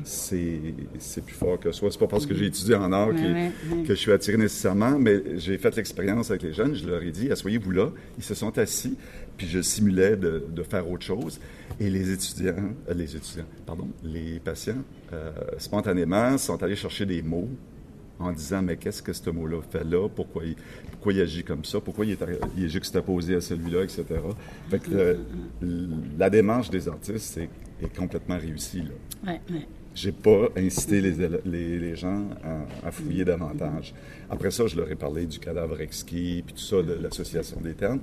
C'est 0.03 1.21
plus 1.25 1.35
fort 1.35 1.59
que 1.59 1.71
soi. 1.71 1.91
C'est 1.91 1.99
pas 1.99 2.07
parce 2.07 2.25
que 2.25 2.33
j'ai 2.33 2.45
étudié 2.45 2.75
en 2.75 2.91
art 2.91 3.09
que 3.11 3.89
je 3.89 3.93
suis 3.93 4.11
attiré 4.11 4.37
nécessairement, 4.37 4.97
mais 4.97 5.37
j'ai 5.37 5.57
fait 5.57 5.75
l'expérience 5.75 6.31
avec 6.31 6.43
les 6.43 6.53
jeunes. 6.53 6.73
Je 6.73 6.87
leur 6.87 7.03
ai 7.03 7.11
dit, 7.11 7.31
asseyez-vous 7.31 7.71
là. 7.71 7.91
Ils 8.17 8.23
se 8.23 8.33
sont 8.33 8.57
assis, 8.57 8.97
puis 9.37 9.47
je 9.47 9.61
simulais 9.61 10.15
de, 10.17 10.45
de 10.49 10.63
faire 10.63 10.89
autre 10.89 11.03
chose. 11.05 11.39
Et 11.79 11.89
les 11.89 12.11
étudiants, 12.11 12.55
euh, 12.89 12.93
les 12.93 13.15
étudiants, 13.15 13.45
pardon, 13.65 13.87
les 14.03 14.39
patients, 14.39 14.83
euh, 15.13 15.31
spontanément, 15.57 16.37
sont 16.37 16.61
allés 16.63 16.75
chercher 16.75 17.05
des 17.05 17.21
mots 17.21 17.49
en 18.17 18.31
disant 18.31 18.61
mais 18.61 18.77
qu'est-ce 18.77 19.01
que 19.03 19.11
ce 19.11 19.29
mot-là 19.29 19.57
fait 19.69 19.83
là? 19.83 20.07
Pourquoi 20.07 20.45
il, 20.45 20.55
pourquoi 20.91 21.11
il 21.11 21.19
agit 21.21 21.43
comme 21.43 21.65
ça? 21.65 21.81
Pourquoi 21.81 22.05
il 22.05 22.13
est, 22.13 22.19
il 22.55 22.63
est 22.63 22.69
juxtaposé 22.69 23.35
à 23.35 23.41
celui-là 23.41 23.83
etc 23.83 24.05
fait 24.69 24.79
que 24.79 25.17
le- 25.61 25.89
la 26.17 26.29
démarche 26.29 26.69
des 26.69 26.87
artistes 26.87 27.37
est, 27.37 27.49
est 27.83 27.93
complètement 27.93 28.37
réussie 28.37 28.83
là 28.83 29.31
Ouais, 29.33 29.41
ouais. 29.53 29.67
j'ai 29.93 30.13
pas 30.13 30.47
incité 30.55 31.01
les, 31.01 31.19
éle- 31.19 31.41
les, 31.45 31.77
les 31.77 31.95
gens 31.97 32.29
à, 32.41 32.87
à 32.87 32.91
fouiller 32.91 33.25
davantage. 33.25 33.93
Après 34.29 34.51
ça, 34.51 34.65
je 34.67 34.77
leur 34.77 34.89
ai 34.89 34.95
parlé 34.95 35.25
du 35.25 35.37
cadavre 35.39 35.81
exquis, 35.81 36.41
puis 36.45 36.53
tout 36.55 36.61
ça, 36.61 36.81
de 36.81 36.93
l'association 36.93 37.59
des 37.59 37.73
termes. 37.73 37.99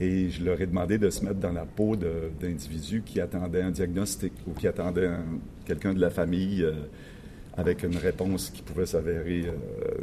Et 0.00 0.28
je 0.30 0.44
leur 0.44 0.60
ai 0.60 0.66
demandé 0.66 0.98
de 0.98 1.08
se 1.08 1.24
mettre 1.24 1.38
dans 1.38 1.52
la 1.52 1.64
peau 1.64 1.94
d'individus 1.96 3.02
qui 3.06 3.20
attendaient 3.20 3.62
un 3.62 3.70
diagnostic 3.70 4.32
ou 4.46 4.52
qui 4.52 4.66
attendaient 4.66 5.06
un- 5.06 5.38
quelqu'un 5.64 5.94
de 5.94 6.00
la 6.00 6.10
famille 6.10 6.62
euh, 6.64 6.72
avec 7.56 7.84
une 7.84 7.96
réponse 7.96 8.50
qui 8.50 8.62
pouvait 8.62 8.86
s'avérer 8.86 9.46
euh, 9.46 9.52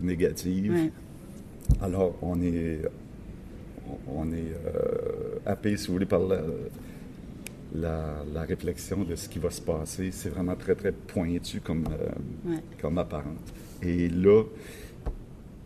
négative. 0.01 0.71
Alors, 1.81 2.17
on 2.21 2.41
est, 2.41 2.79
on 4.07 4.31
est 4.31 4.53
euh, 4.65 5.39
happé, 5.45 5.75
si 5.75 5.87
vous 5.87 5.93
voulez, 5.93 6.05
par 6.05 6.21
la, 6.21 6.41
la, 7.75 8.23
la 8.33 8.41
réflexion 8.43 9.03
de 9.03 9.15
ce 9.15 9.27
qui 9.27 9.39
va 9.39 9.49
se 9.49 9.61
passer. 9.61 10.11
C'est 10.11 10.29
vraiment 10.29 10.55
très, 10.55 10.75
très 10.75 10.93
pointu 10.93 11.59
comme, 11.59 11.83
comme 12.81 12.97
apparente. 12.97 13.53
Et 13.83 14.07
là, 14.07 14.43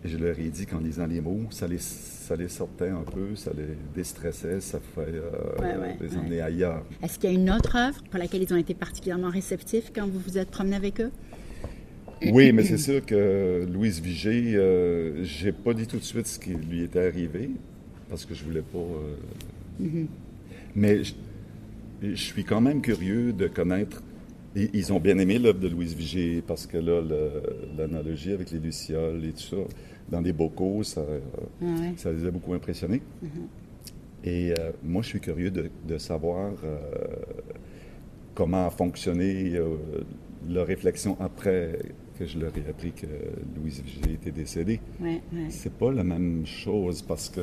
je 0.03 0.17
leur 0.17 0.37
ai 0.39 0.49
dit 0.49 0.65
qu'en 0.65 0.79
lisant 0.79 1.05
les 1.07 1.21
mots, 1.21 1.41
ça 1.51 1.67
les, 1.67 1.77
ça 2.25 2.35
les 2.35 2.49
sortait 2.49 2.89
un 2.89 3.03
peu, 3.03 3.35
ça 3.35 3.51
les 3.55 3.75
déstressait, 3.95 4.59
ça 4.59 4.79
pouvait 4.79 5.07
euh, 5.09 5.61
Ouais, 5.61 5.77
ouais, 5.77 5.97
les 6.01 6.09
ouais. 6.09 6.17
emmener 6.17 6.41
ailleurs. 6.41 6.83
Est-ce 7.03 7.19
qu'il 7.19 7.31
y 7.31 7.35
a 7.35 7.39
une 7.39 7.51
autre 7.51 7.75
œuvre 7.75 8.01
pour 8.09 8.17
laquelle 8.19 8.41
ils 8.41 8.53
ont 8.53 8.57
été 8.57 8.73
particulièrement 8.73 9.29
réceptifs 9.29 9.91
quand 9.95 10.07
vous 10.07 10.19
vous 10.19 10.37
êtes 10.37 10.49
promené 10.49 10.75
avec 10.75 10.99
eux? 11.01 11.11
Oui, 12.31 12.51
mais 12.51 12.63
c'est 12.63 12.77
sûr 12.79 13.05
que 13.05 13.65
Louise 13.71 14.01
Vigée, 14.01 14.55
euh, 14.55 15.23
j'ai 15.23 15.51
pas 15.51 15.73
dit 15.73 15.85
tout 15.85 15.97
de 15.97 16.03
suite 16.03 16.25
ce 16.27 16.39
qui 16.39 16.51
lui 16.55 16.81
était 16.83 17.05
arrivé, 17.05 17.51
parce 18.09 18.25
que 18.25 18.33
je 18.33 18.43
voulais 18.43 18.63
pas. 18.63 18.79
euh, 18.79 19.85
Mais 20.75 21.03
je, 21.03 21.13
je 22.01 22.15
suis 22.15 22.43
quand 22.43 22.61
même 22.61 22.81
curieux 22.81 23.33
de 23.33 23.47
connaître. 23.47 24.01
Ils, 24.55 24.69
ils 24.73 24.93
ont 24.93 24.99
bien 24.99 25.17
aimé 25.19 25.37
l'œuvre 25.37 25.59
de 25.59 25.67
Louise 25.67 25.93
Vigée, 25.93 26.41
parce 26.45 26.65
que 26.65 26.77
là, 26.77 27.01
le- 27.01 27.43
l'analogie 27.77 28.31
avec 28.31 28.49
les 28.51 28.59
lucioles 28.59 29.23
et 29.25 29.31
tout 29.33 29.39
ça, 29.39 29.57
dans 30.09 30.21
les 30.21 30.33
bocaux, 30.33 30.83
ça, 30.83 31.01
euh, 31.01 31.19
Ouais. 31.61 31.93
ça 31.97 32.11
les 32.11 32.25
a 32.25 32.31
beaucoup 32.31 32.53
impressionnés. 32.53 33.01
Et 34.23 34.53
euh, 34.57 34.71
moi, 34.83 35.01
je 35.01 35.09
suis 35.09 35.19
curieux 35.19 35.51
de, 35.51 35.69
de 35.87 35.97
savoir 35.97 36.53
euh, 36.63 36.77
comment 38.33 38.67
a 38.67 38.69
fonctionné 38.69 39.55
euh, 39.55 39.75
leur 40.49 40.67
réflexion 40.67 41.15
après 41.19 41.79
que 42.17 42.25
je 42.25 42.39
leur 42.39 42.51
ai 42.57 42.69
appris 42.69 42.91
que 42.91 43.05
Louise 43.59 43.81
Vigée 43.83 44.13
était 44.13 44.31
décédée. 44.31 44.79
Ouais, 45.01 45.21
ouais. 45.33 45.47
C'est 45.49 45.73
pas 45.73 45.91
la 45.91 46.03
même 46.03 46.45
chose 46.45 47.01
parce 47.01 47.29
que 47.29 47.41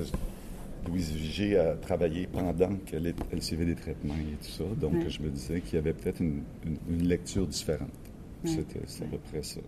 Louise 0.89 1.11
Vigée 1.13 1.57
a 1.59 1.75
travaillé 1.75 2.27
pendant 2.27 2.53
qu'elle 2.87 3.15
suivait 3.43 3.67
des 3.67 3.75
traitements 3.77 4.15
et 4.15 4.35
tout 4.45 4.51
ça. 4.51 4.65
Donc, 4.81 4.95
Ouais. 4.95 5.09
je 5.11 5.23
me 5.23 5.29
disais 5.29 5.61
qu'il 5.61 5.75
y 5.75 5.79
avait 5.79 5.93
peut-être 5.93 6.21
une, 6.21 6.43
une- 6.67 6.79
une 7.01 7.07
lecture 7.07 7.47
différente. 7.47 7.91
C'était 8.45 8.81
à 8.81 9.09
peu 9.09 9.19
près 9.31 9.43
ça. 9.43 9.61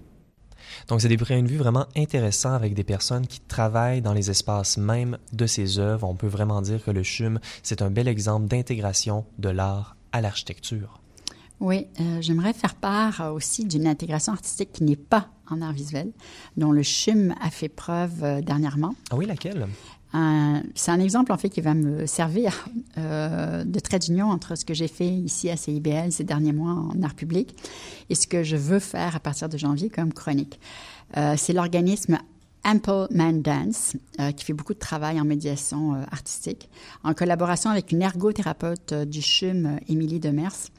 Donc, 0.89 1.01
c'est 1.01 1.09
des 1.09 1.17
points 1.17 1.43
de 1.43 1.49
vue 1.49 1.57
vraiment 1.57 1.87
intéressants 1.97 2.53
avec 2.53 2.75
des 2.75 2.85
personnes 2.85 3.27
qui 3.27 3.41
travaillent 3.41 4.03
dans 4.03 4.13
les 4.13 4.31
espaces 4.31 4.77
même 4.77 5.19
de 5.33 5.47
ces 5.47 5.79
œuvres. 5.79 6.09
On 6.09 6.15
peut 6.15 6.29
vraiment 6.29 6.63
dire 6.63 6.83
que 6.83 6.91
le 6.91 7.03
CHUM, 7.03 7.41
c'est 7.63 7.83
un 7.83 7.91
bel 7.91 8.09
exemple 8.09 8.47
d'intégration 8.47 9.25
de 9.39 9.49
l'art 9.49 9.97
à 10.13 10.21
l'architecture. 10.21 11.01
Oui, 11.61 11.87
euh, 12.01 12.21
j'aimerais 12.21 12.53
faire 12.53 12.75
part 12.75 13.21
euh, 13.21 13.31
aussi 13.31 13.65
d'une 13.65 13.87
intégration 13.87 14.33
artistique 14.33 14.73
qui 14.73 14.85
n'est 14.85 14.97
pas 14.97 15.29
en 15.49 15.63
art 15.63 15.73
visuel, 15.73 16.11
dont 16.57 16.73
le 16.73 16.83
CHUM 16.83 17.35
a 17.41 17.51
fait 17.51 17.69
preuve 17.69 18.25
euh, 18.25 18.41
dernièrement. 18.41 18.95
Ah 19.11 19.17
oui, 19.17 19.27
laquelle? 19.27 19.69
C'est 20.75 20.93
un 20.93 21.01
exemple, 21.01 21.33
en 21.33 21.37
fait, 21.37 21.49
qui 21.49 21.61
va 21.61 21.75
me 21.75 22.07
servir 22.07 22.67
euh, 22.99 23.65
de 23.65 23.81
trait 23.81 23.99
d'union 23.99 24.31
entre 24.31 24.57
ce 24.57 24.65
que 24.65 24.73
j'ai 24.73 24.87
fait 24.87 25.09
ici 25.09 25.51
à 25.51 25.57
CIBL 25.57 26.13
ces 26.13 26.23
derniers 26.23 26.53
mois 26.53 26.71
en 26.71 27.03
art 27.03 27.15
public 27.15 27.57
et 28.11 28.15
ce 28.15 28.29
que 28.29 28.45
je 28.45 28.57
veux 28.57 28.79
faire 28.79 29.17
à 29.17 29.21
partir 29.21 29.49
de 29.49 29.59
janvier 29.59 29.91
comme 29.91 30.13
chronique. 30.13 30.61
Euh, 31.17 31.35
C'est 31.37 31.53
l'organisme 31.53 32.19
Ample 32.65 33.09
Man 33.11 33.43
Dance, 33.43 33.97
euh, 34.21 34.31
qui 34.31 34.45
fait 34.45 34.53
beaucoup 34.53 34.73
de 34.73 34.79
travail 34.79 35.21
en 35.21 35.25
médiation 35.25 35.95
artistique, 36.13 36.71
en 37.03 37.13
collaboration 37.13 37.71
avec 37.71 37.91
une 37.91 38.03
ergothérapeute 38.03 38.95
du 38.95 39.21
CHUM, 39.21 39.81
Émilie 39.89 40.21
Demers, 40.21 40.71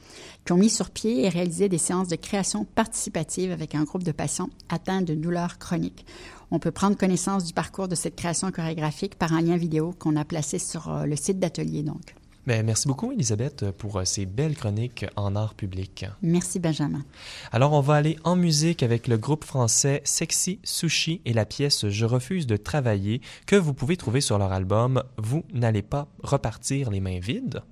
qui 0.46 0.52
ont 0.52 0.56
mis 0.56 0.70
sur 0.70 0.88
pied 0.88 1.24
et 1.24 1.28
réalisé 1.28 1.68
des 1.68 1.78
séances 1.78 2.08
de 2.08 2.16
création 2.16 2.64
participative 2.64 3.52
avec 3.52 3.74
un 3.74 3.84
groupe 3.84 4.02
de 4.02 4.12
patients 4.12 4.48
atteints 4.70 5.02
de 5.02 5.14
douleurs 5.14 5.58
chroniques. 5.58 6.06
On 6.50 6.58
peut 6.58 6.70
prendre 6.70 6.96
connaissance 6.96 7.44
du 7.44 7.52
parcours 7.52 7.88
de 7.88 7.94
cette 7.94 8.16
création 8.16 8.50
chorégraphique 8.52 9.16
par 9.16 9.32
un 9.32 9.40
lien 9.40 9.56
vidéo 9.56 9.94
qu'on 9.98 10.16
a 10.16 10.24
placé 10.24 10.58
sur 10.58 10.90
euh, 10.90 11.04
le 11.04 11.16
site 11.16 11.38
d'atelier, 11.38 11.82
donc. 11.82 12.14
Ben, 12.46 12.64
merci 12.64 12.86
beaucoup, 12.86 13.10
Elisabeth, 13.10 13.72
pour 13.72 13.96
euh, 13.96 14.04
ces 14.04 14.24
belles 14.24 14.54
chroniques 14.54 15.04
en 15.16 15.34
art 15.34 15.54
public. 15.54 16.06
Merci, 16.22 16.60
Benjamin. 16.60 17.04
Alors, 17.50 17.72
on 17.72 17.80
va 17.80 17.94
aller 17.94 18.16
en 18.22 18.36
musique 18.36 18.84
avec 18.84 19.08
le 19.08 19.18
groupe 19.18 19.44
français 19.44 20.00
Sexy 20.04 20.60
Sushi 20.62 21.20
et 21.24 21.32
la 21.32 21.44
pièce 21.44 21.88
Je 21.88 22.04
refuse 22.04 22.46
de 22.46 22.56
travailler 22.56 23.20
que 23.46 23.56
vous 23.56 23.74
pouvez 23.74 23.96
trouver 23.96 24.20
sur 24.20 24.38
leur 24.38 24.52
album 24.52 25.02
Vous 25.18 25.44
n'allez 25.52 25.82
pas 25.82 26.06
repartir 26.22 26.90
les 26.90 27.00
mains 27.00 27.18
vides. 27.18 27.62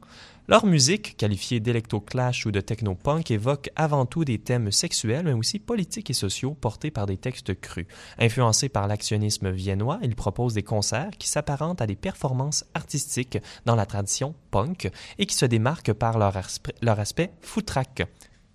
Leur 0.47 0.67
musique, 0.67 1.17
qualifiée 1.17 1.59
d'électro-clash 1.59 2.45
ou 2.45 2.51
de 2.51 2.61
techno-punk, 2.61 3.31
évoque 3.31 3.71
avant 3.77 4.05
tout 4.05 4.27
des 4.27 4.39
thèmes 4.39 4.71
sexuels, 4.71 5.25
mais 5.25 5.33
aussi 5.33 5.59
politiques 5.59 6.11
et 6.11 6.15
sociaux 6.15 6.53
portés 6.53 6.91
par 6.91 7.07
des 7.07 7.17
textes 7.17 7.59
crus. 7.59 7.87
Influencés 8.19 8.69
par 8.69 8.87
l'actionnisme 8.87 9.51
viennois, 9.51 9.99
ils 10.03 10.15
proposent 10.15 10.53
des 10.53 10.63
concerts 10.63 11.13
qui 11.19 11.29
s'apparentent 11.29 11.81
à 11.81 11.87
des 11.87 11.97
performances 11.97 12.67
artistiques 12.75 13.39
dans 13.65 13.75
la 13.75 13.87
tradition 13.87 14.35
punk 14.51 14.91
et 15.19 15.25
qui 15.25 15.35
se 15.35 15.47
démarquent 15.47 15.95
par 15.95 16.19
leur 16.19 16.99
aspect 16.99 17.33
foutraque. 17.41 18.03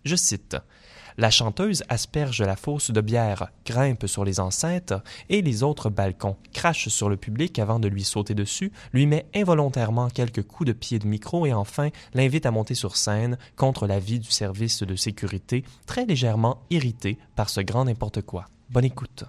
Je 0.05 0.15
cite 0.15 0.57
La 1.19 1.31
chanteuse 1.31 1.83
asperge 1.89 2.41
la 2.41 2.55
fosse 2.55 2.91
de 2.91 3.01
bière, 3.01 3.51
grimpe 3.65 4.07
sur 4.07 4.23
les 4.23 4.39
enceintes 4.39 4.93
et 5.27 5.41
les 5.41 5.63
autres 5.63 5.89
balcons, 5.89 6.37
crache 6.53 6.87
sur 6.87 7.09
le 7.09 7.17
public 7.17 7.59
avant 7.59 7.77
de 7.77 7.89
lui 7.89 8.05
sauter 8.05 8.33
dessus, 8.33 8.71
lui 8.93 9.05
met 9.05 9.25
involontairement 9.35 10.07
quelques 10.07 10.43
coups 10.43 10.69
de 10.69 10.71
pied 10.71 10.97
de 10.97 11.05
micro 11.05 11.45
et 11.45 11.51
enfin 11.51 11.89
l'invite 12.13 12.45
à 12.45 12.51
monter 12.51 12.73
sur 12.73 12.95
scène 12.95 13.37
contre 13.57 13.85
l'avis 13.85 14.19
du 14.19 14.31
service 14.31 14.81
de 14.81 14.95
sécurité, 14.95 15.65
très 15.85 16.05
légèrement 16.05 16.61
irrité 16.69 17.17
par 17.35 17.49
ce 17.49 17.59
grand 17.59 17.83
n'importe 17.83 18.21
quoi. 18.21 18.45
Bonne 18.69 18.85
écoute. 18.85 19.25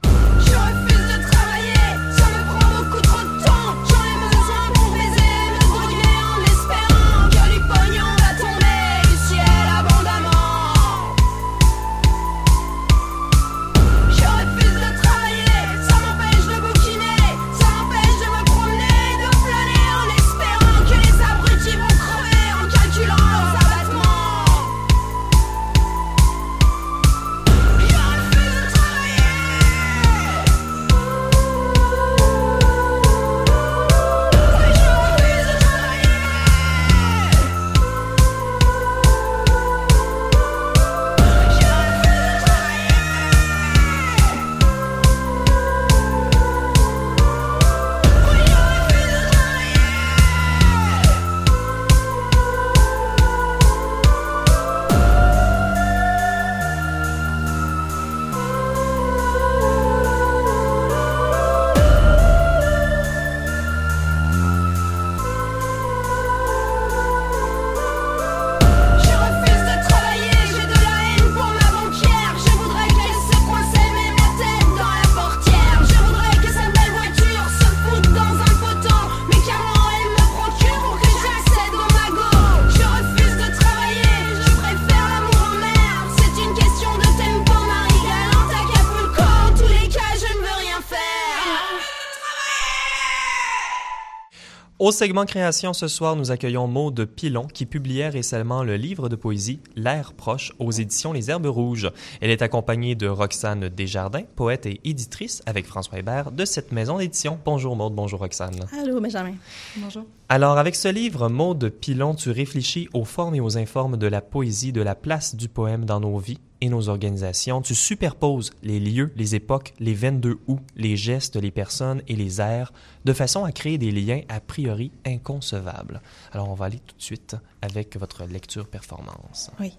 Au 94.90 94.92
segment 94.92 95.24
création 95.24 95.72
ce 95.72 95.86
soir, 95.86 96.16
nous 96.16 96.32
accueillons 96.32 96.66
Maude 96.66 97.04
Pilon 97.04 97.46
qui 97.46 97.64
publiait 97.64 98.08
récemment 98.08 98.64
le 98.64 98.74
livre 98.74 99.08
de 99.08 99.14
poésie 99.14 99.60
L'air 99.76 100.14
proche 100.14 100.52
aux 100.58 100.72
éditions 100.72 101.12
Les 101.12 101.30
Herbes 101.30 101.46
Rouges. 101.46 101.92
Elle 102.20 102.30
est 102.30 102.42
accompagnée 102.42 102.96
de 102.96 103.06
Roxane 103.06 103.68
Desjardins, 103.68 104.24
poète 104.34 104.66
et 104.66 104.80
éditrice 104.82 105.44
avec 105.46 105.64
François 105.64 106.00
Hébert 106.00 106.32
de 106.32 106.44
cette 106.44 106.72
maison 106.72 106.98
d'édition. 106.98 107.38
Bonjour 107.44 107.76
Maude, 107.76 107.94
bonjour 107.94 108.18
Roxane. 108.18 108.66
Allô 108.82 109.00
Benjamin. 109.00 109.34
Bonjour. 109.76 110.06
Alors 110.32 110.58
avec 110.58 110.76
ce 110.76 110.86
livre, 110.86 111.28
Maude 111.28 111.70
Pilon, 111.70 112.14
tu 112.14 112.30
réfléchis 112.30 112.88
aux 112.94 113.04
formes 113.04 113.34
et 113.34 113.40
aux 113.40 113.58
informes 113.58 113.96
de 113.96 114.06
la 114.06 114.20
poésie, 114.20 114.70
de 114.70 114.80
la 114.80 114.94
place 114.94 115.34
du 115.34 115.48
poème 115.48 115.84
dans 115.84 115.98
nos 115.98 116.18
vies 116.18 116.38
et 116.60 116.68
nos 116.68 116.88
organisations. 116.88 117.62
Tu 117.62 117.74
superposes 117.74 118.52
les 118.62 118.78
lieux, 118.78 119.12
les 119.16 119.34
époques, 119.34 119.74
les 119.80 119.92
22 119.92 120.38
août, 120.46 120.60
les 120.76 120.96
gestes, 120.96 121.34
les 121.34 121.50
personnes 121.50 122.00
et 122.06 122.14
les 122.14 122.40
airs 122.40 122.72
de 123.04 123.12
façon 123.12 123.44
à 123.44 123.50
créer 123.50 123.76
des 123.76 123.90
liens 123.90 124.20
a 124.28 124.38
priori 124.38 124.92
inconcevables. 125.04 126.00
Alors 126.30 126.48
on 126.48 126.54
va 126.54 126.66
aller 126.66 126.78
tout 126.78 126.94
de 126.96 127.02
suite 127.02 127.34
avec 127.60 127.96
votre 127.96 128.24
lecture 128.24 128.68
performance. 128.68 129.50
Oui. 129.58 129.76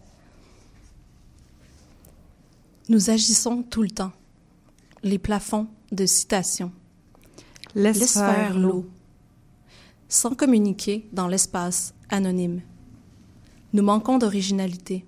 Nous 2.90 3.10
agissons 3.10 3.64
tout 3.64 3.84
le 3.84 3.92
temps. 3.92 4.12
Les 5.02 5.18
plafonds 5.18 5.68
de 5.94 6.06
citation. 6.06 6.74
Laisse, 7.74 8.02
Laisse 8.02 8.14
faire 8.16 8.60
l'eau. 8.60 8.86
Sans 10.12 10.36
communiquer 10.36 11.08
dans 11.14 11.30
l'espace 11.30 11.94
anonyme. 12.10 12.60
Nous 13.72 13.82
manquons 13.82 14.18
d'originalité. 14.18 15.06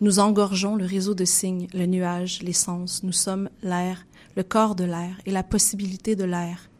Nous 0.00 0.20
engorgeons 0.20 0.76
le 0.76 0.84
réseau 0.84 1.12
de 1.14 1.24
signes, 1.24 1.66
le 1.74 1.86
nuage, 1.86 2.40
les 2.42 2.52
sens. 2.52 3.02
Nous 3.02 3.10
sommes 3.10 3.50
l'air, 3.64 4.06
le 4.36 4.44
corps 4.44 4.76
de 4.76 4.84
l'air 4.84 5.20
et 5.26 5.32
la 5.32 5.42
possibilité 5.42 6.14
de 6.14 6.22
l'air. 6.22 6.70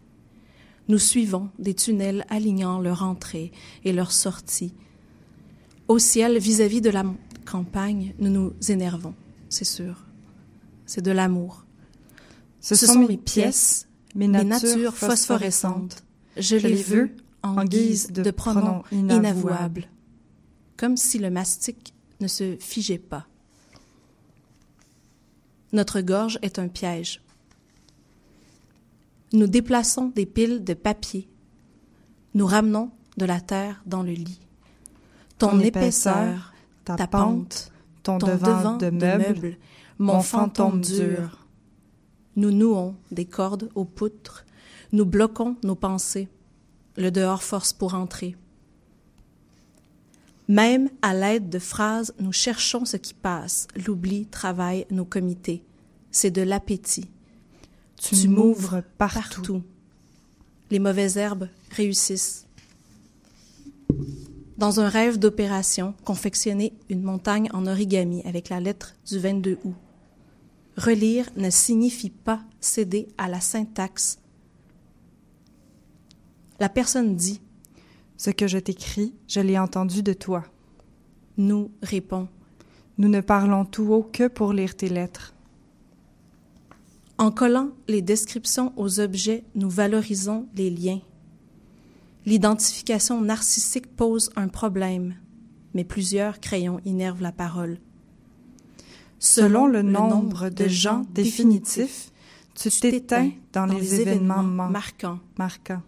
Nous 0.86 1.00
suivons 1.00 1.50
des 1.58 1.74
tunnels 1.74 2.24
alignant 2.28 2.78
leur 2.78 3.02
entrée 3.02 3.50
et 3.84 3.92
leur 3.92 4.12
sortie. 4.12 4.72
Au 5.88 5.98
ciel, 5.98 6.38
vis-à-vis 6.38 6.80
de 6.80 6.90
la 6.90 7.02
campagne, 7.44 8.14
nous 8.20 8.30
nous 8.30 8.52
énervons, 8.68 9.14
c'est 9.48 9.64
sûr. 9.64 10.06
C'est 10.86 11.02
de 11.02 11.10
l'amour. 11.10 11.64
Ce, 12.60 12.76
Ce 12.76 12.86
sont 12.86 13.04
mes 13.04 13.16
pièces, 13.16 13.88
mes 14.14 14.28
natures 14.28 14.94
phosphorescentes. 14.94 16.04
Je 16.36 16.56
les 16.56 16.82
veux 16.82 17.10
en 17.42 17.64
guise 17.64 18.12
de 18.12 18.30
pronoms 18.30 18.82
inavouables, 18.92 19.88
comme 20.76 20.96
si 20.96 21.18
le 21.18 21.30
mastic 21.30 21.94
ne 22.20 22.28
se 22.28 22.56
figeait 22.58 22.98
pas. 22.98 23.26
Notre 25.72 26.00
gorge 26.00 26.38
est 26.42 26.58
un 26.58 26.68
piège. 26.68 27.22
Nous 29.32 29.46
déplaçons 29.46 30.06
des 30.06 30.26
piles 30.26 30.64
de 30.64 30.74
papier. 30.74 31.28
Nous 32.34 32.46
ramenons 32.46 32.90
de 33.16 33.24
la 33.24 33.40
terre 33.40 33.82
dans 33.86 34.02
le 34.02 34.12
lit. 34.12 34.40
Ton, 35.38 35.60
épaisseur, 35.60 36.52
ta, 36.84 37.06
pente, 37.06 37.72
ton, 38.02 38.18
devant, 38.18 38.76
de 38.76 38.90
meuble, 38.90 39.56
mon 39.98 40.20
fantôme 40.20 40.80
dur. 40.80 41.46
Nous 42.36 42.50
nouons 42.50 42.96
des 43.10 43.24
cordes 43.24 43.70
aux 43.74 43.84
poutres. 43.84 44.44
Nous 44.92 45.04
bloquons 45.04 45.56
nos 45.62 45.74
pensées. 45.74 46.28
Le 46.96 47.10
dehors 47.10 47.42
force 47.42 47.72
pour 47.72 47.94
entrer. 47.94 48.36
Même 50.48 50.90
à 51.00 51.14
l'aide 51.14 51.48
de 51.48 51.60
phrases, 51.60 52.12
nous 52.18 52.32
cherchons 52.32 52.84
ce 52.84 52.96
qui 52.96 53.14
passe. 53.14 53.68
L'oubli 53.86 54.26
travaille 54.26 54.86
nos 54.90 55.04
comités. 55.04 55.62
C'est 56.10 56.32
de 56.32 56.42
l'appétit. 56.42 57.08
Tu, 57.96 58.16
tu 58.16 58.28
m'ouvres 58.28 58.82
partout. 58.98 59.20
partout. 59.20 59.62
Les 60.70 60.80
mauvaises 60.80 61.16
herbes 61.16 61.48
réussissent. 61.70 62.46
Dans 64.58 64.80
un 64.80 64.88
rêve 64.88 65.18
d'opération, 65.18 65.94
confectionner 66.04 66.72
une 66.88 67.02
montagne 67.02 67.48
en 67.54 67.66
origami 67.66 68.22
avec 68.24 68.48
la 68.48 68.60
lettre 68.60 68.94
du 69.06 69.18
22 69.18 69.58
août. 69.64 69.74
Relire 70.76 71.30
ne 71.36 71.48
signifie 71.48 72.10
pas 72.10 72.42
céder 72.60 73.08
à 73.18 73.28
la 73.28 73.40
syntaxe. 73.40 74.18
La 76.60 76.68
personne 76.68 77.16
dit 77.16 77.40
ce 78.18 78.28
que 78.28 78.46
je 78.46 78.58
t'écris, 78.58 79.14
je 79.26 79.40
l'ai 79.40 79.58
entendu 79.58 80.02
de 80.02 80.12
toi. 80.12 80.44
Nous 81.38 81.70
répond. 81.82 82.28
Nous 82.98 83.08
ne 83.08 83.22
parlons 83.22 83.64
tout 83.64 83.90
haut 83.94 84.02
que 84.02 84.28
pour 84.28 84.52
lire 84.52 84.76
tes 84.76 84.90
lettres. 84.90 85.34
En 87.16 87.30
collant 87.30 87.70
les 87.88 88.02
descriptions 88.02 88.74
aux 88.76 89.00
objets, 89.00 89.44
nous 89.54 89.70
valorisons 89.70 90.46
les 90.54 90.68
liens. 90.68 91.00
L'identification 92.26 93.22
narcissique 93.22 93.96
pose 93.96 94.30
un 94.36 94.48
problème, 94.48 95.14
mais 95.72 95.84
plusieurs 95.84 96.40
crayons 96.40 96.80
innervent 96.84 97.22
la 97.22 97.32
parole. 97.32 97.78
Selon, 99.18 99.48
Selon 99.48 99.66
le, 99.66 99.80
le, 99.80 99.90
nombre 99.90 100.50
de 100.50 100.68
gens 100.68 101.06
définitifs, 101.14 102.12
tu 102.54 102.70
t'éteins 102.70 103.30
dans, 103.54 103.66
dans, 103.66 103.74
les, 103.74 104.00
événements, 104.00 104.40
événements 104.40 104.68
marquants. 104.68 105.20
marquants. 105.38 105.82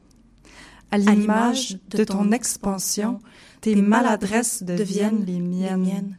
À 0.93 0.99
l'image 0.99 1.79
de 1.89 2.05
ton 2.05 2.33
expansion, 2.33 3.21
tes 3.63 3.75
maladresses 3.75 4.63
deviennent 4.63 5.25
les 5.25 5.41
miennes. 5.41 6.19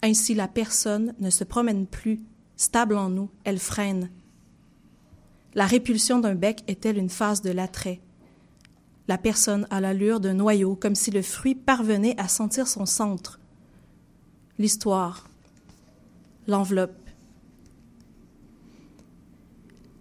Ainsi, 0.00 0.32
la 0.34 0.46
personne 0.46 1.12
ne 1.18 1.28
se 1.28 1.42
promène 1.42 1.88
plus, 1.88 2.20
stable 2.56 2.96
en 2.96 3.10
nous, 3.10 3.28
elle 3.42 3.58
freine. 3.58 4.10
La 5.54 5.66
répulsion 5.66 6.20
d'un 6.20 6.36
bec 6.36 6.62
est-elle 6.68 6.98
une 6.98 7.10
phase 7.10 7.42
de 7.42 7.50
l'attrait? 7.50 8.00
La 9.08 9.18
personne 9.18 9.66
a 9.70 9.80
l'allure 9.80 10.20
d'un 10.20 10.34
noyau, 10.34 10.76
comme 10.76 10.94
si 10.94 11.10
le 11.10 11.22
fruit 11.22 11.56
parvenait 11.56 12.14
à 12.16 12.28
sentir 12.28 12.68
son 12.68 12.86
centre. 12.86 13.40
L'histoire, 14.56 15.28
l'enveloppe, 16.46 17.10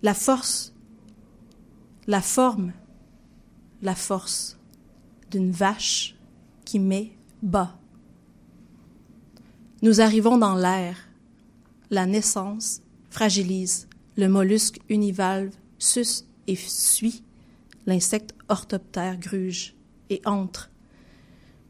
la 0.03 0.13
force, 0.13 0.75
la 2.05 2.21
forme, 2.21 2.71
la 3.81 3.95
force 3.95 4.57
d'une 5.31 5.51
vache 5.51 6.15
qui 6.65 6.79
met 6.79 7.11
bas. 7.41 7.77
Nous 9.81 10.01
arrivons 10.01 10.37
dans 10.37 10.55
l'air. 10.55 10.97
La 11.89 12.05
naissance 12.05 12.81
fragilise. 13.09 13.87
Le 14.17 14.27
mollusque 14.27 14.79
univalve 14.89 15.53
suce 15.77 16.25
et 16.47 16.55
suit. 16.55 17.23
L'insecte 17.85 18.35
orthoptère 18.49 19.17
gruge 19.17 19.75
et 20.09 20.21
entre. 20.25 20.69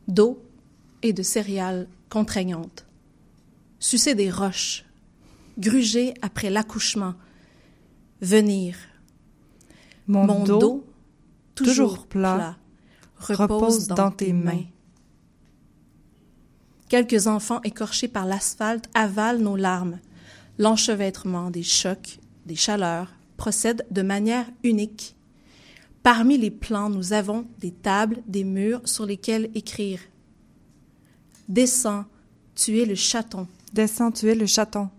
D'eau 0.07 0.43
et 1.03 1.13
de 1.13 1.21
céréales 1.21 1.87
contraignantes. 2.09 2.85
Sucer 3.79 4.15
des 4.15 4.31
roches. 4.31 4.85
Gruger 5.57 6.13
après 6.21 6.49
l'accouchement. 6.49 7.13
Venir. 8.21 8.75
Mon, 10.07 10.25
Mon 10.25 10.43
dos, 10.43 10.59
dos 10.59 10.88
toujours 11.63 12.07
plat, 12.07 12.57
repose 13.17 13.87
dans 13.87 14.11
tes 14.11 14.33
mains. 14.33 14.65
Quelques 16.89 17.27
enfants 17.27 17.61
écorchés 17.63 18.07
par 18.07 18.25
l'asphalte 18.25 18.89
avalent 18.93 19.39
nos 19.39 19.55
larmes. 19.55 19.99
L'enchevêtrement 20.57 21.51
des 21.51 21.63
chocs, 21.63 22.19
des 22.45 22.55
chaleurs, 22.55 23.13
procède 23.37 23.85
de 23.91 24.01
manière 24.01 24.45
unique. 24.63 25.15
Parmi 26.03 26.37
les 26.37 26.51
plans, 26.51 26.89
nous 26.89 27.13
avons 27.13 27.45
des 27.59 27.71
tables, 27.71 28.21
des 28.25 28.43
murs 28.43 28.81
sur 28.85 29.05
lesquels 29.05 29.49
écrire. 29.53 29.99
Descends, 31.47 32.05
tu 32.55 32.79
es 32.79 32.85
le 32.85 32.95
chaton. 32.95 33.47
Descends, 33.71 34.11
tu 34.11 34.27
es 34.29 34.35
le 34.35 34.45
chaton. 34.45 34.89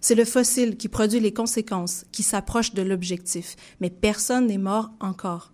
C'est 0.00 0.14
le 0.14 0.24
fossile 0.24 0.76
qui 0.76 0.88
produit 0.88 1.20
les 1.20 1.32
conséquences, 1.32 2.04
qui 2.10 2.22
s'approche 2.22 2.72
de 2.72 2.82
l'objectif, 2.82 3.56
mais 3.80 3.90
personne 3.90 4.46
n'est 4.46 4.58
mort 4.58 4.90
encore. 5.00 5.52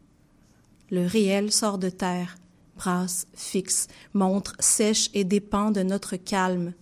Le 0.91 1.05
réel 1.05 1.51
sort 1.51 1.79
de 1.79 1.91
terre, 1.91 2.37
brasse, 2.77 3.27
fixe, 3.35 3.89
montre, 4.15 4.55
sèche 4.61 5.11
et 5.15 5.25
dépend 5.25 5.73
de 5.73 5.83
notre 5.83 6.17
calme. 6.17 6.75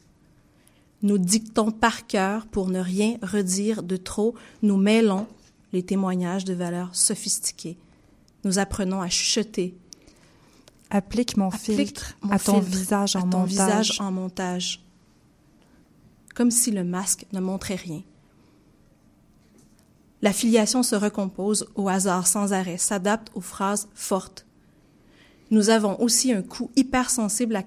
Nous 1.02 1.18
dictons 1.18 1.70
par 1.70 2.06
cœur 2.06 2.46
pour 2.46 2.68
ne 2.68 2.80
rien 2.80 3.16
redire 3.22 3.82
de 3.82 3.96
trop, 3.96 4.34
nous 4.62 4.76
mêlons 4.76 5.26
les 5.72 5.82
témoignages 5.82 6.44
de 6.44 6.54
valeurs 6.54 6.94
sophistiquées. 6.94 7.78
Nous 8.44 8.58
apprenons 8.58 9.00
à 9.00 9.08
chuchoter. 9.08 9.74
Applique 10.90 11.36
mon 11.36 11.48
Applique 11.48 11.76
filtre 11.76 12.14
mon 12.22 12.30
à 12.30 12.38
ton 12.38 12.60
filtre 12.60 12.76
visage 12.76 13.16
en 13.16 13.20
à 13.20 13.22
ton 13.22 13.38
montage. 13.38 13.48
visage 13.48 14.00
en 14.00 14.12
montage 14.12 14.83
comme 16.34 16.50
si 16.50 16.70
le 16.70 16.84
masque 16.84 17.26
ne 17.32 17.40
montrait 17.40 17.76
rien. 17.76 18.02
La 20.22 20.32
filiation 20.32 20.82
se 20.82 20.96
recompose 20.96 21.68
au 21.74 21.88
hasard 21.88 22.26
sans 22.26 22.52
arrêt, 22.52 22.78
s'adapte 22.78 23.30
aux 23.34 23.40
phrases 23.40 23.88
fortes. 23.94 24.46
Nous 25.50 25.70
avons 25.70 26.00
aussi 26.00 26.32
un 26.32 26.42
coup 26.42 26.70
hypersensible 26.76 27.54
à 27.56 27.62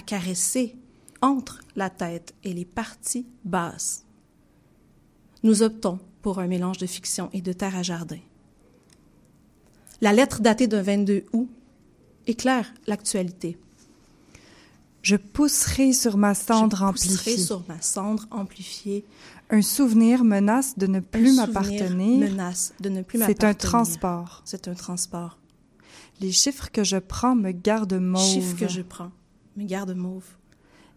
caresser 0.00 0.76
entre 1.20 1.60
la 1.76 1.90
tête 1.90 2.34
et 2.42 2.52
les 2.52 2.64
parties 2.64 3.26
basses. 3.44 4.04
Nous 5.42 5.62
optons 5.62 5.98
pour 6.22 6.38
un 6.38 6.46
mélange 6.46 6.78
de 6.78 6.86
fiction 6.86 7.28
et 7.32 7.42
de 7.42 7.52
terre 7.52 7.76
à 7.76 7.82
jardin. 7.82 8.18
La 10.00 10.12
lettre 10.12 10.40
datée 10.40 10.66
d'un 10.66 10.82
22 10.82 11.26
août 11.32 11.50
éclaire 12.26 12.72
l'actualité. 12.86 13.58
Je 15.02 15.16
pousserai 15.16 15.92
sur 15.92 16.16
ma 16.18 16.34
cendre 16.34 16.82
amplifiée. 16.82 17.38
sur 17.38 17.64
ma 17.68 17.80
cendre 17.80 18.26
amplifiée. 18.30 19.04
Un 19.48 19.62
souvenir 19.62 20.24
menace 20.24 20.76
de 20.78 20.86
ne 20.86 21.00
plus 21.00 21.34
m'appartenir. 21.36 22.18
menace 22.30 22.74
de 22.80 22.88
ne 22.90 23.02
plus 23.02 23.18
C'est 23.18 23.24
un 23.24 23.48
m'appartenir. 23.48 23.56
transport. 23.58 24.42
C'est 24.44 24.68
un 24.68 24.74
transport. 24.74 25.38
Les 26.20 26.32
chiffres 26.32 26.70
que 26.70 26.84
je 26.84 26.98
prends 26.98 27.34
me 27.34 27.50
gardent 27.52 27.94
mauve. 28.00 28.22
Chiffre 28.22 28.56
que 28.56 28.68
je 28.68 28.82
prends 28.82 29.10
me 29.56 29.64
garde 29.64 29.94
mauve. 29.94 30.24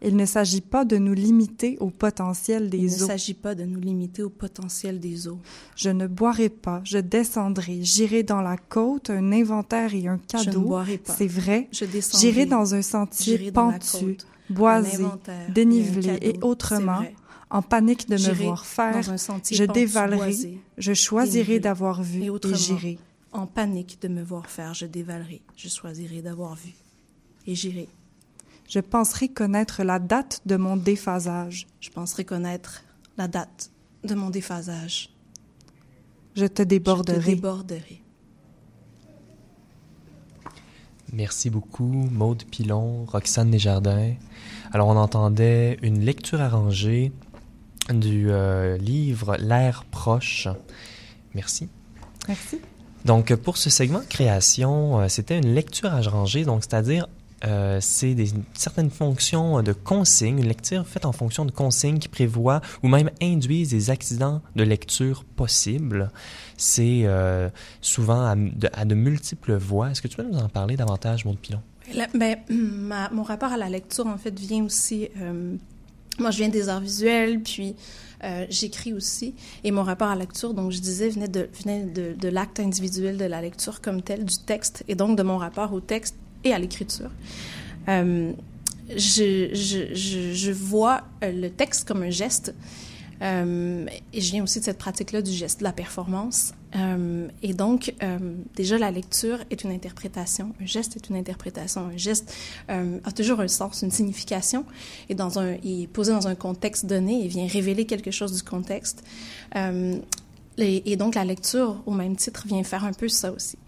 Il 0.06 0.18
ne 0.18 0.26
s'agit 0.26 0.62
pas 0.62 0.84
de 0.86 0.98
nous 0.98 1.14
limiter 1.14 1.78
au 1.80 1.90
potentiel 1.90 2.70
Il 2.74 2.84
ne 2.84 2.88
des 2.90 3.04
eaux. 3.04 3.08
s'agit 3.08 3.34
pas 3.34 3.56
de 3.56 3.64
nous 3.64 3.80
limiter 3.80 4.22
au 4.22 4.30
potentiel 4.30 5.00
des 5.00 5.28
eaux. 5.28 5.40
Je 5.76 5.90
ne 5.90 6.08
boirai 6.08 6.50
pas, 6.50 6.82
je 6.84 6.98
descendrai, 6.98 7.80
j'irai 7.82 8.24
dans 8.24 8.42
la 8.42 8.58
côte, 8.58 9.10
un 9.10 9.32
inventaire 9.32 9.94
et 9.96 10.08
un 10.08 10.20
Je 10.32 10.38
ne 10.40 10.44
cadeau. 10.46 10.62
boirai 10.62 10.98
pas. 10.98 11.14
C'est 11.14 11.28
vrai. 11.28 11.70
Je 11.72 11.86
descendrai. 11.86 12.20
J'irai 12.28 12.46
dans 12.46 12.76
un 12.76 12.82
sentier 12.82 13.52
pentu, 13.52 14.18
boisé, 14.50 15.04
et 15.04 15.52
dénivelé 15.52 16.18
et 16.22 16.38
autrement, 16.42 17.04
en 17.50 17.62
panique 17.62 18.10
de 18.10 18.16
me 18.16 18.34
voir 18.34 18.66
faire. 18.66 19.02
Je 19.02 19.64
dévalerai, 19.64 20.18
boisé, 20.18 20.58
je 20.78 20.94
choisirai 20.94 21.60
d'avoir 21.60 22.04
vu 22.04 22.24
et 22.24 22.28
et 22.28 22.56
j'irai. 22.56 22.98
En 23.32 23.48
panique 23.48 24.00
de 24.02 24.10
me 24.10 24.22
voir 24.22 24.48
faire, 24.48 24.74
je 24.74 24.86
dévalerai. 24.86 25.42
Je 25.56 25.70
choisirai 25.70 26.22
d'avoir 26.22 26.56
vu. 26.56 26.74
Et 27.48 27.56
j'irai. 27.56 27.88
Je 28.74 28.80
penserai 28.80 29.28
connaître 29.28 29.84
la 29.84 30.00
date 30.00 30.42
de 30.48 30.56
mon 30.56 30.78
déphasage. 30.78 31.68
Je 31.80 31.92
penserai 31.92 32.26
connaître 32.26 32.82
la 33.20 33.28
date 33.28 33.70
de 34.04 34.16
mon 34.16 34.32
déphasage. 34.32 35.12
Je 36.36 36.48
te 36.48 36.48
Je 36.48 36.48
te 36.48 36.64
déborderai. 36.64 37.36
déborderai. 37.36 38.02
Merci 41.12 41.52
beaucoup, 41.52 41.84
Maude 41.84 42.46
Pilon, 42.46 43.06
Roxane 43.06 43.52
Desjardins. 43.52 44.16
Alors, 44.72 44.88
on 44.88 44.98
entendait 44.98 45.78
une 45.84 46.00
lecture 46.00 46.42
arrangée 46.42 47.12
du 47.94 48.32
euh, 48.32 48.80
livre 48.80 49.38
L'air 49.38 49.84
proche. 49.84 50.48
Merci. 51.36 51.70
Merci. 52.28 52.60
Donc, 53.06 53.36
pour 53.36 53.58
ce 53.58 53.70
segment 53.70 54.02
création, 54.10 55.00
euh, 55.00 55.10
c'était 55.10 55.38
une 55.38 55.54
lecture 55.54 55.94
arrangée, 55.94 56.44
donc 56.44 56.64
c'est-à-dire 56.64 57.08
euh, 57.46 57.80
c'est 57.82 58.16
certaines 58.54 58.90
fonctions 58.90 59.62
de 59.62 59.74
consignes, 59.74 60.40
une 60.40 60.48
lecture 60.48 60.88
faite 60.88 61.06
en 61.06 61.12
fonction 61.12 61.46
de 61.46 61.52
consignes 61.52 62.00
qui 62.00 62.08
prévoient 62.08 62.62
ou 62.84 62.88
même 62.88 63.10
induisent 63.22 63.72
des 63.72 63.90
accidents 63.90 64.42
de 64.56 64.64
lecture 64.64 65.24
possibles. 65.24 66.12
C'est 66.58 67.02
euh, 67.04 67.50
souvent 67.82 68.26
à, 68.26 68.36
de, 68.36 68.96
multiples 68.96 69.56
voix. 69.56 69.92
Est-ce 69.92 70.02
que 70.02 70.08
tu 70.08 70.18
peux 70.18 70.24
nous 70.24 70.38
en 70.38 70.50
parler 70.50 70.78
davantage, 70.78 71.26
Maud 71.26 71.38
Pilon? 71.38 71.62
La- 71.94 72.08
ben, 72.14 72.38
ma- 72.50 73.10
mon 73.10 73.24
rapport 73.24 73.52
à 73.52 73.58
la 73.58 73.70
lecture, 73.70 74.08
en 74.08 74.18
fait, 74.18 74.38
vient 74.40 74.64
aussi. 74.64 75.10
euh, 75.22 75.56
moi, 76.20 76.32
je 76.32 76.38
viens 76.38 76.50
des 76.50 76.70
arts 76.70 76.80
visuels, 76.80 77.42
puis 77.42 77.76
j'écris 78.50 78.94
aussi. 78.94 79.36
Et 79.66 79.72
mon 79.72 79.84
rapport 79.84 80.08
à 80.08 80.16
la 80.16 80.22
lecture, 80.22 80.54
donc 80.54 80.72
je 80.72 80.80
disais, 80.80 81.10
venait 81.10 81.28
de, 81.28 81.50
venait 81.62 81.84
de, 81.84 82.14
de 82.18 82.28
l'acte 82.30 82.62
individuel 82.62 83.18
de 83.18 83.26
la 83.26 83.42
lecture 83.42 83.82
comme 83.82 84.02
tel, 84.02 84.24
du 84.24 84.38
texte, 84.38 84.86
et 84.88 84.96
donc 84.96 85.18
de 85.18 85.24
mon 85.24 85.38
rapport 85.38 85.74
au 85.74 85.82
texte 85.82 86.16
et 86.44 86.54
à 86.54 86.60
l'écriture. 86.60 87.10
Euh, 87.90 88.34
je, 88.96 90.52
vois 90.52 91.04
euh, 91.24 91.32
le 91.32 91.50
texte 91.50 91.88
comme 91.88 92.04
un 92.04 92.10
geste. 92.10 92.54
Euh, 93.22 93.86
et 94.12 94.20
je 94.20 94.32
viens 94.32 94.44
aussi 94.44 94.60
de 94.60 94.66
cette 94.66 94.78
pratique-là 94.78 95.22
du 95.22 95.32
geste 95.32 95.60
de 95.60 95.64
la 95.64 95.72
performance. 95.72 96.54
Et 97.44 97.54
donc, 97.54 97.94
déjà, 98.56 98.80
la 98.80 98.90
lecture 98.90 99.38
est 99.52 99.64
une 99.64 99.72
interprétation. 99.72 100.56
Un 100.60 100.66
geste 100.66 100.96
est 100.96 101.08
une 101.08 101.16
interprétation. 101.16 101.82
Un 101.82 101.98
geste 101.98 102.36
a 102.68 103.12
toujours 103.16 103.40
un 103.42 103.48
sens, 103.48 103.84
une 103.84 103.92
signification. 103.92 104.66
Et 105.08 105.16
il 105.64 105.88
posé 105.88 106.12
dans 106.12 106.28
un 106.28 106.34
contexte 106.34 106.88
donné 106.88 107.24
et 107.24 107.28
vient 107.28 107.46
révéler 107.46 107.86
quelque 107.86 108.10
chose 108.10 108.34
du 108.34 108.42
contexte. 108.42 109.04
Et 110.58 110.96
donc, 110.98 111.14
la 111.14 111.24
lecture, 111.24 111.84
au 111.86 111.92
même 111.92 112.16
titre, 112.16 112.48
vient 112.48 112.64
faire 112.64 112.86
un 112.86 112.94
peu 112.94 113.08
ça 113.08 113.32
aussi. 113.32 113.60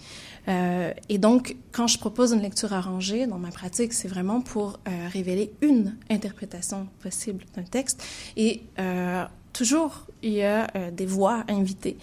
Euh, 0.47 0.93
et 1.09 1.17
donc, 1.17 1.55
quand 1.71 1.87
je 1.87 1.97
propose 1.97 2.33
une 2.33 2.41
lecture 2.41 2.73
arrangée 2.73 3.27
dans 3.27 3.37
ma 3.37 3.51
pratique, 3.51 3.93
c'est 3.93 4.07
vraiment 4.07 4.41
pour 4.41 4.79
euh, 4.87 5.07
révéler 5.11 5.53
une 5.61 5.95
interprétation 6.09 6.87
possible 7.01 7.45
d'un 7.55 7.63
texte. 7.63 8.03
Et 8.37 8.61
euh, 8.79 9.25
toujours, 9.53 10.05
il 10.21 10.33
y 10.33 10.43
a 10.43 10.67
euh, 10.75 10.91
des 10.91 11.05
voix 11.05 11.43
invitées. 11.47 11.97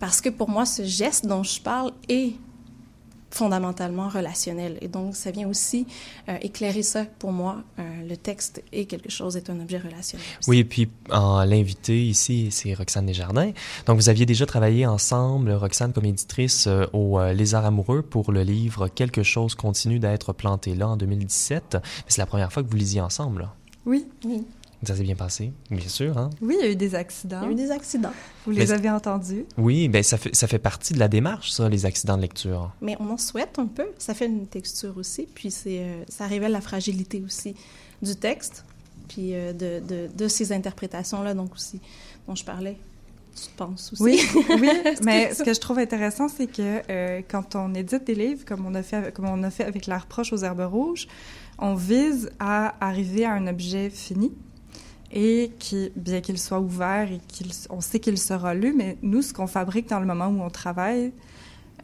Parce 0.00 0.20
que 0.20 0.28
pour 0.28 0.48
moi, 0.48 0.66
ce 0.66 0.82
geste 0.84 1.26
dont 1.26 1.42
je 1.42 1.60
parle 1.60 1.92
est 2.08 2.34
fondamentalement 3.34 4.08
relationnel. 4.08 4.78
Et 4.80 4.86
donc, 4.88 5.16
ça 5.16 5.32
vient 5.32 5.48
aussi 5.48 5.86
euh, 6.28 6.36
éclairer 6.40 6.82
ça 6.84 7.04
pour 7.18 7.32
moi. 7.32 7.62
Euh, 7.78 7.82
le 8.08 8.16
texte 8.16 8.62
est 8.72 8.84
quelque 8.84 9.10
chose, 9.10 9.36
est 9.36 9.50
un 9.50 9.58
objet 9.60 9.78
relationnel. 9.78 10.24
aussi. 10.38 10.48
Oui, 10.50 10.58
et 10.60 10.64
puis 10.64 10.88
en 11.10 11.42
l'invité 11.44 12.06
ici, 12.06 12.48
c'est 12.52 12.72
Roxane 12.74 13.06
Desjardins. 13.06 13.50
Donc, 13.86 13.96
vous 13.96 14.08
aviez 14.08 14.24
déjà 14.24 14.46
travaillé 14.46 14.86
ensemble, 14.86 15.50
Roxane 15.50 15.92
comme 15.92 16.04
éditrice, 16.04 16.66
euh, 16.68 16.86
au 16.92 17.18
euh, 17.18 17.32
Lézard 17.32 17.64
amoureux 17.64 18.02
pour 18.02 18.30
le 18.30 18.42
livre 18.42 18.86
Quelque 18.88 19.24
chose 19.24 19.56
continue 19.56 19.98
d'être 19.98 20.32
planté 20.32 20.74
là 20.76 20.88
en 20.88 20.96
2017. 20.96 21.62
Mais 21.74 21.80
c'est 22.06 22.20
la 22.20 22.26
première 22.26 22.52
fois 22.52 22.62
que 22.62 22.70
vous 22.70 22.76
lisiez 22.76 23.00
ensemble. 23.00 23.42
là. 23.42 23.54
Oui, 23.84 24.06
Oui. 24.24 24.44
Ça 24.86 24.96
s'est 24.96 25.02
bien 25.02 25.14
passé, 25.14 25.52
bien 25.70 25.88
sûr. 25.88 26.16
Hein? 26.18 26.30
oui, 26.40 26.56
il 26.60 26.64
y 26.64 26.68
a 26.68 26.70
eu 26.72 26.76
des 26.76 26.86
Il 26.88 26.96
accidents. 26.96 27.42
y 27.42 27.46
a 27.46 27.50
eu 27.50 27.54
des 27.54 27.70
accidents. 27.70 28.12
Vous 28.44 28.52
les 28.52 28.72
avez 28.72 28.90
entendus? 28.90 29.44
Oui, 29.56 29.88
ben 29.88 30.02
ça 30.02 30.18
fait, 30.18 30.34
ça 30.34 30.46
fait 30.46 30.58
partie 30.58 30.92
de 30.92 30.98
la 30.98 31.08
démarche, 31.08 31.50
ça, 31.52 31.68
les 31.68 31.86
accidents 31.86 32.16
de 32.16 32.22
lecture. 32.22 32.72
Mais 32.80 32.96
on 33.00 33.10
en 33.10 33.16
souhaite 33.18 33.58
un 33.58 33.66
peu. 33.66 33.86
Ça 33.98 34.14
fait 34.14 34.26
une 34.26 34.46
texture 34.46 34.96
aussi. 34.96 35.26
Puis 35.34 35.50
c'est, 35.50 35.80
euh, 35.80 36.02
ça 36.08 36.26
révèle 36.26 36.52
la 36.52 36.60
fragilité 36.60 37.22
aussi 37.24 37.54
du 38.02 38.14
texte. 38.16 38.64
Puis 39.08 39.34
euh, 39.34 39.52
de, 39.52 39.80
de, 39.86 40.08
de 40.14 40.28
ces 40.28 40.52
interprétations-là, 40.52 41.34
donc 41.34 41.54
aussi, 41.54 41.80
dont 42.26 42.34
je 42.34 42.44
parlais. 42.44 42.76
Je 43.36 43.48
pense 43.56 43.92
aussi? 43.92 44.02
Oui, 44.02 44.20
oui. 44.60 44.70
Mais 45.02 45.34
ce 45.34 45.42
que 45.42 45.52
je 45.52 45.58
trouve 45.60 45.78
intéressant, 45.80 46.28
c'est 46.28 46.46
que 46.46 46.82
euh, 46.88 47.20
quand 47.28 47.56
on 47.56 47.74
édite 47.74 48.04
des 48.06 48.14
livres, 48.14 48.44
comme 48.46 48.64
on 48.64 48.74
a 48.76 48.82
fait, 48.82 49.12
comme 49.12 49.24
on 49.26 49.42
a 49.42 49.50
fait 49.50 49.64
avec 49.64 49.86
l'art 49.86 50.06
proche 50.06 50.32
aux 50.32 50.36
herbes 50.44 50.60
rouges, 50.70 51.08
on 51.58 51.74
vise 51.74 52.30
à 52.38 52.74
arriver 52.84 53.24
à 53.24 53.32
un 53.32 53.46
objet 53.48 53.90
fini 53.90 54.32
et 55.16 55.52
qui, 55.60 55.92
bien 55.94 56.20
qu'il 56.20 56.38
soit 56.38 56.58
ouvert 56.60 57.08
et 57.10 57.20
qu'on 57.68 57.80
sait 57.80 58.00
qu'il 58.00 58.18
sera 58.18 58.52
lu, 58.52 58.74
mais 58.76 58.98
nous, 59.00 59.22
ce 59.22 59.32
qu'on 59.32 59.46
fabrique 59.46 59.88
dans 59.88 60.00
le 60.00 60.06
moment 60.06 60.26
où 60.26 60.42
on 60.42 60.50
travaille, 60.50 61.12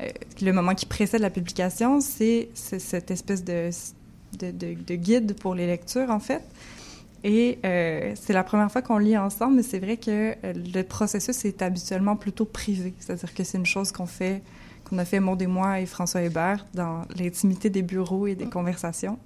euh, 0.00 0.08
le 0.42 0.52
moment 0.52 0.74
qui 0.74 0.84
précède 0.86 1.20
la 1.20 1.30
publication, 1.30 2.00
c'est 2.00 2.48
cette 2.54 3.10
espèce 3.12 3.44
de, 3.44 3.70
de, 4.38 4.50
de- 4.50 4.76
de 4.84 4.94
guide 4.96 5.34
pour 5.38 5.54
les 5.54 5.66
lectures, 5.66 6.10
en 6.10 6.18
fait. 6.18 6.42
Et 7.22 7.58
euh, 7.64 8.14
c'est 8.20 8.32
la 8.32 8.42
première 8.42 8.72
fois 8.72 8.82
qu'on 8.82 8.98
lit 8.98 9.16
ensemble, 9.16 9.56
mais 9.56 9.62
c'est 9.62 9.78
vrai 9.78 9.96
que 9.98 10.10
euh, 10.10 10.34
le 10.74 10.82
processus 10.82 11.44
est 11.44 11.62
habituellement 11.62 12.16
plutôt 12.16 12.46
privé. 12.46 12.94
C'est-à-dire 12.98 13.32
que 13.32 13.44
c'est 13.44 13.58
une 13.58 13.66
chose 13.66 13.92
qu'on 13.92 14.06
fait, 14.06 14.42
qu'on 14.88 14.98
a 14.98 15.04
fait 15.04 15.20
Maud 15.20 15.40
et 15.40 15.46
moi 15.46 15.80
et 15.80 15.86
François 15.86 16.22
Hébert 16.22 16.66
dans 16.74 17.02
l'intimité 17.16 17.70
des 17.70 17.82
bureaux 17.82 18.26
et 18.26 18.34
des 18.34 18.46
conversations. 18.46 19.18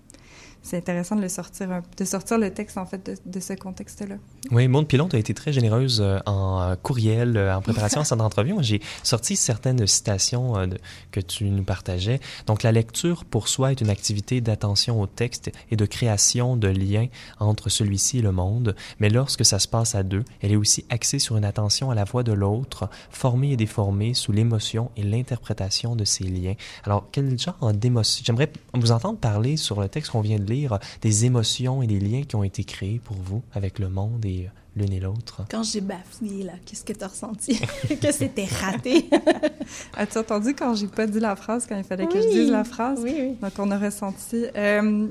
C'est 0.66 0.78
intéressant 0.78 1.14
de 1.14 1.20
le 1.20 1.28
sortir, 1.28 1.68
de 1.96 2.04
sortir 2.06 2.38
le 2.38 2.50
texte 2.50 2.78
en 2.78 2.86
fait 2.86 3.04
de, 3.04 3.16
de 3.30 3.38
ce 3.38 3.52
contexte-là. 3.52 4.14
Oui, 4.50 4.66
Maud 4.66 4.86
Pilon, 4.88 5.08
tu 5.08 5.16
as 5.16 5.18
été 5.18 5.34
très 5.34 5.52
généreuse 5.52 6.00
euh, 6.00 6.18
en 6.24 6.60
euh, 6.62 6.74
courriel, 6.74 7.36
euh, 7.36 7.54
en 7.54 7.60
préparation 7.60 8.00
à 8.00 8.04
cette 8.04 8.20
entrevue. 8.22 8.54
J'ai 8.60 8.80
sorti 9.02 9.36
certaines 9.36 9.86
citations 9.86 10.66
de- 10.66 10.78
que 11.12 11.20
tu 11.20 11.44
nous 11.50 11.64
partageais. 11.64 12.18
Donc, 12.46 12.62
la 12.62 12.72
lecture 12.72 13.26
pour 13.26 13.48
soi 13.48 13.72
est 13.72 13.82
une 13.82 13.90
activité 13.90 14.40
d'attention 14.40 15.02
au 15.02 15.06
texte 15.06 15.52
et 15.70 15.76
de 15.76 15.84
création 15.84 16.56
de 16.56 16.68
liens 16.68 17.08
entre 17.40 17.68
celui-ci 17.68 18.20
et 18.20 18.22
le 18.22 18.32
monde. 18.32 18.74
Mais 19.00 19.10
lorsque 19.10 19.44
ça 19.44 19.58
se 19.58 19.68
passe 19.68 19.94
à 19.94 20.02
deux, 20.02 20.24
elle 20.40 20.52
est 20.52 20.56
aussi 20.56 20.86
axée 20.88 21.18
sur 21.18 21.36
une 21.36 21.44
attention 21.44 21.90
à 21.90 21.94
la 21.94 22.04
voix 22.04 22.22
de 22.22 22.32
l'autre, 22.32 22.88
formée 23.10 23.52
et 23.52 23.56
déformée 23.58 24.14
sous 24.14 24.32
l'émotion 24.32 24.90
et 24.96 25.02
l'interprétation 25.02 25.94
de 25.94 26.04
ces 26.04 26.24
liens. 26.24 26.54
Alors, 26.84 27.06
quel 27.12 27.38
genre 27.38 27.72
d'émotion? 27.74 28.22
J'aimerais 28.24 28.50
vous 28.72 28.92
entendre 28.92 29.18
parler 29.18 29.58
sur 29.58 29.78
le 29.80 29.90
texte 29.90 30.10
qu'on 30.12 30.22
vient 30.22 30.38
de 30.38 30.44
lire, 30.44 30.53
des 31.00 31.24
émotions 31.24 31.82
et 31.82 31.86
des 31.86 32.00
liens 32.00 32.22
qui 32.22 32.36
ont 32.36 32.44
été 32.44 32.64
créés 32.64 33.00
pour 33.04 33.16
vous 33.16 33.42
avec 33.52 33.78
le 33.78 33.88
monde 33.88 34.24
et 34.24 34.48
l'une 34.76 34.92
et 34.92 35.00
l'autre. 35.00 35.42
Quand 35.50 35.62
j'ai 35.62 35.80
bafouillé, 35.80 36.42
là, 36.44 36.52
qu'est-ce 36.66 36.84
que 36.84 36.92
tu 36.92 37.04
as 37.04 37.08
ressenti? 37.08 37.60
que 38.02 38.12
c'était 38.12 38.46
raté? 38.46 39.08
As-tu 39.96 40.18
entendu 40.18 40.54
quand 40.54 40.74
j'ai 40.74 40.88
pas 40.88 41.06
dit 41.06 41.20
la 41.20 41.36
phrase, 41.36 41.66
quand 41.68 41.76
il 41.76 41.84
fallait 41.84 42.06
que 42.08 42.20
je 42.20 42.28
dise 42.28 42.50
la 42.50 42.64
phrase? 42.64 42.98
oui, 43.02 43.14
oui. 43.18 43.36
Donc, 43.40 43.52
on 43.58 43.70
a 43.70 43.78
ressenti. 43.78 44.44
Euh, 44.56 45.06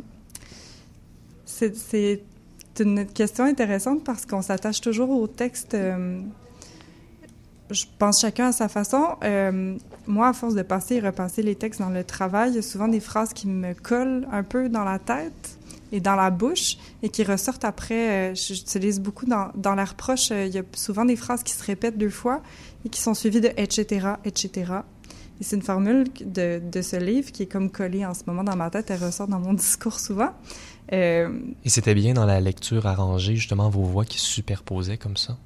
c'est 1.46 1.76
c'est 1.76 2.22
une 2.80 3.06
question 3.06 3.44
intéressante 3.46 4.04
parce 4.04 4.26
qu'on 4.26 4.42
s'attache 4.42 4.82
toujours 4.82 5.10
au 5.12 5.28
texte. 5.28 5.76
euh, 5.76 6.22
je 7.74 7.86
pense 8.00 8.22
chacun 8.22 8.48
à 8.48 8.52
sa 8.52 8.68
façon. 8.70 9.04
Euh, 9.24 9.76
moi, 10.08 10.28
à 10.30 10.34
force 10.34 10.56
de 10.56 10.62
passer 10.62 10.96
et 10.96 11.00
repasser 11.00 11.42
les 11.42 11.56
textes 11.56 11.80
dans 11.82 11.90
le 11.90 12.04
travail, 12.04 12.52
il 12.52 12.56
y 12.56 12.60
a 12.60 12.62
souvent 12.62 12.88
des 12.88 13.00
phrases 13.00 13.34
qui 13.34 13.48
me 13.48 13.74
collent 13.74 14.28
un 14.32 14.44
peu 14.44 14.70
dans 14.70 14.84
la 14.84 15.00
tête 15.00 15.58
et 15.92 16.00
dans 16.00 16.16
la 16.16 16.30
bouche 16.32 16.78
et 17.04 17.10
qui 17.10 17.24
ressortent 17.24 17.66
après. 17.66 18.32
euh, 18.32 18.36
J'utilise 18.36 19.00
beaucoup 19.00 19.26
dans, 19.26 19.50
dans 19.56 19.76
la 19.76 19.86
reproche. 19.86 20.32
euh, 20.32 20.46
il 20.46 20.54
y 20.54 20.60
a 20.60 20.64
souvent 20.74 21.06
des 21.06 21.16
phrases 21.16 21.44
qui 21.44 21.54
se 21.54 21.64
répètent 21.64 21.98
deux 21.98 22.10
fois 22.10 22.42
et 22.86 22.90
qui 22.90 23.02
sont 23.02 23.14
suivies 23.14 23.42
de 23.42 23.52
etc., 23.58 24.08
etc. 24.26 24.74
Et 25.40 25.44
c'est 25.44 25.56
une 25.56 25.62
formule 25.64 26.06
de, 26.24 26.62
de, 26.64 26.82
ce 26.82 26.96
livre 26.96 27.32
qui 27.32 27.44
est 27.44 27.48
comme 27.48 27.70
collée 27.72 28.06
en 28.06 28.14
ce 28.14 28.22
moment 28.28 28.44
dans 28.44 28.56
ma 28.56 28.70
tête. 28.70 28.92
Elle 28.92 29.04
ressort 29.04 29.28
dans 29.28 29.40
mon 29.40 29.54
discours 29.66 30.00
souvent. 30.00 30.30
Euh, 30.92 31.30
Et 31.64 31.70
c'était 31.70 31.96
bien 31.96 32.14
dans 32.14 32.26
la 32.26 32.40
lecture 32.40 32.86
arrangée, 32.86 33.36
justement, 33.36 33.70
vos 33.70 33.84
voix 33.84 34.06
qui 34.06 34.20
se 34.20 34.28
superposaient 34.28 34.98
comme 34.98 35.18
ça? 35.18 35.38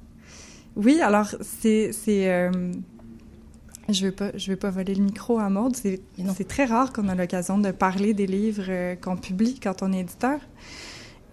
Oui, 0.78 1.00
alors 1.02 1.26
c'est... 1.42 1.92
Euh, 2.08 2.72
je 3.88 4.04
ne 4.04 4.10
vais, 4.10 4.14
pas, 4.14 4.30
je 4.36 4.50
vais 4.50 4.56
pas 4.56 4.70
voler 4.70 4.94
le 4.94 5.02
micro 5.02 5.38
à 5.38 5.48
Maud. 5.48 5.74
C'est 5.74 6.48
très 6.48 6.66
rare 6.66 6.92
qu'on 6.92 7.08
a 7.08 7.14
l'occasion 7.14 7.58
de 7.58 7.70
parler 7.70 8.12
des 8.12 8.26
livres 8.26 8.66
euh, 8.68 8.94
qu'on 8.96 9.16
publie 9.16 9.58
quand 9.58 9.82
on 9.82 9.92
est 9.92 10.00
éditeur. 10.00 10.40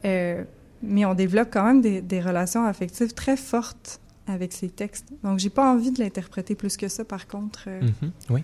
Euh, 0.06 0.44
mais 0.82 1.06
on 1.06 1.14
développe 1.14 1.50
quand 1.52 1.64
même 1.64 1.82
des, 1.82 2.02
des, 2.02 2.22
relations 2.22 2.66
affectives 2.66 3.14
très 3.14 3.36
fortes 3.36 4.00
avec 4.28 4.54
ces 4.54 4.70
textes. 4.70 5.08
Donc, 5.24 5.40
j'ai 5.40 5.50
pas 5.50 5.70
envie 5.70 5.92
de 5.92 6.02
l'interpréter 6.02 6.56
plus 6.56 6.78
que 6.78 6.88
ça, 6.88 7.04
par 7.04 7.28
contre. 7.28 7.66
Euh. 7.68 7.82
Mm-hmm. 7.82 8.12
oui. 8.30 8.44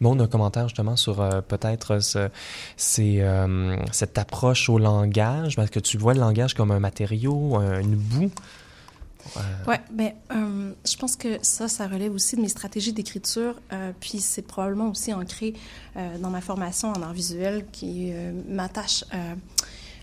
Bon, 0.00 0.20
un 0.20 0.26
commentaire 0.26 0.68
justement 0.68 0.96
sur 0.96 1.16
peut-être 1.48 2.00
ce, 2.00 2.28
cette 2.76 4.18
approche 4.18 4.68
au 4.68 4.78
langage, 4.78 5.56
parce 5.56 5.70
que 5.70 5.78
tu 5.78 5.96
vois 5.96 6.14
le 6.14 6.20
langage 6.20 6.52
comme 6.54 6.72
un 6.72 6.80
matériau, 6.80 7.60
une 7.60 7.94
boue. 7.94 8.30
Ouais, 9.66 9.80
mais 9.92 10.16
euh, 10.32 10.72
je 10.86 10.96
pense 10.96 11.16
que 11.16 11.38
ça, 11.42 11.68
ça 11.68 11.86
relève 11.86 12.12
aussi 12.12 12.36
de 12.36 12.40
mes 12.40 12.48
stratégies 12.48 12.92
d'écriture, 12.92 13.60
euh, 13.72 13.92
puis 13.98 14.20
c'est 14.20 14.42
probablement 14.42 14.90
aussi 14.90 15.12
ancré 15.12 15.54
euh, 15.96 16.18
dans 16.18 16.30
ma 16.30 16.40
formation 16.40 16.88
en 16.88 17.02
art 17.02 17.12
visuel 17.12 17.64
qui 17.72 18.12
m'attache 18.48 19.04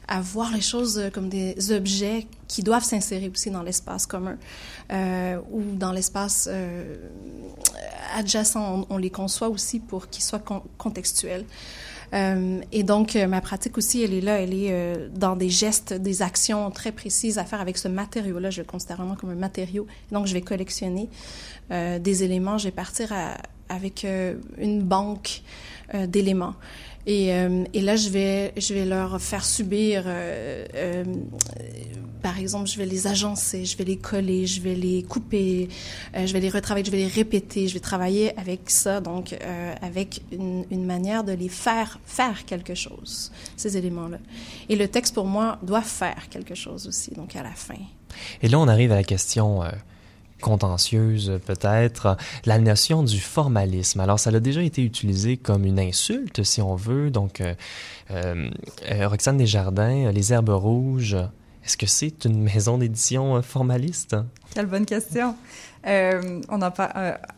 à 0.08 0.20
voir 0.20 0.52
les 0.52 0.62
choses 0.62 1.10
comme 1.14 1.30
des 1.30 1.72
objets 1.72 2.28
qui 2.48 2.64
doivent 2.64 2.84
s'insérer 2.84 3.30
aussi 3.30 3.50
dans 3.50 3.64
l'espace 3.64 4.06
commun 4.06 4.38
ou 5.52 5.62
dans 5.76 5.92
l'espace 5.92 6.50
adjacent. 8.14 8.58
On, 8.90 8.98
les 8.98 9.10
conçoit 9.10 9.50
aussi 9.50 9.80
pour 9.80 10.10
qu'ils 10.10 10.24
soient 10.24 10.44
contextuels. 10.78 11.46
Euh, 12.14 12.60
et 12.72 12.84
donc, 12.84 13.16
euh, 13.16 13.28
ma 13.28 13.42
pratique 13.42 13.78
aussi, 13.78 14.04
elle 14.04 14.14
est 14.14 14.22
là, 14.22 14.40
elle 14.40 14.54
est 14.54 14.70
euh, 14.72 15.08
dans 15.14 15.36
des 15.36 15.50
gestes, 15.50 15.94
des 15.94 16.22
actions 16.22 16.70
très 16.72 16.92
précises 16.92 17.38
à 17.38 17.46
faire 17.46 17.62
avec 17.62 17.78
ce 17.78 17.88
matériau-là. 17.88 18.50
Je 18.50 18.62
le 18.62 18.68
considère 18.68 18.98
vraiment 18.98 19.16
comme 19.16 19.30
un 19.30 19.36
matériau. 19.36 19.88
Donc, 20.12 20.28
je 20.28 20.34
vais 20.34 20.42
collectionner 20.42 21.10
des 21.70 22.24
éléments. 22.24 22.58
Je 22.58 22.66
vais 22.66 22.72
partir 22.72 23.14
avec 23.70 24.06
une 24.58 24.82
banque 24.82 25.42
d'éléments. 26.08 26.56
Et, 27.08 27.34
euh, 27.34 27.64
et, 27.74 27.82
là, 27.82 27.96
je 27.96 28.10
vais, 28.10 28.54
je 28.58 28.74
vais 28.74 28.86
leur 28.86 29.20
faire 29.20 29.44
subir, 29.44 30.04
euh, 30.06 30.66
euh, 30.76 31.04
par 32.22 32.38
exemple, 32.38 32.70
je 32.70 32.78
vais 32.78 32.86
les 32.86 33.08
agencer, 33.08 33.66
je 33.66 33.76
vais 33.76 33.84
les 33.84 33.98
coller, 33.98 34.46
je 34.46 34.62
vais 34.62 34.76
les 34.76 35.02
couper, 35.02 35.70
je 36.14 36.32
vais 36.32 36.40
les 36.40 36.50
retravailler, 36.50 36.86
je 36.86 36.92
vais 36.92 36.98
les 36.98 37.08
répéter, 37.08 37.68
je 37.68 37.74
vais 37.74 37.80
travailler 37.80 38.38
avec 38.40 38.70
ça, 38.70 39.02
donc 39.02 39.36
avec 39.82 40.22
une, 40.32 40.66
une, 40.70 40.86
manière 40.86 41.24
de 41.24 41.32
les 41.32 41.50
faire 41.50 42.00
faire 42.06 42.46
quelque 42.46 42.76
chose, 42.76 43.32
ces 43.58 43.76
éléments-là. 43.76 44.20
Et 44.70 44.76
le 44.76 44.88
texte, 44.88 45.16
pour 45.16 45.26
moi, 45.26 45.58
doit 45.64 45.82
faire 45.82 46.30
quelque 46.30 46.54
chose 46.54 46.88
aussi, 46.88 47.12
donc 47.16 47.36
à 47.36 47.42
la 47.42 47.54
fin. 47.56 47.74
Et 48.44 48.48
là, 48.48 48.60
on 48.60 48.68
arrive 48.68 48.92
à 48.92 48.96
la 48.96 49.04
question 49.04 49.64
contentieuse 50.42 51.40
peut-être, 51.46 52.18
la 52.46 52.60
notion 52.60 53.04
du 53.04 53.20
formalisme. 53.20 54.00
Alors, 54.02 54.20
ça 54.20 54.30
a 54.32 54.40
déjà 54.40 54.62
été 54.62 54.84
utilisé 54.84 55.38
comme 55.38 55.66
une 55.66 55.80
insulte, 55.80 56.44
si 56.44 56.62
on 56.62 56.76
veut. 56.76 57.10
Donc, 57.10 57.40
euh, 57.40 57.54
euh, 58.12 58.50
euh 58.92 59.08
Roxane 59.08 59.38
Desjardins, 59.38 60.12
Les 60.12 60.34
Herbes 60.34 60.50
Rouges, 60.50 61.18
est-ce 61.64 61.78
que 61.78 61.86
c'est 61.86 62.26
une 62.26 62.42
maison 62.42 62.78
d'édition 62.78 63.38
euh, 63.38 63.42
formaliste? 63.42 64.16
Quelle 64.54 64.66
bonne 64.66 64.86
question. 64.86 65.36
Euh, 65.88 66.42
on 66.50 66.60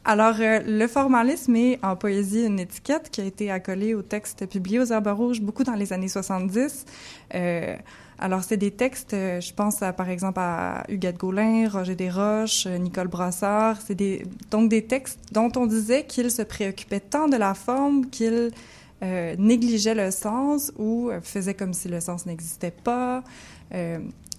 alors, 0.05 0.35
le 0.39 0.87
formalisme 0.87 1.55
est 1.55 1.79
en 1.83 1.95
poésie 1.95 2.45
une 2.45 2.59
étiquette 2.59 3.09
qui 3.09 3.21
a 3.21 3.25
été 3.25 3.51
accolée 3.51 3.93
au 3.93 4.01
texte 4.01 4.45
publié 4.47 4.79
aux 4.79 4.85
Herbes 4.85 5.13
Rouges 5.15 5.41
beaucoup 5.41 5.63
dans 5.63 5.75
les 5.75 5.93
années 5.93 6.09
70. 6.09 6.85
Alors, 8.23 8.41
c'est 8.41 8.55
des 8.55 8.71
textes, 8.71 9.13
euh, 9.13 9.41
je 9.41 9.53
pense 9.53 9.79
par 9.97 10.09
exemple 10.09 10.39
à 10.39 10.85
Huguette 10.87 11.17
Gaulin, 11.17 11.67
Roger 11.67 11.93
Desroches, 11.93 12.67
euh, 12.67 12.77
Nicole 12.77 13.09
Brassard. 13.09 13.81
C'est 13.85 13.97
donc 14.49 14.69
des 14.69 14.85
textes 14.85 15.19
dont 15.33 15.51
on 15.57 15.65
disait 15.65 16.05
qu'ils 16.05 16.31
se 16.31 16.41
préoccupaient 16.41 17.01
tant 17.01 17.27
de 17.27 17.35
la 17.35 17.53
forme 17.53 18.09
qu'ils 18.09 18.51
euh, 19.03 19.35
négligeaient 19.37 19.93
le 19.93 20.09
sens 20.09 20.71
ou 20.77 21.11
faisaient 21.21 21.53
comme 21.53 21.73
si 21.73 21.89
le 21.89 21.99
sens 21.99 22.25
n'existait 22.25 22.71
pas. 22.71 23.25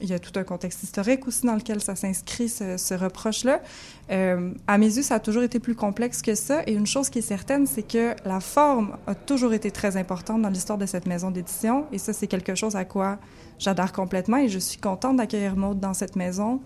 Il 0.04 0.10
y 0.10 0.14
a 0.14 0.18
tout 0.18 0.38
un 0.38 0.44
contexte 0.44 0.82
historique 0.82 1.26
aussi 1.26 1.46
dans 1.46 1.54
lequel 1.54 1.80
ça 1.80 1.96
s'inscrit, 1.96 2.48
ce, 2.48 2.94
reproche-là. 2.94 3.60
à 4.08 4.78
mes 4.78 4.96
yeux, 4.96 5.02
ça 5.02 5.16
a 5.16 5.20
toujours 5.20 5.42
été 5.42 5.58
plus 5.58 5.74
complexe 5.74 6.22
que 6.22 6.34
ça. 6.34 6.62
Et 6.66 6.72
une 6.72 6.86
chose 6.86 7.10
qui 7.10 7.18
est 7.18 7.22
certaine, 7.22 7.66
c'est 7.66 7.82
que 7.82 8.14
la 8.24 8.40
forme 8.40 8.96
a 9.06 9.14
toujours 9.14 9.52
été 9.52 9.70
très 9.70 9.96
importante 9.96 10.42
dans 10.42 10.50
l'histoire 10.50 10.78
de 10.78 10.86
cette 10.86 11.06
maison 11.06 11.30
d'édition. 11.30 11.86
Et 11.92 11.98
ça, 11.98 12.12
c'est 12.12 12.26
quelque 12.26 12.54
chose 12.54 12.76
à 12.76 12.84
quoi 12.84 13.18
j'adore 13.58 13.92
complètement 13.92 14.36
et 14.38 14.48
je 14.48 14.58
suis 14.58 14.78
contente 14.78 15.16
d'accueillir 15.16 15.56
Maude 15.56 15.80
dans 15.80 15.94
cette 15.94 16.16
maison 16.16 16.60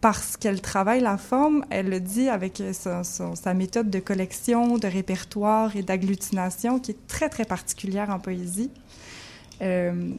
parce 0.00 0.36
qu'elle 0.36 0.60
travaille 0.60 1.00
la 1.00 1.16
forme, 1.16 1.64
elle 1.70 1.88
le 1.88 1.98
dit 1.98 2.28
avec 2.28 2.62
sa, 2.72 3.54
méthode 3.54 3.88
de 3.88 4.00
collection, 4.00 4.76
de 4.76 4.86
répertoire 4.86 5.74
et 5.76 5.82
d'agglutination 5.82 6.78
qui 6.78 6.90
est 6.90 7.06
très, 7.06 7.30
très 7.30 7.46
particulière 7.46 8.10
en 8.10 8.18
poésie. 8.18 8.70
Euh, 9.62 10.10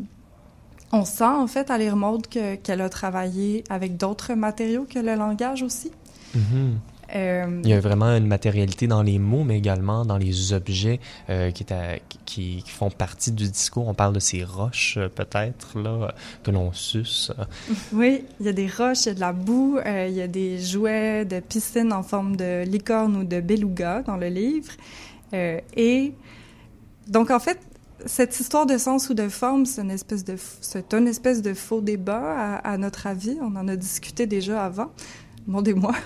on 0.96 1.06
sent 1.06 1.24
en 1.24 1.48
fait 1.48 1.70
à 1.70 1.78
lire 1.78 1.96
Maude 1.96 2.28
qu'elle 2.28 2.82
a 2.82 2.90
travaillé 2.90 3.64
avec 3.70 3.98
d'autres 3.98 4.34
matériaux 4.34 4.86
que 4.90 5.00
le 5.00 5.16
langage 5.16 5.62
aussi. 5.62 5.92
Mm-hmm. 6.36 6.72
Euh, 7.16 7.62
Il 7.64 7.70
y 7.70 7.74
a 7.74 7.80
vraiment 7.80 8.16
une 8.18 8.28
matérialité 8.28 8.88
dans 8.88 9.04
les 9.04 9.20
mots, 9.20 9.44
mais 9.44 9.58
également 9.58 10.06
dans 10.06 10.18
les 10.18 10.54
objets 10.54 11.00
euh, 11.30 11.52
qui, 11.52 11.66
qui, 12.26 12.64
font 12.66 12.90
partie 12.90 13.32
du 13.32 13.48
discours. 13.48 13.88
On 13.88 13.94
parle 13.94 14.14
de 14.14 14.20
ces 14.20 14.44
roches, 14.44 14.96
euh, 14.98 15.08
peut-être, 15.08 15.80
là, 15.80 16.16
que 16.44 16.52
l'on 16.52 16.74
suce. 16.74 17.32
Oui, 17.94 18.24
il 18.40 18.46
y 18.48 18.50
a 18.50 18.54
des 18.54 18.68
roches, 18.68 19.06
il 19.06 19.10
y 19.10 19.12
a 19.12 19.14
de 19.14 19.20
la 19.20 19.34
boue, 19.34 19.80
il 19.86 20.14
y 20.14 20.22
a 20.22 20.28
des 20.28 20.60
jouets 20.60 21.26
de 21.26 21.40
piscine 21.42 21.94
en 21.94 22.04
forme 22.04 22.36
de 22.36 22.64
licorne 22.64 23.16
ou 23.18 23.24
de 23.24 23.40
beluga 23.40 24.02
dans 24.02 24.18
le 24.18 24.28
livre. 24.28 24.72
et 25.34 26.14
donc, 27.08 27.30
en 27.30 27.40
fait, 27.40 27.60
cette 28.06 28.40
histoire 28.40 28.66
de 28.66 28.78
sens 28.78 29.10
ou 29.10 29.14
de 29.14 29.30
forme, 29.30 29.66
c'est 29.66 29.82
une 29.82 29.92
espèce 29.92 30.24
de, 30.24 30.36
c'est 30.62 30.94
une 30.94 31.08
espèce 31.08 31.42
de 31.42 31.54
faux 31.54 31.82
débat, 31.82 32.58
à, 32.58 32.78
notre 32.78 33.08
avis. 33.08 33.38
On 33.42 33.56
en 33.56 33.68
a 33.68 33.76
discuté 33.76 34.28
déjà 34.28 34.64
avant, 34.66 34.92
demandez-moi. 35.48 35.94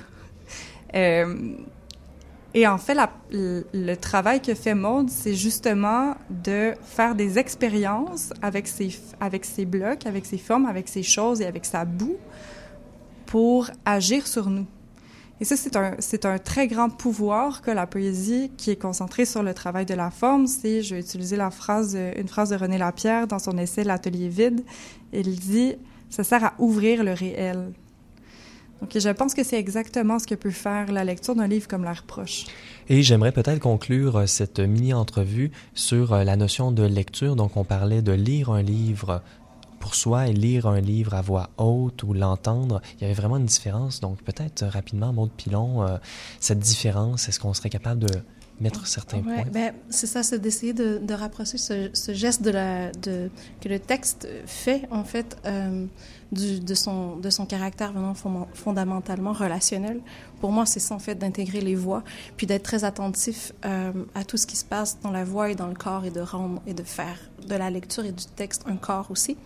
Euh, 0.96 1.54
et 2.56 2.66
en 2.66 2.80
fait, 2.80 2.98
le, 3.32 3.96
travail 3.96 4.42
que 4.42 4.56
fait 4.56 4.74
Maude, 4.74 5.10
c'est 5.12 5.36
justement 5.36 6.16
de 6.32 6.74
faire 6.82 7.14
des 7.14 7.38
expériences 7.38 8.34
avec 8.42 8.68
ses, 8.68 9.00
avec 9.20 9.46
ses 9.46 9.66
blocs, 9.66 10.08
avec 10.08 10.26
ses 10.26 10.40
formes, 10.40 10.66
avec 10.66 10.88
ses 10.88 11.04
choses 11.04 11.42
et 11.42 11.46
avec 11.46 11.66
sa 11.66 11.86
boue 11.86 12.18
pour 13.28 13.70
agir 13.86 14.26
sur 14.26 14.50
nous. 14.50 14.66
Et 15.42 15.46
ça, 15.46 15.56
c'est 15.56 15.76
un, 15.78 15.96
c'est 16.00 16.26
un 16.26 16.38
très 16.38 16.68
grand 16.68 16.90
pouvoir 16.90 17.62
que 17.62 17.72
la 17.72 17.88
poésie, 17.88 18.52
qui 18.58 18.72
est 18.72 18.76
concentrée 18.76 19.26
sur 19.26 19.42
le 19.42 19.54
travail 19.54 19.86
de 19.86 19.94
la 19.94 20.12
forme, 20.12 20.48
c'est, 20.48 20.82
je 20.82 20.96
vais 20.96 21.02
utiliser 21.02 21.38
la 21.38 21.50
phrase, 21.50 21.98
une 22.18 22.28
phrase 22.28 22.50
de 22.50 22.58
René 22.58 22.78
Lapierre 22.78 23.26
dans 23.26 23.40
son 23.40 23.58
essai 23.58 23.84
L'atelier 23.84 24.28
vide. 24.28 24.62
Il 25.14 25.40
dit, 25.40 25.76
ça 26.10 26.24
sert 26.24 26.44
à 26.44 26.54
ouvrir 26.60 27.04
le 27.04 27.14
réel. 27.14 27.72
Donc, 28.82 28.98
je 28.98 29.10
pense 29.10 29.34
que 29.34 29.44
c'est 29.44 29.60
exactement 29.60 30.20
ce 30.20 30.28
que 30.28 30.36
peut 30.36 30.52
faire 30.52 30.92
la 30.92 31.04
lecture 31.04 31.36
d'un 31.36 31.48
livre 31.48 31.68
comme 31.68 31.84
La 31.84 31.94
reproche. 31.94 32.46
Et 32.88 33.04
j'aimerais 33.04 33.34
peut-être 33.34 33.60
conclure 33.60 34.18
euh, 34.18 34.26
cette 34.26 34.60
mini-entrevue 34.60 35.52
sur 35.74 36.14
euh, 36.14 36.24
la 36.24 36.38
notion 36.38 36.72
de 36.72 36.84
lecture. 36.84 37.36
Donc, 37.36 37.58
on 37.58 37.66
parlait 37.66 38.02
de 38.02 38.14
lire 38.14 38.50
un 38.52 38.62
livre 38.62 39.22
pour 39.80 39.96
soi 39.96 40.28
et 40.28 40.34
lire 40.34 40.68
un 40.68 40.82
livre 40.82 41.14
à 41.14 41.22
voix 41.22 41.50
haute 41.58 42.04
ou 42.04 42.14
l'entendre. 42.14 42.82
Il 42.98 43.02
y 43.02 43.06
avait 43.06 43.14
vraiment 43.14 43.38
une 43.38 43.46
différence. 43.46 44.00
Donc, 44.00 44.22
peut-être 44.24 44.64
euh, 44.64 44.70
rapidement, 44.70 45.14
Maud 45.14 45.32
Pilon, 45.32 46.00
cette 46.40 46.60
différence, 46.60 47.30
est-ce 47.30 47.40
qu'on 47.40 47.54
serait 47.54 47.70
capable 47.70 48.02
de 48.02 48.20
mettre 48.60 48.88
certains 48.88 49.22
points? 49.22 49.46
Ben, 49.52 49.74
c'est 49.90 50.08
ça, 50.08 50.24
c'est 50.24 50.40
d'essayer 50.40 50.74
de, 50.74 51.00
de, 51.02 51.14
rapprocher 51.14 51.58
ce, 51.58 51.90
ce, 51.94 52.14
geste 52.14 52.42
de 52.42 52.52
la, 52.52 52.92
de, 52.92 53.30
que 53.62 53.70
le 53.70 53.80
texte 53.80 54.28
fait, 54.46 54.88
en 54.92 55.04
fait 55.04 55.38
du, 56.32 56.60
de, 56.60 56.74
son, 56.74 57.16
de 57.16 57.30
son 57.30 57.46
caractère 57.46 57.92
vraiment 57.92 58.14
fondamentalement 58.54 59.34
relationnel. 59.34 60.02
Pour 60.40 60.52
moi, 60.52 60.66
c'est 60.66 60.80
ça, 60.80 60.96
en 60.96 61.00
fait, 61.00 61.16
d'intégrer 61.16 61.62
les 61.62 61.76
voix, 61.76 62.04
puis 62.38 62.48
d'être 62.48 62.64
très 62.64 62.84
attentif 62.84 63.54
euh, 63.66 63.92
à 64.16 64.24
tout 64.24 64.38
ce 64.38 64.48
qui 64.48 64.56
se 64.56 64.66
passe 64.66 65.00
dans 65.02 65.12
la 65.12 65.24
voix 65.24 65.50
et 65.52 65.56
dans 65.56 65.68
le 65.68 65.76
corps 65.76 66.06
et 66.06 66.12
de 66.12 66.22
rendre 66.22 66.62
et 66.66 66.74
de 66.74 66.84
faire 66.84 67.18
de 67.48 67.56
la 67.56 67.70
lecture 67.70 68.06
et 68.06 68.12
du 68.12 68.26
texte 68.26 68.64
un 68.68 68.78
corps 68.78 69.08
aussi. 69.12 69.38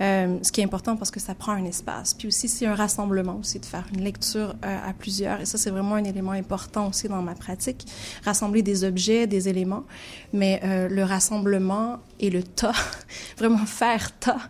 Euh, 0.00 0.38
ce 0.42 0.52
qui 0.52 0.60
est 0.60 0.64
important 0.64 0.96
parce 0.96 1.10
que 1.10 1.18
ça 1.18 1.34
prend 1.34 1.52
un 1.52 1.64
espace. 1.64 2.14
Puis 2.14 2.28
aussi, 2.28 2.48
c'est 2.48 2.66
un 2.66 2.74
rassemblement 2.74 3.36
aussi 3.36 3.58
de 3.58 3.66
faire 3.66 3.84
une 3.92 4.02
lecture 4.02 4.54
euh, 4.64 4.88
à 4.88 4.92
plusieurs. 4.92 5.40
Et 5.40 5.44
ça, 5.44 5.58
c'est 5.58 5.70
vraiment 5.70 5.96
un 5.96 6.04
élément 6.04 6.32
important 6.32 6.88
aussi 6.88 7.08
dans 7.08 7.22
ma 7.22 7.34
pratique. 7.34 7.84
Rassembler 8.24 8.62
des 8.62 8.84
objets, 8.84 9.26
des 9.26 9.48
éléments. 9.48 9.84
Mais 10.32 10.60
euh, 10.62 10.88
le 10.88 11.02
rassemblement 11.02 11.98
et 12.20 12.30
le 12.30 12.42
tas, 12.42 12.74
vraiment 13.38 13.66
faire 13.66 14.16
tas, 14.18 14.40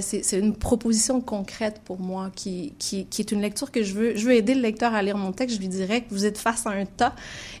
c'est 0.00 0.38
une 0.38 0.56
proposition 0.56 1.20
concrète 1.20 1.80
pour 1.84 2.00
moi 2.00 2.30
qui, 2.34 2.74
qui, 2.78 3.06
qui, 3.06 3.20
est 3.20 3.30
une 3.30 3.42
lecture 3.42 3.70
que 3.70 3.82
je 3.82 3.92
veux, 3.92 4.16
je 4.16 4.24
veux 4.24 4.34
aider 4.34 4.54
le 4.54 4.62
lecteur 4.62 4.94
à 4.94 5.02
lire 5.02 5.18
mon 5.18 5.32
texte, 5.32 5.56
je 5.56 5.60
lui 5.60 5.68
dirais 5.68 6.00
que 6.00 6.10
vous 6.10 6.24
êtes 6.24 6.38
face 6.38 6.66
à 6.66 6.70
un 6.70 6.86
tas 6.86 7.14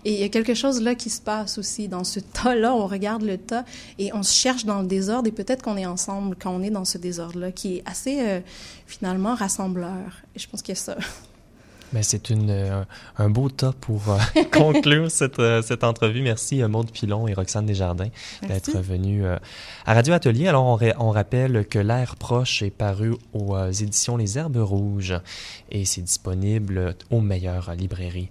et 0.06 0.14
il 0.14 0.20
y 0.20 0.24
a 0.24 0.30
quelque 0.30 0.54
chose 0.54 0.80
là 0.80 0.94
qui 0.94 1.10
se 1.10 1.20
passe 1.20 1.58
aussi. 1.58 1.88
Dans 1.88 2.04
ce 2.04 2.20
tas-là, 2.20 2.74
on 2.74 2.86
regarde 2.86 3.22
le 3.22 3.36
tas 3.36 3.66
et 3.98 4.14
on 4.14 4.22
se 4.22 4.32
cherche 4.32 4.64
dans 4.64 4.80
le 4.80 4.86
désordre 4.86 5.28
et 5.28 5.32
peut-être 5.32 5.62
qu'on 5.62 5.76
est 5.76 5.86
ensemble 5.86 6.36
quand 6.40 6.50
on 6.50 6.62
est 6.62 6.70
dans 6.70 6.86
ce 6.86 6.96
qui 7.54 7.78
est 7.78 7.82
assez, 7.86 8.20
euh, 8.20 8.40
finalement, 8.86 9.34
rassembleur. 9.34 10.22
Et 10.34 10.38
je 10.38 10.48
pense 10.48 10.62
qu'il 10.62 10.74
y 10.74 10.78
a 10.78 10.80
ça. 10.80 10.96
Mais 11.92 12.04
c'est 12.04 12.30
une, 12.30 12.50
euh, 12.50 12.84
un 13.18 13.30
beau 13.30 13.48
tas 13.48 13.72
pour 13.80 14.02
euh, 14.08 14.18
conclure 14.52 15.10
cette, 15.10 15.40
euh, 15.40 15.60
cette 15.60 15.82
entrevue. 15.82 16.22
Merci 16.22 16.62
Maude 16.62 16.92
Pilon 16.92 17.26
et 17.26 17.34
Roxane 17.34 17.66
Desjardins 17.66 18.10
d'être 18.46 18.78
venus 18.78 19.24
à 19.86 19.94
Radio 19.94 20.14
Atelier. 20.14 20.48
Alors, 20.48 20.64
on, 20.64 20.78
on 20.98 21.10
rappelle 21.10 21.66
que 21.66 21.78
L'air 21.78 22.16
proche 22.16 22.62
est 22.62 22.70
paru 22.70 23.14
aux 23.32 23.56
éditions 23.70 24.16
Les 24.16 24.38
Herbes 24.38 24.58
Rouges 24.58 25.18
et 25.70 25.84
c'est 25.84 26.02
disponible 26.02 26.94
aux 27.10 27.20
meilleures 27.20 27.74
librairies. 27.74 28.28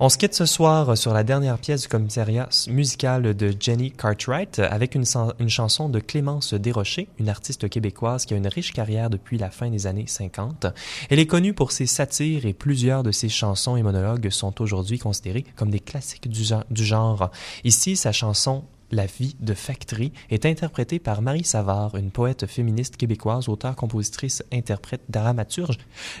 On 0.00 0.08
se 0.08 0.16
quitte 0.16 0.34
ce 0.34 0.46
soir 0.46 0.96
sur 0.96 1.12
la 1.12 1.24
dernière 1.24 1.58
pièce 1.58 1.82
du 1.82 1.88
commissariat 1.88 2.48
musical 2.68 3.34
de 3.34 3.52
Jenny 3.58 3.90
Cartwright 3.90 4.60
avec 4.60 4.94
une, 4.94 5.02
une, 5.40 5.48
chanson 5.48 5.88
de 5.88 5.98
Clémence 5.98 6.54
Desrochers, 6.54 7.08
une 7.18 7.28
artiste 7.28 7.68
québécoise 7.68 8.24
qui 8.24 8.32
a 8.32 8.36
une 8.36 8.46
riche 8.46 8.72
carrière 8.72 9.10
depuis 9.10 9.38
la 9.38 9.50
fin 9.50 9.70
des 9.70 9.88
années 9.88 10.06
50. 10.06 10.68
Elle 11.10 11.18
est 11.18 11.26
connue 11.26 11.52
pour 11.52 11.72
ses 11.72 11.86
satires 11.86 12.46
et 12.46 12.52
plusieurs 12.52 13.02
de 13.02 13.10
ses 13.10 13.28
chansons 13.28 13.74
et 13.74 13.82
monologues 13.82 14.30
sont 14.30 14.62
aujourd'hui 14.62 15.00
considérés 15.00 15.44
comme 15.56 15.70
des 15.70 15.80
classiques 15.80 16.28
du 16.28 16.84
genre. 16.84 17.30
Ici, 17.64 17.96
sa 17.96 18.12
chanson 18.12 18.62
la 18.90 19.06
vie 19.06 19.36
de 19.40 19.54
Factory 19.54 20.12
est 20.30 20.46
interprétée 20.46 20.98
par 20.98 21.22
Marie 21.22 21.44
Savard, 21.44 21.96
une 21.96 22.10
poète 22.10 22.46
féministe 22.46 22.96
québécoise, 22.96 23.48
auteure, 23.48 23.76
compositrice, 23.76 24.42
interprète, 24.52 25.02
dramaturge 25.08 25.78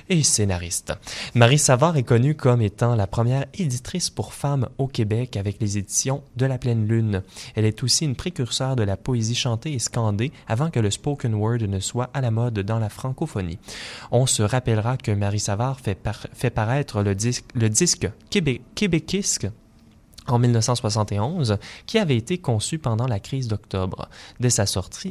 et 0.08 0.22
scénariste. 0.22 0.92
Marie 1.34 1.58
Savard 1.58 1.96
est 1.96 2.02
connue 2.02 2.34
comme 2.34 2.62
étant 2.62 2.94
la 2.94 3.06
première 3.06 3.46
éditrice 3.54 4.10
pour 4.10 4.34
femmes 4.34 4.68
au 4.78 4.86
Québec 4.86 5.36
avec 5.36 5.60
les 5.60 5.78
éditions 5.78 6.22
de 6.36 6.46
la 6.46 6.58
pleine 6.58 6.86
lune. 6.86 7.22
Elle 7.54 7.64
est 7.64 7.82
aussi 7.82 8.04
une 8.04 8.16
précurseur 8.16 8.76
de 8.76 8.82
la 8.82 8.96
poésie 8.96 9.34
chantée 9.34 9.72
et 9.72 9.78
scandée 9.78 10.32
avant 10.46 10.70
que 10.70 10.80
le 10.80 10.90
spoken 10.90 11.34
word 11.34 11.62
ne 11.62 11.80
soit 11.80 12.10
à 12.14 12.20
la 12.20 12.30
mode 12.30 12.60
dans 12.60 12.78
la 12.78 12.88
francophonie. 12.88 13.58
On 14.10 14.26
se 14.26 14.42
rappellera 14.42 14.96
que 14.96 15.12
Marie 15.12 15.40
Savard 15.40 15.80
fait, 15.80 16.50
paraître 16.50 17.02
le 17.02 17.14
disque, 17.14 18.08
Québec, 18.30 18.62
Québéquisque 18.74 19.48
en 20.28 20.38
1971, 20.38 21.58
qui 21.86 21.98
avait 21.98 22.16
été 22.16 22.38
conçu 22.38 22.78
pendant 22.78 23.06
la 23.06 23.20
crise 23.20 23.48
d'octobre. 23.48 24.08
Dès 24.40 24.50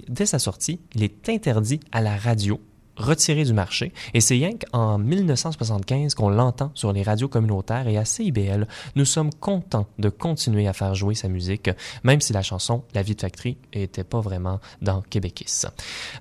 dès 0.09 0.25
sa 0.25 0.39
sortie, 0.39 0.79
il 0.95 1.03
est 1.03 1.29
interdit 1.29 1.79
à 1.91 2.01
la 2.01 2.15
radio 2.15 2.59
retiré 2.97 3.43
du 3.43 3.53
marché. 3.53 3.93
Et 4.13 4.21
c'est 4.21 4.35
rien 4.35 4.51
qu'en 4.51 4.97
1975 4.97 6.15
qu'on 6.15 6.29
l'entend 6.29 6.71
sur 6.73 6.91
les 6.91 7.03
radios 7.03 7.27
communautaires 7.27 7.87
et 7.87 7.97
à 7.97 8.05
CIBL. 8.05 8.67
Nous 8.95 9.05
sommes 9.05 9.33
contents 9.33 9.87
de 9.99 10.09
continuer 10.09 10.67
à 10.67 10.73
faire 10.73 10.95
jouer 10.95 11.15
sa 11.15 11.27
musique, 11.27 11.69
même 12.03 12.21
si 12.21 12.33
la 12.33 12.41
chanson 12.41 12.83
La 12.93 13.03
vie 13.03 13.15
de 13.15 13.21
Factory 13.21 13.57
n'était 13.75 14.03
pas 14.03 14.19
vraiment 14.19 14.59
dans 14.81 15.01
Québécis. 15.01 15.67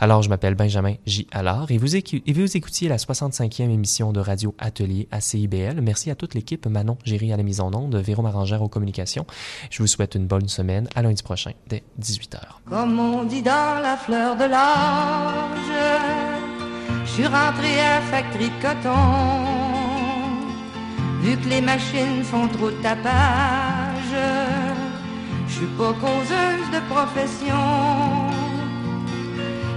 Alors, 0.01 0.23
je 0.23 0.29
m'appelle 0.29 0.55
Benjamin 0.55 0.95
J. 1.07 1.27
Allard 1.31 1.71
et 1.71 1.79
vous, 1.79 1.97
et 1.97 2.33
vous 2.33 2.57
écoutiez 2.57 2.89
la 2.89 2.97
65e 2.97 3.71
émission 3.71 4.13
de 4.13 4.21
Radio 4.21 4.55
Atelier 4.59 5.09
à 5.11 5.21
CIBL. 5.21 5.81
Merci 5.81 6.11
à 6.11 6.15
toute 6.15 6.35
l'équipe, 6.35 6.67
Manon 6.67 6.99
Géry 7.05 7.33
à 7.33 7.37
la 7.37 7.43
mise 7.43 7.61
en 7.61 7.73
onde, 7.73 7.97
Véro 7.97 8.23
Marangère 8.23 8.63
aux 8.63 8.69
communications. 8.69 9.27
Je 9.71 9.83
vous 9.83 9.87
souhaite 9.87 10.15
une 10.15 10.27
bonne 10.27 10.49
semaine. 10.49 10.89
À 10.95 11.03
lundi 11.03 11.23
prochain, 11.23 11.53
dès 11.69 11.83
18h. 12.01 12.41
Comme 12.69 12.99
on 12.99 13.25
dit 13.25 13.43
dans 13.43 13.81
la 13.83 13.97
fleur 13.97 14.37
de 14.37 14.45
l'âge 14.45 16.36
je 17.05 17.11
suis 17.11 17.27
rentré 17.27 17.81
à 17.81 18.01
factory 18.11 18.51
de 18.51 18.63
coton. 18.63 19.57
Vu 21.23 21.37
que 21.37 21.49
les 21.49 21.61
machines 21.61 22.23
font 22.23 22.49
trop 22.49 22.71
tapage, 22.83 24.17
je 25.49 25.53
suis 25.53 25.73
pas 25.79 25.95
causeuse 25.95 26.69
de 26.73 26.81
profession. 26.95 27.67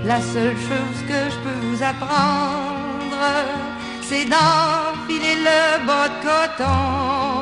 La 0.06 0.22
seule 0.22 0.58
chose 0.70 1.00
que 1.08 1.20
je 1.34 1.38
peux 1.44 1.60
vous 1.68 1.84
apprendre, 1.84 3.26
c'est 4.02 4.26
d'enfiler 4.26 5.36
le 5.50 5.86
bas 5.86 6.10
de 6.10 6.18
coton 6.28 7.40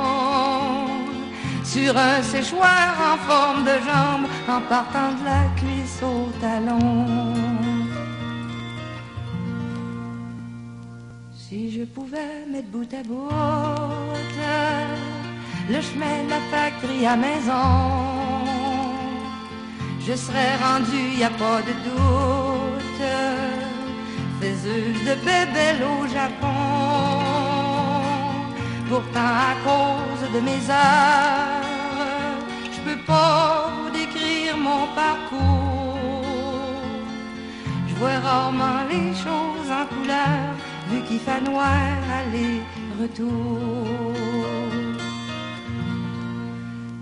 sur 1.64 1.96
un 1.98 2.22
séchoir 2.24 2.90
en 3.12 3.18
forme 3.30 3.64
de 3.64 3.78
jambe 3.88 4.26
en 4.50 4.62
partant 4.62 5.12
de 5.20 5.26
la 5.26 5.44
cuisse 5.56 6.02
au 6.02 6.32
talon. 6.42 7.37
Si 11.50 11.72
je 11.72 11.84
pouvais 11.86 12.46
mettre 12.52 12.68
bout 12.68 12.94
à 12.94 13.04
bout 13.04 13.30
le 15.70 15.80
chemin 15.82 16.26
de 16.26 16.30
la 16.30 16.42
factory 16.52 17.06
à 17.06 17.16
maison, 17.16 17.70
je 20.06 20.14
serais 20.14 20.58
rendu, 20.58 21.02
y 21.18 21.24
a 21.24 21.30
pas 21.30 21.62
de 21.62 21.74
doute, 21.88 23.08
faiseuse 24.42 25.00
de 25.10 25.16
bébés 25.24 25.78
au 25.94 26.06
Japon. 26.08 26.58
Pourtant, 28.90 29.34
à 29.50 29.54
cause 29.64 30.24
de 30.34 30.40
mes 30.42 30.64
heures, 30.70 31.64
je 32.74 32.80
peux 32.82 33.02
pas 33.06 33.72
vous 33.78 33.90
décrire 33.92 34.58
mon 34.58 34.86
parcours. 35.02 35.96
Je 37.88 37.96
vois 37.96 38.20
rarement 38.20 38.84
les 38.90 39.14
choses 39.14 39.72
en 39.72 39.86
couleur 39.96 40.58
vu 40.90 41.02
qu'il 41.08 41.20
fait 41.20 41.42
noir 41.42 41.76
aller-retour. 42.20 43.88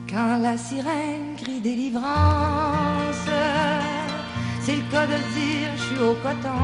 Quand 0.09 0.37
la 0.41 0.57
sirène 0.57 1.35
crie 1.37 1.59
délivrance, 1.59 3.29
c'est 4.61 4.77
le 4.77 4.91
cas 4.91 5.05
de 5.05 5.17
dire, 5.35 5.69
je 5.77 5.83
suis 5.83 5.99
au 5.99 6.13
coton. 6.25 6.63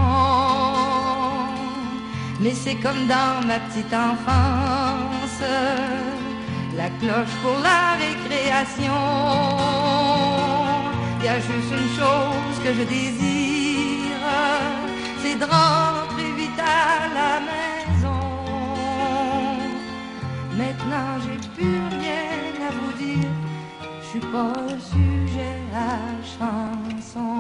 Mais 2.40 2.54
c'est 2.54 2.76
comme 2.76 3.06
dans 3.08 3.46
ma 3.46 3.60
petite 3.66 3.94
enfance, 3.94 5.44
la 6.76 6.90
cloche 7.00 7.36
pour 7.44 7.58
la 7.62 7.82
récréation. 8.04 9.02
Il 11.20 11.26
y 11.26 11.28
a 11.28 11.40
juste 11.40 11.72
une 11.72 11.92
chose 12.00 12.58
que 12.64 12.74
je 12.74 12.84
désire, 12.84 14.26
c'est 15.22 15.40
à 15.44 16.01
maison. 17.50 18.24
Maintenant 20.58 21.12
j'ai 21.24 21.40
plus 21.56 21.80
rien 22.00 22.34
à 22.68 22.70
vous 22.78 22.94
dire, 23.04 23.34
je 24.02 24.06
suis 24.08 24.20
pas 24.20 24.68
sujet 24.92 25.58
à 25.74 25.76
la 25.76 25.92
chanson. 26.36 27.32